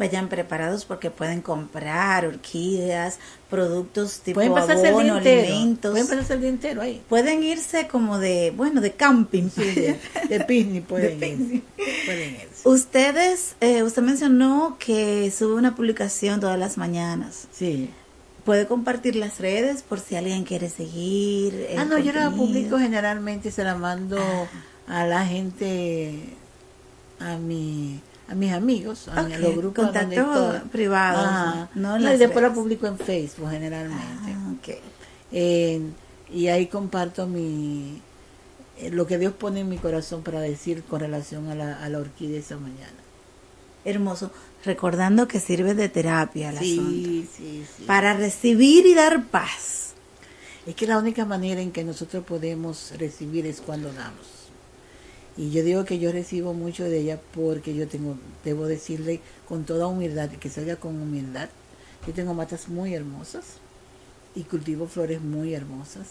[0.00, 3.18] Vayan preparados porque pueden comprar orquídeas,
[3.50, 5.90] productos tipo pueden pasarse el día entero.
[5.90, 7.02] Pueden pasarse el día entero ahí.
[7.06, 9.50] Pueden irse como de, bueno, de camping.
[9.50, 12.66] de, picnic pueden, irse.
[12.66, 17.46] Ustedes, eh, usted mencionó que sube una publicación todas las mañanas.
[17.52, 17.90] Sí.
[18.46, 21.66] Puede compartir las redes por si alguien quiere seguir.
[21.76, 25.02] ah, no, yo la publico generalmente, se la mando ah.
[25.02, 26.20] a la gente
[27.18, 32.86] a mi a mis amigos, a, los grupos contactos privados, no, y después la publico
[32.86, 34.34] en Facebook generalmente.
[35.32, 35.78] Ah,
[36.32, 38.00] y ahí comparto mi
[38.80, 41.88] eh, lo que Dios pone en mi corazón para decir con relación a la, a
[41.88, 42.94] la orquídea esa mañana.
[43.84, 44.30] Hermoso,
[44.64, 47.84] recordando que sirve de terapia la sí, sí, sí.
[47.84, 49.92] para recibir y dar paz.
[50.66, 54.39] Es que la única manera en que nosotros podemos recibir es cuando damos.
[55.36, 59.64] Y yo digo que yo recibo mucho de ella porque yo tengo, debo decirle con
[59.64, 61.48] toda humildad, que salga con humildad.
[62.06, 63.44] Yo tengo matas muy hermosas
[64.34, 66.08] y cultivo flores muy hermosas,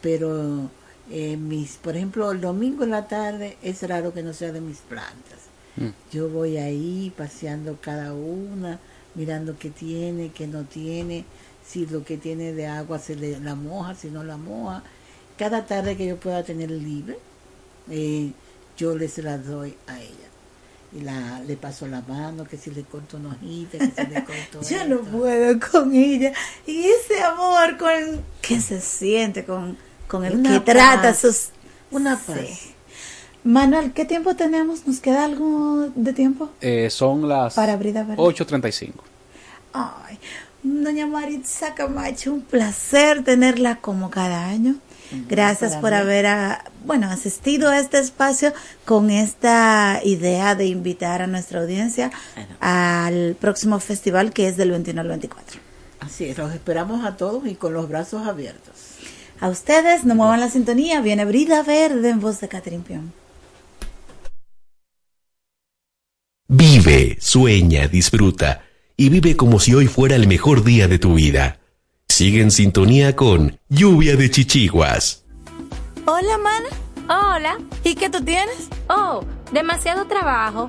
[0.00, 0.70] pero
[1.10, 4.60] eh, mis, por ejemplo, el domingo en la tarde es raro que no sea de
[4.60, 5.40] mis plantas.
[5.76, 5.88] Mm.
[6.12, 8.78] Yo voy ahí paseando cada una,
[9.14, 11.24] mirando qué tiene, qué no tiene,
[11.64, 14.82] si lo que tiene de agua se le la moja, si no la moja.
[15.38, 17.18] Cada tarde que yo pueda tener libre,
[17.90, 18.32] eh,
[18.76, 20.28] yo les la doy a ella.
[20.94, 24.24] Y la, le paso la mano, que si le corto una hojita, que si le
[24.24, 26.32] corto Yo no puedo con ella.
[26.66, 31.48] Y ese amor con que se siente con, con el que trata sus...
[31.90, 32.72] Una paz.
[33.44, 34.86] Manuel, ¿qué tiempo tenemos?
[34.86, 36.50] ¿Nos queda algo de tiempo?
[36.60, 38.22] Eh, son las Para Brida Verde.
[38.22, 38.92] 8.35.
[39.72, 40.18] Ay,
[40.62, 44.76] doña Maritza Camacho, un placer tenerla como cada año.
[45.28, 45.96] Gracias por mí.
[45.96, 48.52] haber ah, bueno, asistido a este espacio
[48.84, 52.10] con esta idea de invitar a nuestra audiencia
[52.60, 55.60] al próximo festival que es del 21 al 24.
[56.00, 58.74] Así es, los esperamos a todos y con los brazos abiertos.
[59.40, 63.12] A ustedes, no muevan la sintonía, viene Brida Verde en voz de Catherine Pion.
[66.48, 68.62] Vive, sueña, disfruta
[68.96, 71.58] y vive como si hoy fuera el mejor día de tu vida.
[72.12, 75.24] Sigue en sintonía con Lluvia de Chichiguas.
[76.04, 76.68] Hola, mana.
[77.08, 77.58] Hola.
[77.84, 78.68] ¿Y qué tú tienes?
[78.90, 80.68] Oh, demasiado trabajo,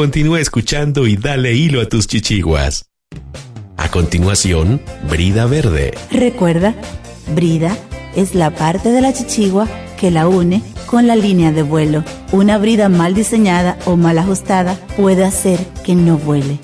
[0.00, 2.86] Continúa escuchando y dale hilo a tus chichiguas.
[3.76, 5.92] A continuación, Brida Verde.
[6.10, 6.74] Recuerda,
[7.34, 7.76] brida
[8.16, 9.68] es la parte de la chichigua
[9.98, 12.02] que la une con la línea de vuelo.
[12.32, 16.58] Una brida mal diseñada o mal ajustada puede hacer que no vuele.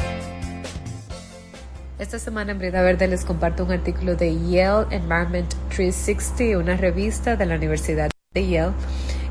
[1.99, 7.37] Esta semana en Brida Verde les comparto un artículo de Yale Environment 360, una revista
[7.37, 8.73] de la Universidad de Yale,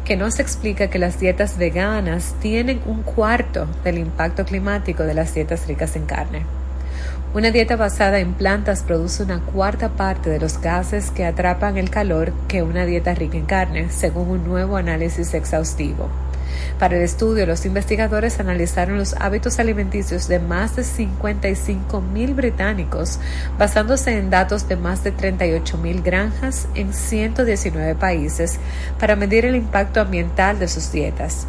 [0.06, 5.34] que nos explica que las dietas veganas tienen un cuarto del impacto climático de las
[5.34, 6.46] dietas ricas en carne.
[7.34, 11.90] Una dieta basada en plantas produce una cuarta parte de los gases que atrapan el
[11.90, 16.08] calor que una dieta rica en carne, según un nuevo análisis exhaustivo.
[16.80, 23.20] Para el estudio, los investigadores analizaron los hábitos alimenticios de más de 55 mil británicos,
[23.58, 28.60] basándose en datos de más de 38 mil granjas en 119 países,
[29.00, 31.48] para medir el impacto ambiental de sus dietas.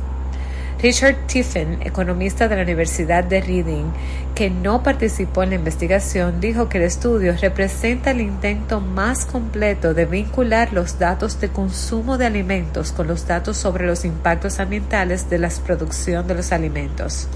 [0.82, 3.86] Richard Tiffin, economista de la Universidad de Reading,
[4.34, 9.94] que no participó en la investigación, dijo que el estudio representa el intento más completo
[9.94, 15.30] de vincular los datos de consumo de alimentos con los datos sobre los impactos ambientales
[15.30, 17.26] de la producción de los alimentos.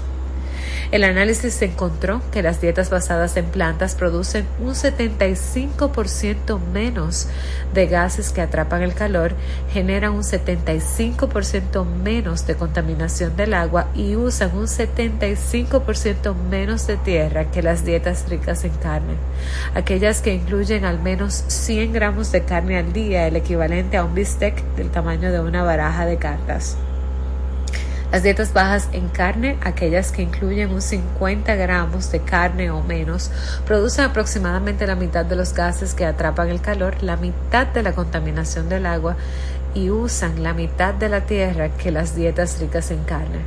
[0.91, 7.29] El análisis encontró que las dietas basadas en plantas producen un 75% menos
[7.73, 9.33] de gases que atrapan el calor,
[9.71, 17.49] generan un 75% menos de contaminación del agua y usan un 75% menos de tierra
[17.51, 19.13] que las dietas ricas en carne.
[19.73, 24.13] Aquellas que incluyen al menos 100 gramos de carne al día, el equivalente a un
[24.13, 26.75] bistec del tamaño de una baraja de cartas.
[28.11, 33.31] Las dietas bajas en carne, aquellas que incluyen un 50 gramos de carne o menos,
[33.65, 37.93] producen aproximadamente la mitad de los gases que atrapan el calor, la mitad de la
[37.93, 39.15] contaminación del agua
[39.73, 43.39] y usan la mitad de la tierra que las dietas ricas en carne.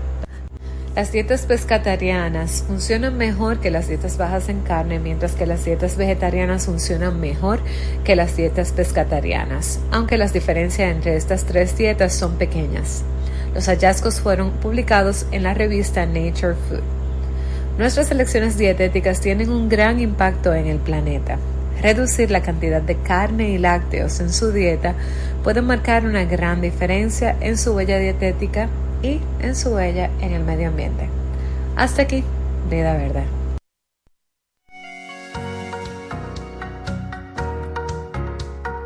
[0.96, 5.98] Las dietas pescatarianas funcionan mejor que las dietas bajas en carne, mientras que las dietas
[5.98, 7.60] vegetarianas funcionan mejor
[8.02, 13.02] que las dietas pescatarianas, aunque las diferencias entre estas tres dietas son pequeñas.
[13.54, 16.82] Los hallazgos fueron publicados en la revista Nature Food.
[17.78, 21.38] Nuestras elecciones dietéticas tienen un gran impacto en el planeta.
[21.80, 24.94] Reducir la cantidad de carne y lácteos en su dieta
[25.42, 28.68] puede marcar una gran diferencia en su huella dietética
[29.02, 31.08] y en su huella en el medio ambiente.
[31.76, 32.24] Hasta aquí,
[32.70, 33.43] Vida Verde.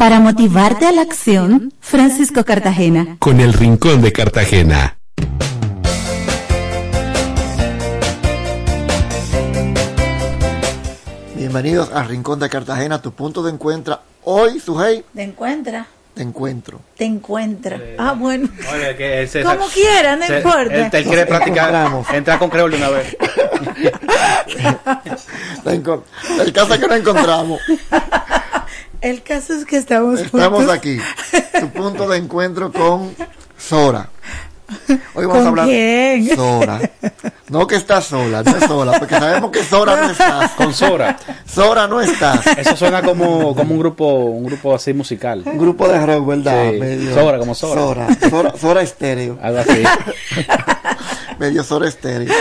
[0.00, 3.16] Para motivarte a la acción, Francisco Cartagena.
[3.18, 4.96] Con el Rincón de Cartagena.
[11.34, 13.98] Bienvenidos al Rincón de Cartagena, tu punto de encuentro.
[14.24, 15.04] Hoy, Sujei.
[15.14, 15.86] ¿Te encuentra?
[16.14, 16.80] Te encuentro.
[16.96, 17.78] Te encuentra.
[17.98, 18.48] ah, bueno.
[18.72, 20.74] Oye, que él se- Como quiera, no se- importa.
[20.74, 21.68] Él, él quiere practicar.
[21.70, 22.10] Encontramos.
[22.10, 23.16] Entrar con creol de una vez.
[26.40, 27.60] El caso es que nos encontramos.
[29.00, 30.74] El caso es que estamos Estamos juntos.
[30.74, 30.98] aquí.
[31.58, 33.14] Tu punto de encuentro con
[33.56, 34.08] Sora.
[35.14, 36.36] Hoy vamos ¿Con a hablar quién?
[36.36, 36.80] Sora.
[37.48, 40.50] No que estás sola, no es sola, porque sabemos que Sora no estás.
[40.56, 41.16] Con Sora.
[41.44, 42.46] Sora no estás.
[42.56, 45.42] Eso suena como, como un grupo un grupo así musical.
[45.44, 46.70] Un grupo de rock, ¿verdad?
[46.70, 46.78] Sí.
[46.78, 47.80] Medio- Sora, como Sora.
[47.80, 49.36] Sora, Sora, Sora estéreo.
[49.42, 49.82] Algo así.
[51.40, 52.32] Medio Sora estéreo.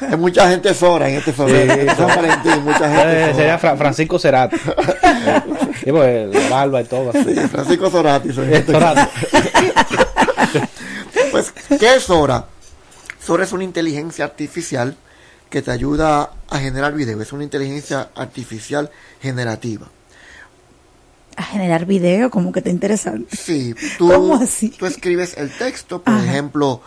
[0.00, 1.36] Hay mucha gente Sora en este Sí.
[1.38, 1.94] Sora.
[1.94, 3.34] San Valentín, mucha gente Eh, Sora.
[3.36, 4.56] sería Fra- Francisco Cerati.
[5.84, 7.12] Sí, pues, barba y todo.
[7.12, 8.32] Sí, Francisco Sorati.
[8.32, 9.00] soy este Sorati.
[9.00, 10.60] caso.
[11.30, 12.46] Pues, ¿qué es Sora?
[13.24, 14.96] Sora es una inteligencia artificial
[15.48, 17.20] que te ayuda a generar video.
[17.22, 18.90] Es una inteligencia artificial
[19.20, 19.86] generativa.
[21.36, 23.34] A generar video, como que te interesante.
[23.36, 24.68] Sí, tú, ¿Cómo así?
[24.70, 26.82] tú escribes el texto, por ejemplo,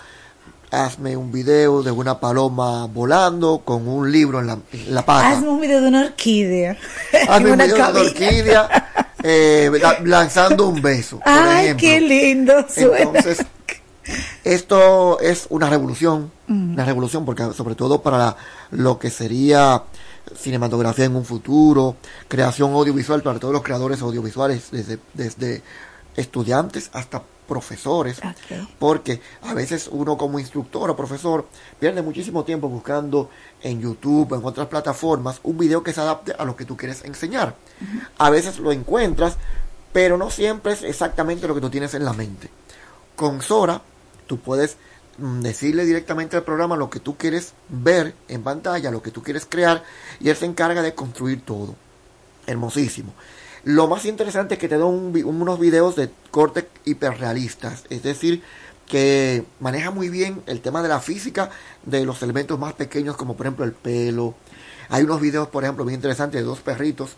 [0.84, 5.30] hazme un video de una paloma volando con un libro en la, en la pata.
[5.32, 6.78] Hazme un video de una orquídea.
[7.30, 8.10] Hazme un video de una cabina.
[8.10, 8.92] orquídea
[9.24, 11.20] eh, la- lanzando un beso.
[11.20, 11.82] por Ay, ejemplo.
[11.88, 12.98] qué lindo suena.
[13.00, 13.46] Entonces,
[14.44, 16.74] esto es una revolución, Mm.
[16.74, 18.38] una revolución porque sobre todo para la-
[18.72, 19.82] lo que sería
[20.38, 21.96] cinematografía en un futuro,
[22.28, 25.62] creación audiovisual para todos los creadores audiovisuales, desde, desde
[26.16, 28.20] estudiantes hasta profesores,
[28.80, 31.48] porque a veces uno como instructor o profesor
[31.80, 33.30] pierde muchísimo tiempo buscando
[33.62, 36.76] en YouTube o en otras plataformas un video que se adapte a lo que tú
[36.76, 37.56] quieres enseñar.
[38.18, 39.38] A veces lo encuentras,
[39.94, 42.50] pero no siempre es exactamente lo que tú tienes en la mente.
[43.16, 43.82] Con Sora,
[44.28, 44.78] tú puedes
[45.18, 49.24] mm, decirle directamente al programa lo que tú quieres ver en pantalla, lo que tú
[49.24, 49.84] quieres crear,
[50.20, 51.76] y él se encarga de construir todo.
[52.46, 53.14] Hermosísimo.
[53.66, 58.44] Lo más interesante es que te da un unos videos de corte hiperrealistas, es decir,
[58.86, 61.50] que maneja muy bien el tema de la física
[61.84, 64.36] de los elementos más pequeños como por ejemplo el pelo.
[64.90, 67.16] Hay unos videos, por ejemplo, muy interesantes de dos perritos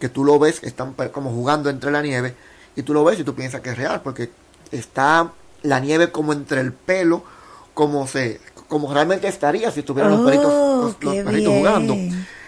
[0.00, 2.34] que tú lo ves, están como jugando entre la nieve
[2.74, 4.30] y tú lo ves y tú piensas que es real porque
[4.72, 5.32] está
[5.62, 7.22] la nieve como entre el pelo,
[7.74, 11.94] como se como realmente estaría si estuvieran los perritos, Oh, los, perritos jugando.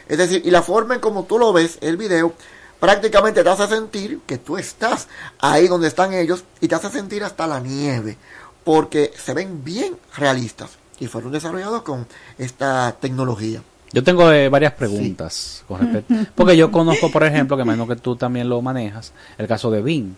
[0.09, 2.33] Es decir, y la forma en como tú lo ves, el video,
[2.81, 7.25] prácticamente te hace sentir que tú estás ahí donde están ellos y te hace sentir
[7.25, 8.17] hasta la nieve,
[8.65, 12.07] porque se ven bien realistas y fueron desarrollados con
[12.39, 13.63] esta tecnología.
[13.93, 17.97] Yo tengo eh, varias preguntas con respecto, porque yo conozco, por ejemplo, que imagino que
[17.97, 20.15] tú también lo manejas, el caso de Bing,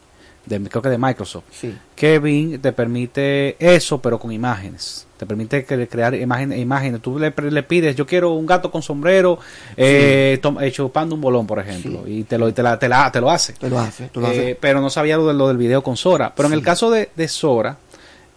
[0.46, 1.78] de, creo que de Microsoft, Sí.
[1.94, 5.06] que Bing te permite eso, pero con imágenes.
[5.20, 6.58] Te permite cre- crear imágenes.
[6.60, 7.02] imágenes.
[7.02, 9.38] Tú le, le pides, yo quiero un gato con sombrero,
[9.76, 13.12] eh, tom- eh, chupando un bolón, por ejemplo, y te lo, te, la- te la-
[13.12, 13.52] te lo hace.
[13.52, 15.98] Te lo hace, te lo Eh, pero no sabía lo, de- lo del video con
[15.98, 16.32] Sora.
[16.34, 17.76] Pero en el caso de, de Sora,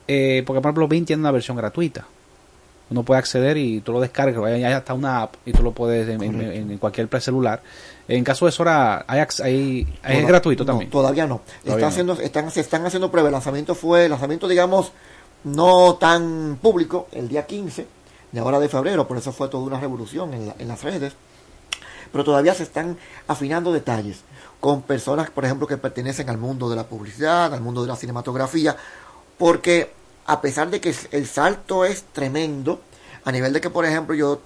[0.10, 2.06] eh, porque por ejemplo Bing tiene una versión gratuita.
[2.90, 6.08] Uno puede acceder y tú lo descargas, hay, hasta una app y tú lo puedes
[6.10, 7.62] en, en- en cualquier celular.
[8.10, 10.92] En caso de Sora, hay, hay- es gratuito no, también.
[10.92, 11.42] Todavía no.
[11.64, 11.88] Todavía están no.
[11.88, 13.30] haciendo, están, se están haciendo pruebas.
[13.30, 14.92] El lanzamiento fue, el lanzamiento, digamos,
[15.44, 17.88] no tan público, el día 15
[18.32, 21.14] de ahora de febrero, por eso fue toda una revolución en, la- en las redes.
[22.12, 22.98] Pero todavía se están
[23.28, 24.22] afinando detalles
[24.60, 27.96] con personas, por ejemplo, que pertenecen al mundo de la publicidad, al mundo de la
[27.96, 28.76] cinematografía,
[29.38, 29.92] porque
[30.26, 32.80] a pesar de que el salto es tremendo,
[33.26, 34.42] a nivel de que, por ejemplo, yo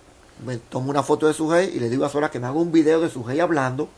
[0.46, 2.72] me tomo una foto de Sujei y le digo a Sora que me haga un
[2.72, 3.90] video de Sujei hablando,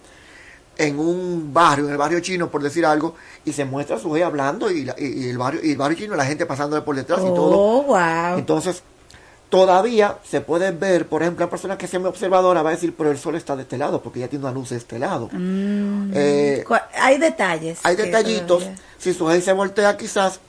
[0.80, 3.14] en un barrio, en el barrio chino, por decir algo,
[3.46, 5.98] y se muestra a Sujei hablando y, la- y- y el barrio y el barrio
[5.98, 7.52] chino, la gente pasándole por detrás y todo.
[7.60, 8.38] Oh, wow.
[8.38, 8.82] Entonces,
[9.50, 12.94] todavía se puede ver, por ejemplo, la persona que sea muy observadora va a decir,
[12.98, 15.30] pero el sol está de este lado, porque ya tiene una luz de este lado.
[15.32, 16.64] Mm, Eh,
[17.00, 17.80] hay detalles.
[17.84, 18.60] hay detallitos.
[18.64, 20.40] todavía- Si Sujei se voltea, quizás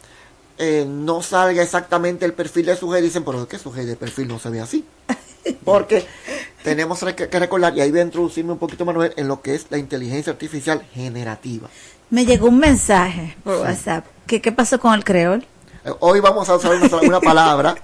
[0.59, 3.01] eh, no salga exactamente el perfil de Sujei.
[3.01, 4.85] Dicen, pero es que Sujei de perfil no se ve así.
[5.65, 6.05] Porque
[6.63, 9.67] tenemos que, recordar, y ahí voy a introducirme un poquito, Manuel, en lo que es
[9.71, 11.69] la inteligencia artificial generativa.
[12.11, 14.05] Me llegó un mensaje por WhatsApp.
[14.27, 15.47] ¿Qué, ¿Qué pasó con el creol?
[15.85, 17.77] Eh, Hoy vamos a usar una, una palabra,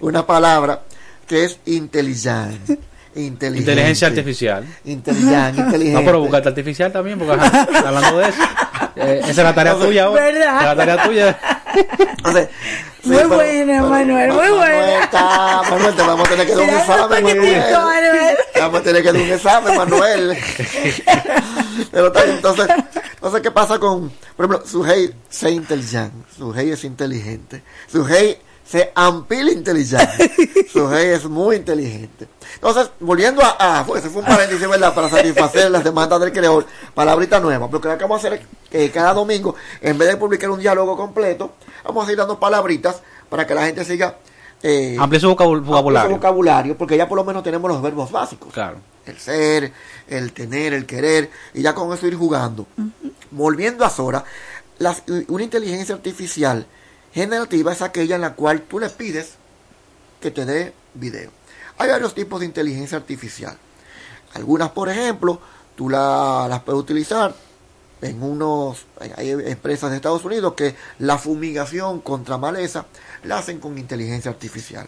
[0.00, 0.82] una palabra
[1.26, 2.78] que es inteligente.
[3.16, 3.70] Inteligente.
[3.70, 4.64] Inteligencia artificial.
[4.84, 6.00] Inteligente, inteligente.
[6.00, 8.42] No, pero buscarte artificial también, porque ajá, hablando de eso.
[8.96, 10.24] Eh, esa es la tarea tuya ahora.
[10.24, 10.56] ¿Verdad?
[10.56, 11.38] Esa es la tarea tuya.
[13.04, 15.04] muy buena, Manuel, muy buena.
[15.04, 17.72] Está, Manuel, te vamos a tener que dar un examen, Manuel.
[17.72, 18.36] Manuel.
[18.52, 20.38] Te Vamos a tener que dar un examen, Manuel.
[21.90, 22.68] Pero está entonces,
[23.14, 29.52] entonces, ¿qué pasa con, por ejemplo, Sujei se inteligente, Sujei es inteligente, Sujei se ampila
[29.52, 30.32] inteligente,
[30.72, 32.26] Sujei es muy inteligente.
[32.54, 34.94] Entonces, volviendo a, a pues, ese fue un paréntesis, ¿verdad?
[34.94, 38.46] Para satisfacer las demandas del creador, palabrita nueva, porque lo que vamos a hacer es
[38.70, 41.52] que cada domingo, en vez de publicar un diálogo completo,
[41.84, 44.16] vamos a ir dando palabritas para que la gente siga
[44.62, 46.10] eh, su amplíe su vocabulario.
[46.16, 48.52] vocabulario, porque ya por lo menos tenemos los verbos básicos.
[48.54, 48.78] Claro.
[49.04, 49.72] El ser,
[50.08, 52.66] el tener, el querer, y ya con eso ir jugando.
[53.30, 54.24] Volviendo a Sora,
[54.78, 56.66] las- una inteligencia artificial
[57.14, 59.34] generativa es aquella en la cual tú le pides
[60.20, 61.30] que te dé video.
[61.78, 63.56] Hay varios tipos de inteligencia artificial.
[64.34, 65.40] Algunas, por ejemplo,
[65.76, 67.34] tú la- las puedes utilizar
[68.02, 68.84] en unos
[69.16, 72.84] hay empresas de Estados Unidos que la fumigación contra maleza
[73.22, 74.86] la hacen con inteligencia artificial.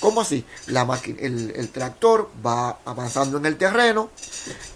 [0.00, 0.44] ¿Cómo así?
[0.66, 4.10] La máquina, el, el tractor va avanzando en el terreno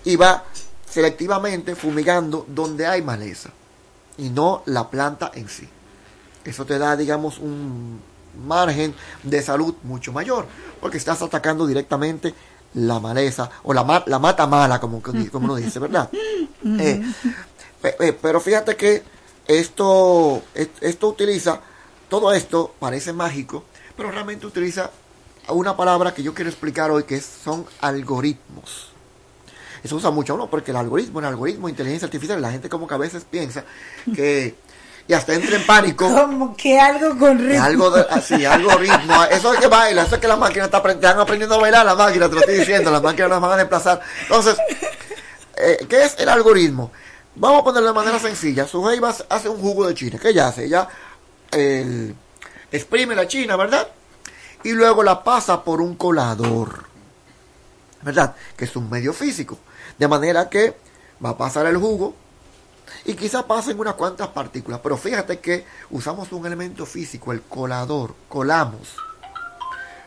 [0.05, 0.45] y va
[0.89, 3.51] selectivamente fumigando donde hay maleza
[4.19, 5.69] y no la planta en sí.
[6.45, 8.01] Eso te da, digamos, un
[8.47, 10.47] margen de salud mucho mayor
[10.81, 12.35] porque estás atacando directamente
[12.75, 16.09] la maleza o la, ma- la mata mala, como, como uno dice, ¿verdad?
[16.65, 17.03] Eh,
[17.83, 19.03] Pe- pe- Pero fíjate que
[19.47, 21.61] esto, est- esto utiliza,
[22.09, 23.65] todo esto parece mágico,
[23.97, 24.91] pero realmente utiliza
[25.49, 28.89] una palabra que yo quiero explicar hoy, que son algoritmos.
[29.83, 30.49] Eso usa mucho, ¿no?
[30.49, 33.65] Porque el algoritmo, el algoritmo inteligencia artificial, la gente como que a veces piensa
[34.15, 34.55] que,
[35.09, 36.09] y hasta entra en pánico.
[36.09, 37.63] Como que algo con ritmo.
[37.63, 39.25] algo de, así, algo ritmo.
[39.31, 41.85] Eso es que baila, eso es que la máquina está aprendiendo, están aprendiendo a bailar
[41.87, 44.01] la máquina, te lo estoy diciendo, las máquinas nos van a desplazar.
[44.23, 44.57] Entonces,
[45.57, 46.93] eh, ¿qué es el algoritmo?
[47.35, 48.67] Vamos a ponerlo de manera sencilla.
[48.67, 50.19] Sujei va a- hace un jugo de china.
[50.21, 50.65] ¿Qué ella hace?
[50.67, 50.87] Ella
[51.51, 52.15] el-
[52.71, 53.89] exprime la china, ¿verdad?
[54.65, 56.85] Y luego la pasa por un colador.
[58.03, 58.35] ¿Verdad?
[58.57, 59.59] Que es un medio físico.
[59.99, 60.77] De manera que
[61.25, 62.15] va a pasar el jugo
[63.05, 64.81] y quizá pasen unas cuantas partículas.
[64.83, 68.15] Pero fíjate que usamos un elemento físico, el colador.
[68.29, 68.95] Colamos.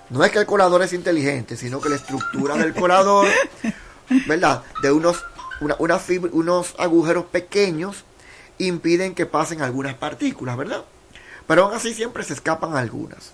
[0.09, 3.27] No es que el colador es inteligente, sino que la estructura del colador,
[4.27, 4.63] ¿verdad?
[4.81, 5.23] De unos,
[5.80, 8.03] una- fibra- unos agujeros pequeños
[8.57, 10.84] impiden que pasen algunas partículas, ¿verdad?
[11.47, 13.31] Pero aún así siempre se escapan algunas.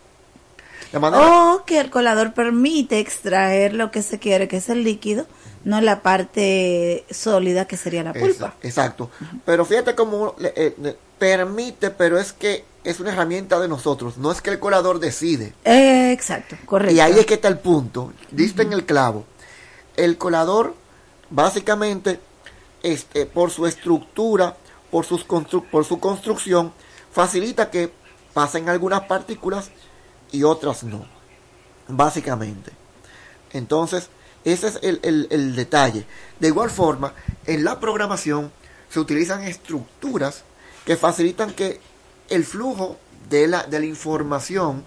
[1.21, 5.25] O que el colador permite extraer lo que se quiere, que es el líquido,
[5.63, 8.55] no la parte sólida que sería la pulpa.
[8.61, 9.09] Exacto.
[9.45, 14.41] Pero fíjate cómo eh, permite, pero es que es una herramienta de nosotros, no es
[14.41, 15.53] que el colador decide.
[15.63, 16.95] exacto, correcto.
[16.95, 19.25] Y ahí es que está el punto, diste en el clavo.
[19.95, 20.73] El colador,
[21.29, 22.19] básicamente,
[22.81, 24.57] este, por su estructura,
[24.89, 26.73] por, sus por su construcción,
[27.11, 27.91] facilita que
[28.33, 29.69] pasen algunas partículas
[30.31, 31.05] y otras no,
[31.87, 32.71] básicamente.
[33.53, 34.09] Entonces,
[34.43, 36.05] ese es el, el detalle.
[36.39, 37.13] De igual forma,
[37.45, 38.51] en la programación
[38.89, 40.43] se utilizan estructuras
[40.85, 41.79] que facilitan que
[42.29, 42.97] el flujo
[43.29, 44.83] de la, de la información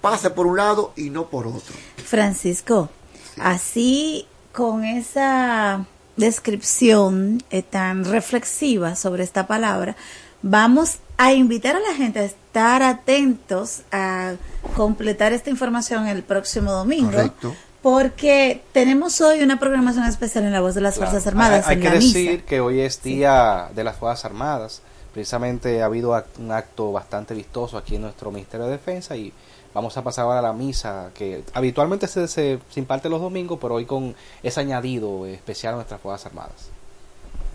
[0.00, 1.74] pase por un lado y no por otro.
[2.04, 2.90] Francisco,
[3.38, 9.96] así con esa descripción eh, tan reflexiva sobre esta palabra,
[10.42, 14.34] vamos a invitar a la gente a estar atentos a
[14.76, 17.12] completar esta información el próximo domingo.
[17.12, 17.54] Correcto.
[17.82, 21.66] Porque tenemos hoy una programación especial en la voz de las Fuerzas Armadas.
[21.66, 24.82] Hay, que decir que hoy es día de las Fuerzas Armadas
[25.12, 29.30] Precisamente ha habido un acto bastante vistoso aquí en nuestro Ministerio de Defensa y
[29.74, 33.74] vamos a pasar ahora a la misa que habitualmente se, se, imparte los domingos, pero
[33.74, 36.70] hoy con ese añadido especial a nuestras Fuerzas Armadas.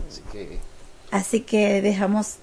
[0.08, 0.60] Así que,
[1.10, 2.36] Así que dejamos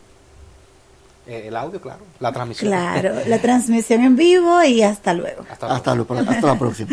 [1.28, 2.72] eh, el audio, claro, la transmisión.
[2.72, 5.44] Claro, la transmisión en vivo y hasta luego.
[5.48, 6.90] Hasta, hasta la próxima.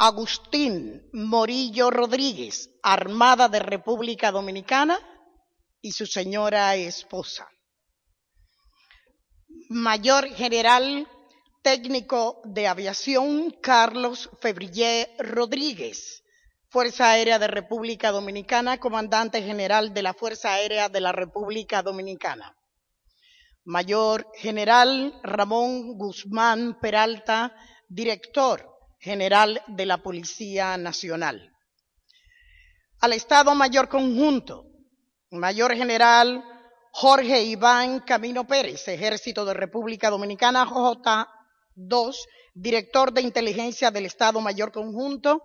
[0.00, 4.96] Agustín Morillo Rodríguez, Armada de República Dominicana,
[5.80, 7.48] y su señora esposa.
[9.68, 11.08] Mayor General
[11.62, 16.22] Técnico de Aviación Carlos Febrillé Rodríguez,
[16.68, 22.56] Fuerza Aérea de República Dominicana, Comandante General de la Fuerza Aérea de la República Dominicana.
[23.64, 27.52] Mayor General Ramón Guzmán Peralta,
[27.88, 31.52] Director General de la Policía Nacional.
[33.00, 34.64] Al Estado Mayor Conjunto,
[35.30, 36.42] Mayor General
[36.92, 42.16] Jorge Iván Camino Pérez, Ejército de República Dominicana, J2,
[42.54, 45.42] Director de Inteligencia del Estado Mayor Conjunto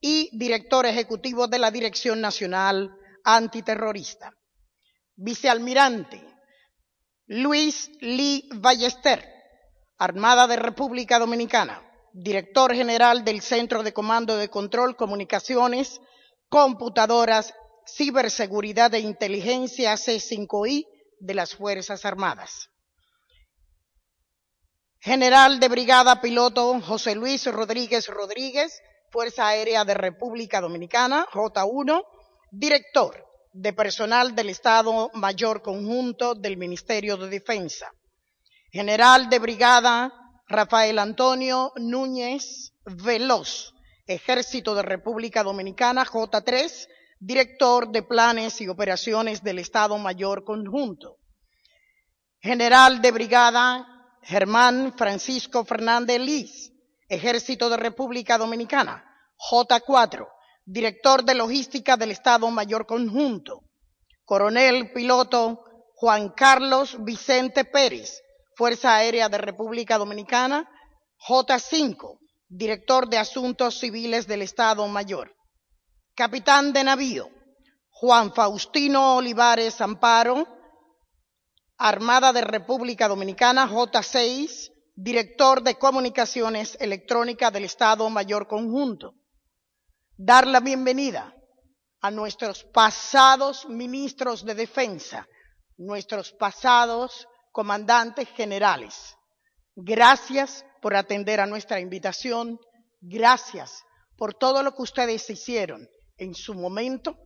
[0.00, 2.90] y Director Ejecutivo de la Dirección Nacional
[3.24, 4.32] Antiterrorista.
[5.14, 6.26] Vicealmirante
[7.26, 9.24] Luis Lee Ballester,
[9.98, 11.80] Armada de República Dominicana,
[12.12, 16.00] Director General del Centro de Comando de Control Comunicaciones,
[16.48, 17.54] Computadoras
[17.86, 20.86] ciberseguridad e inteligencia C5I
[21.20, 22.68] de las Fuerzas Armadas.
[25.00, 28.80] General de Brigada Piloto José Luis Rodríguez Rodríguez,
[29.10, 32.02] Fuerza Aérea de República Dominicana, J1,
[32.50, 37.90] Director de Personal del Estado Mayor Conjunto del Ministerio de Defensa.
[38.70, 40.19] General de Brigada
[40.50, 43.72] Rafael Antonio Núñez Veloz,
[44.04, 46.88] Ejército de República Dominicana, J3,
[47.20, 51.18] director de planes y operaciones del Estado Mayor Conjunto.
[52.40, 53.86] General de Brigada
[54.22, 56.72] Germán Francisco Fernández Liz,
[57.08, 59.04] Ejército de República Dominicana.
[59.38, 60.26] J4,
[60.64, 63.62] director de logística del Estado Mayor Conjunto.
[64.24, 65.62] Coronel piloto
[65.94, 68.20] Juan Carlos Vicente Pérez,
[68.56, 70.68] Fuerza Aérea de República Dominicana.
[71.28, 72.18] J5,
[72.48, 75.34] director de Asuntos Civiles del Estado Mayor.
[76.14, 77.30] Capitán de navío,
[77.90, 80.46] Juan Faustino Olivares Amparo,
[81.76, 89.14] Armada de República Dominicana, J6, Director de Comunicaciones Electrónicas del Estado Mayor Conjunto.
[90.16, 91.34] Dar la bienvenida
[92.00, 95.26] a nuestros pasados ministros de defensa,
[95.76, 99.16] nuestros pasados comandantes generales.
[99.76, 102.58] Gracias por atender a nuestra invitación.
[103.00, 103.82] Gracias
[104.16, 107.16] por todo lo que ustedes hicieron en su momento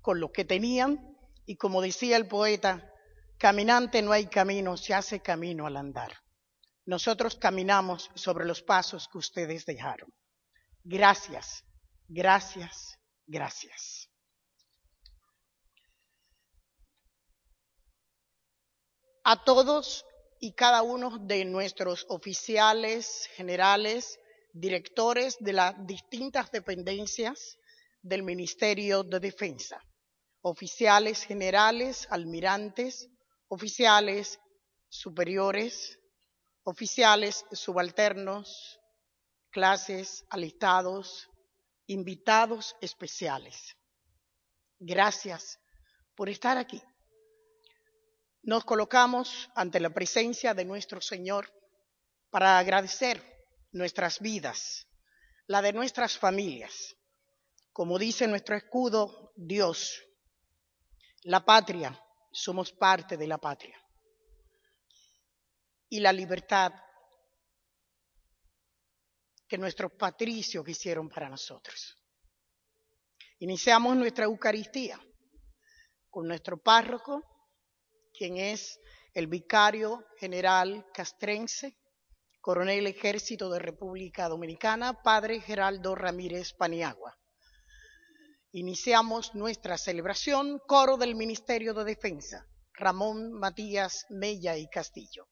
[0.00, 0.98] con lo que tenían
[1.46, 2.92] y como decía el poeta,
[3.38, 6.12] caminante no hay camino, se hace camino al andar.
[6.84, 10.10] Nosotros caminamos sobre los pasos que ustedes dejaron.
[10.84, 11.64] Gracias,
[12.08, 14.08] gracias, gracias.
[19.28, 20.06] A todos
[20.38, 24.20] y cada uno de nuestros oficiales, generales,
[24.52, 27.58] directores de las distintas dependencias,
[28.02, 29.80] del Ministerio de Defensa,
[30.42, 33.08] oficiales generales, almirantes,
[33.48, 34.38] oficiales
[34.88, 35.98] superiores,
[36.62, 38.78] oficiales subalternos,
[39.50, 41.28] clases, alistados,
[41.88, 43.74] invitados especiales.
[44.78, 45.58] Gracias
[46.14, 46.80] por estar aquí.
[48.46, 51.52] Nos colocamos ante la presencia de nuestro Señor
[52.30, 53.20] para agradecer
[53.72, 54.86] nuestras vidas,
[55.48, 56.96] la de nuestras familias.
[57.72, 60.00] Como dice nuestro escudo, Dios,
[61.24, 62.00] la patria,
[62.30, 63.76] somos parte de la patria.
[65.88, 66.72] Y la libertad
[69.48, 71.96] que nuestros patricios hicieron para nosotros.
[73.40, 75.00] Iniciamos nuestra Eucaristía
[76.08, 77.35] con nuestro párroco,
[78.16, 78.80] quien es
[79.14, 81.76] el vicario general castrense,
[82.40, 87.16] coronel ejército de República Dominicana, padre Geraldo Ramírez Paniagua.
[88.52, 95.28] Iniciamos nuestra celebración, coro del Ministerio de Defensa, Ramón Matías Mella y Castillo.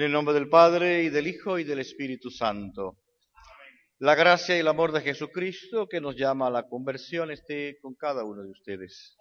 [0.00, 2.96] En el nombre del Padre, y del Hijo, y del Espíritu Santo.
[3.98, 7.94] La gracia y el amor de Jesucristo que nos llama a la conversión esté con
[7.96, 9.18] cada uno de ustedes.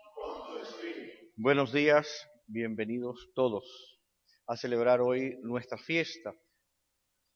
[1.35, 3.99] Buenos días, bienvenidos todos
[4.47, 6.33] a celebrar hoy nuestra fiesta.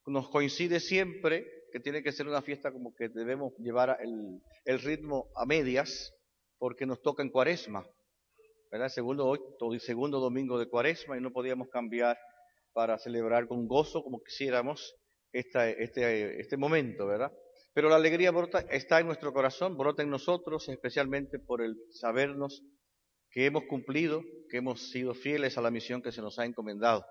[0.05, 5.27] Nos coincide siempre que tiene que ser una fiesta como que debemos llevar el, ritmo
[5.35, 6.13] a medias
[6.57, 7.85] porque nos toca en cuaresma.
[8.71, 8.87] ¿verdad?
[8.87, 12.17] Segundo, hoy, segundo domingo de cuaresma y no podíamos cambiar
[12.73, 14.95] para celebrar con gozo como quisiéramos
[15.31, 15.83] este,
[16.41, 17.31] este momento, ¿verdad?
[17.73, 22.61] Pero la alegría brota, está en nuestro corazón, brota en nosotros, especialmente por el sabernos
[23.31, 27.03] que hemos cumplido, que hemos sido fieles a la misión que se nos ha encomendado.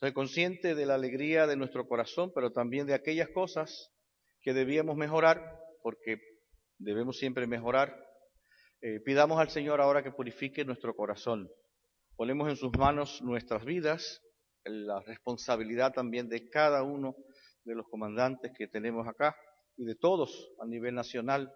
[0.00, 3.92] Soy consciente de la alegría de nuestro corazón, pero también de aquellas cosas
[4.40, 6.18] que debíamos mejorar, porque
[6.78, 8.04] debemos siempre mejorar
[8.86, 11.50] eh, pidamos al Señor ahora que purifique nuestro corazón.
[12.16, 14.20] Ponemos en sus manos nuestras vidas,
[14.64, 17.16] la responsabilidad también de cada uno
[17.64, 19.36] de los comandantes que tenemos acá
[19.76, 21.52] y de todos a nivel nacional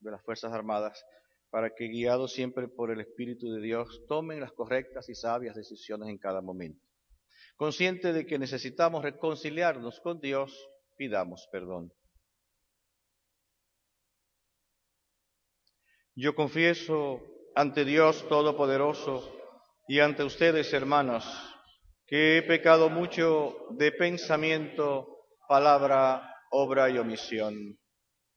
[0.00, 1.04] de las Fuerzas Armadas,
[1.50, 6.08] para que guiados siempre por el Espíritu de Dios tomen las correctas y sabias decisiones
[6.08, 6.84] en cada momento.
[7.56, 11.92] Consciente de que necesitamos reconciliarnos con Dios, pidamos perdón.
[16.14, 17.22] Yo confieso
[17.54, 19.34] ante Dios Todopoderoso
[19.88, 21.51] y ante ustedes, hermanos,
[22.12, 27.78] que he pecado mucho de pensamiento, palabra, obra y omisión.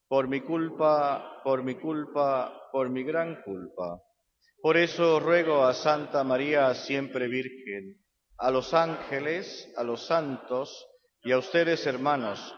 [0.08, 4.02] Por mi culpa, por mi culpa, por mi gran culpa.
[4.62, 8.02] Por eso ruego a Santa María, siempre Virgen,
[8.38, 10.88] a los ángeles, a los santos
[11.22, 12.56] y a ustedes, hermanos,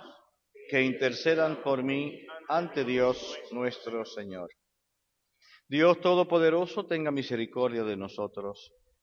[0.70, 4.52] que intercedan por mí ante Dios nuestro Señor.
[5.68, 8.72] Dios Todopoderoso tenga misericordia de nosotros,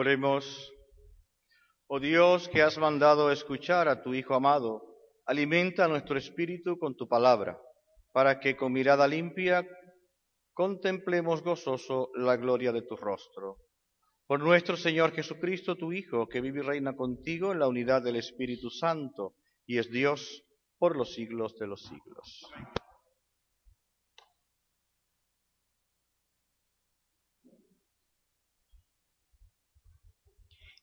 [0.00, 0.72] Oremos.
[1.86, 4.80] Oh Dios, que has mandado escuchar a tu Hijo amado,
[5.26, 7.60] alimenta nuestro espíritu con tu palabra,
[8.10, 9.62] para que con mirada limpia
[10.54, 13.58] contemplemos gozoso la gloria de tu rostro.
[14.26, 18.16] Por nuestro Señor Jesucristo, tu Hijo, que vive y reina contigo en la unidad del
[18.16, 19.34] Espíritu Santo,
[19.66, 20.44] y es Dios
[20.78, 22.48] por los siglos de los siglos.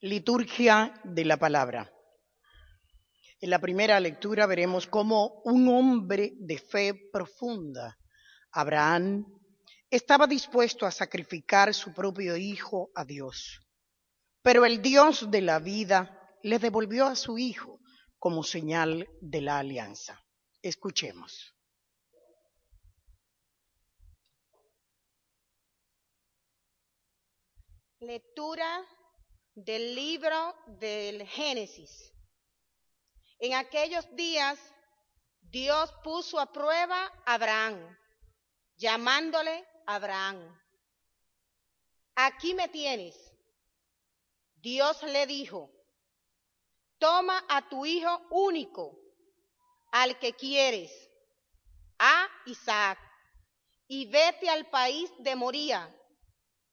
[0.01, 1.91] Liturgia de la palabra.
[3.41, 7.97] En la primera lectura veremos cómo un hombre de fe profunda,
[8.51, 9.25] Abraham,
[9.89, 13.59] estaba dispuesto a sacrificar su propio hijo a Dios.
[14.43, 17.79] Pero el Dios de la vida le devolvió a su hijo
[18.19, 20.23] como señal de la alianza.
[20.61, 21.55] Escuchemos.
[27.99, 28.85] Lectura
[29.57, 32.13] del libro del Génesis.
[33.39, 34.59] En aquellos días
[35.41, 37.97] Dios puso a prueba a Abraham,
[38.75, 40.37] llamándole Abraham.
[42.13, 43.15] Aquí me tienes.
[44.57, 45.71] Dios le dijo,
[46.99, 48.95] toma a tu hijo único,
[49.91, 50.91] al que quieres,
[51.97, 52.99] a Isaac,
[53.87, 55.96] y vete al país de Moría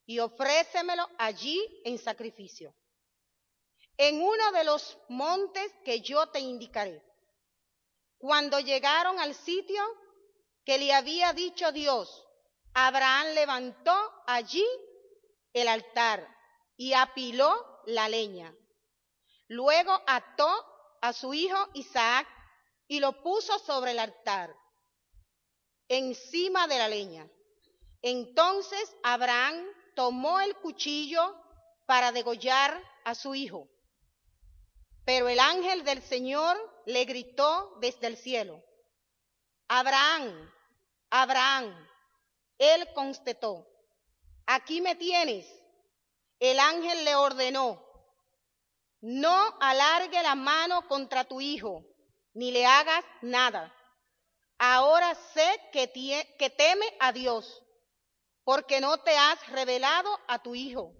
[0.07, 2.75] y ofrécemelo allí en sacrificio,
[3.97, 7.03] en uno de los montes que yo te indicaré.
[8.19, 9.83] Cuando llegaron al sitio
[10.65, 12.25] que le había dicho Dios,
[12.75, 14.67] Abraham levantó allí
[15.53, 16.27] el altar
[16.77, 18.55] y apiló la leña.
[19.49, 20.51] Luego ató
[21.01, 22.27] a su hijo Isaac
[22.89, 24.55] y lo puso sobre el altar,
[25.89, 27.31] encima de la leña.
[28.03, 29.65] Entonces Abraham
[29.95, 31.37] tomó el cuchillo
[31.87, 33.69] para degollar a su hijo.
[35.05, 36.57] Pero el ángel del Señor
[36.87, 38.63] le gritó desde el cielo,
[39.69, 40.53] Abraham,
[41.11, 41.89] Abraham.
[42.59, 43.67] Él contestó,
[44.47, 45.47] aquí me tienes.
[46.39, 47.85] El ángel le ordenó,
[49.01, 51.85] no alargue la mano contra tu hijo,
[52.33, 53.75] ni le hagas nada.
[54.59, 55.91] Ahora sé que,
[56.39, 57.64] que teme a Dios
[58.45, 60.93] porque no te has revelado a tu hijo,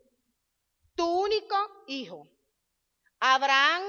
[0.95, 1.57] tu único
[1.87, 2.27] hijo.
[3.21, 3.83] Abraham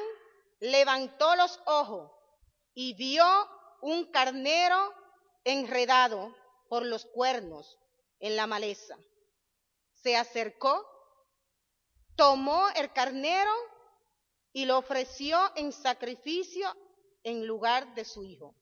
[0.60, 2.11] levantó los ojos
[2.73, 3.26] y vio
[3.82, 4.94] un carnero
[5.44, 6.36] enredado
[6.69, 7.80] por los cuernos
[8.19, 8.98] en la maleza.
[9.94, 10.86] Se acercó,
[12.15, 13.52] tomó el carnero
[14.52, 16.76] y lo ofreció en sacrificio
[17.23, 18.56] en lugar de su hijo.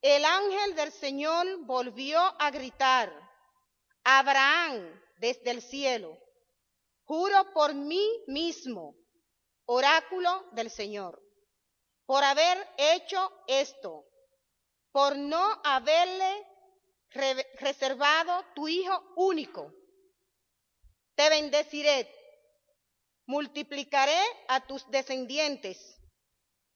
[0.00, 3.24] El ángel del Señor volvió a gritar
[4.04, 6.18] Abraham desde el cielo,
[7.04, 8.94] juro por mí mismo,
[9.64, 11.22] oráculo del Señor,
[12.06, 14.04] por haber hecho esto,
[14.92, 16.46] por no haberle
[17.58, 19.72] reservado tu Hijo único.
[21.14, 22.10] Te bendeciré,
[23.26, 25.98] multiplicaré a tus descendientes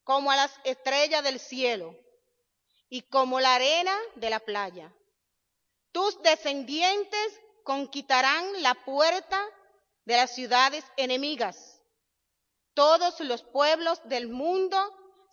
[0.02, 1.94] como a las estrellas del cielo
[2.88, 4.94] y como la arena de la playa.
[5.98, 9.44] Tus descendientes conquistarán la puerta
[10.04, 11.82] de las ciudades enemigas.
[12.72, 14.78] Todos los pueblos del mundo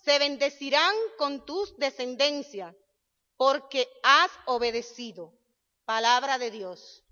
[0.03, 2.75] se bendecirán con tus descendencias,
[3.37, 5.37] porque has obedecido.
[5.85, 7.04] Palabra de Dios.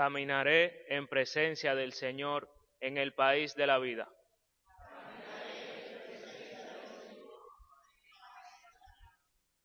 [0.00, 2.50] Caminaré en presencia del Señor
[2.80, 4.08] en el país de la vida.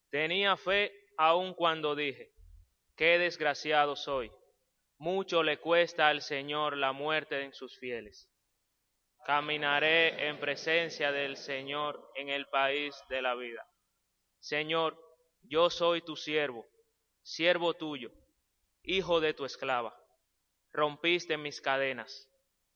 [0.10, 2.34] Tenía fe aun cuando dije,
[2.98, 4.30] qué desgraciado soy.
[4.98, 8.30] Mucho le cuesta al Señor la muerte en sus fieles.
[9.26, 13.66] Caminaré en presencia del Señor en el país de la vida.
[14.42, 15.02] Señor,
[15.44, 16.68] yo soy tu siervo,
[17.24, 18.12] siervo tuyo,
[18.84, 19.98] hijo de tu esclava
[20.76, 22.30] rompiste mis cadenas.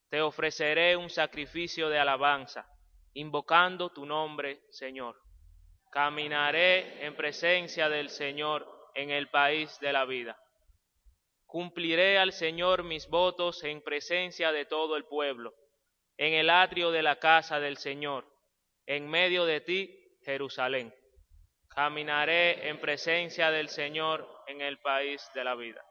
[0.08, 2.66] Te ofreceré un sacrificio de alabanza,
[3.14, 5.16] invocando tu nombre, Señor.
[5.92, 10.36] Caminaré en presencia del Señor en el país de la vida.
[11.46, 15.54] Cumpliré al Señor mis votos en presencia de todo el pueblo,
[16.16, 18.26] en el atrio de la casa del Señor,
[18.86, 20.94] en medio de ti, Jerusalén.
[21.68, 25.84] Caminaré en presencia del Señor en el país de la vida.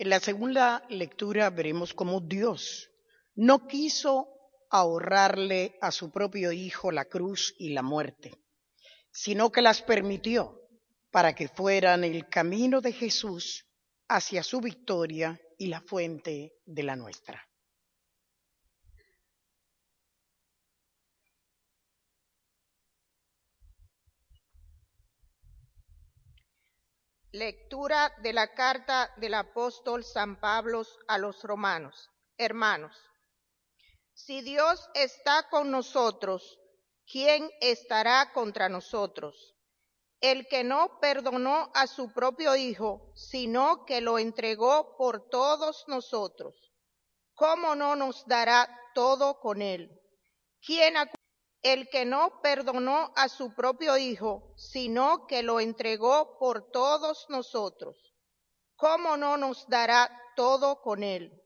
[0.00, 2.88] En la segunda lectura veremos cómo Dios
[3.34, 4.28] no quiso
[4.70, 8.32] ahorrarle a su propio Hijo la cruz y la muerte.
[9.12, 10.58] sino que las permitió
[11.10, 13.66] para que fueran el camino de Jesús
[14.08, 17.49] hacia su victoria y la fuente de la nuestra.
[27.32, 32.10] Lectura de la carta del apóstol San Pablo a los romanos.
[32.36, 32.96] Hermanos,
[34.12, 36.58] si Dios está con nosotros,
[37.06, 39.54] ¿quién estará contra nosotros?
[40.20, 46.72] El que no perdonó a su propio Hijo, sino que lo entregó por todos nosotros,
[47.34, 49.88] ¿cómo no nos dará todo con él?
[50.66, 50.96] ¿Quién
[51.62, 57.96] el que no perdonó a su propio Hijo, sino que lo entregó por todos nosotros,
[58.76, 61.36] ¿cómo no nos dará todo con él?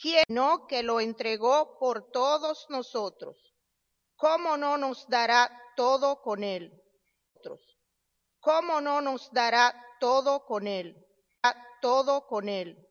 [0.00, 3.36] ¿Quién no que lo entregó por todos nosotros?
[4.16, 6.80] ¿Cómo no nos dará todo con él?
[8.40, 11.06] ¿Cómo no nos dará todo con él?
[11.80, 12.83] Todo con él.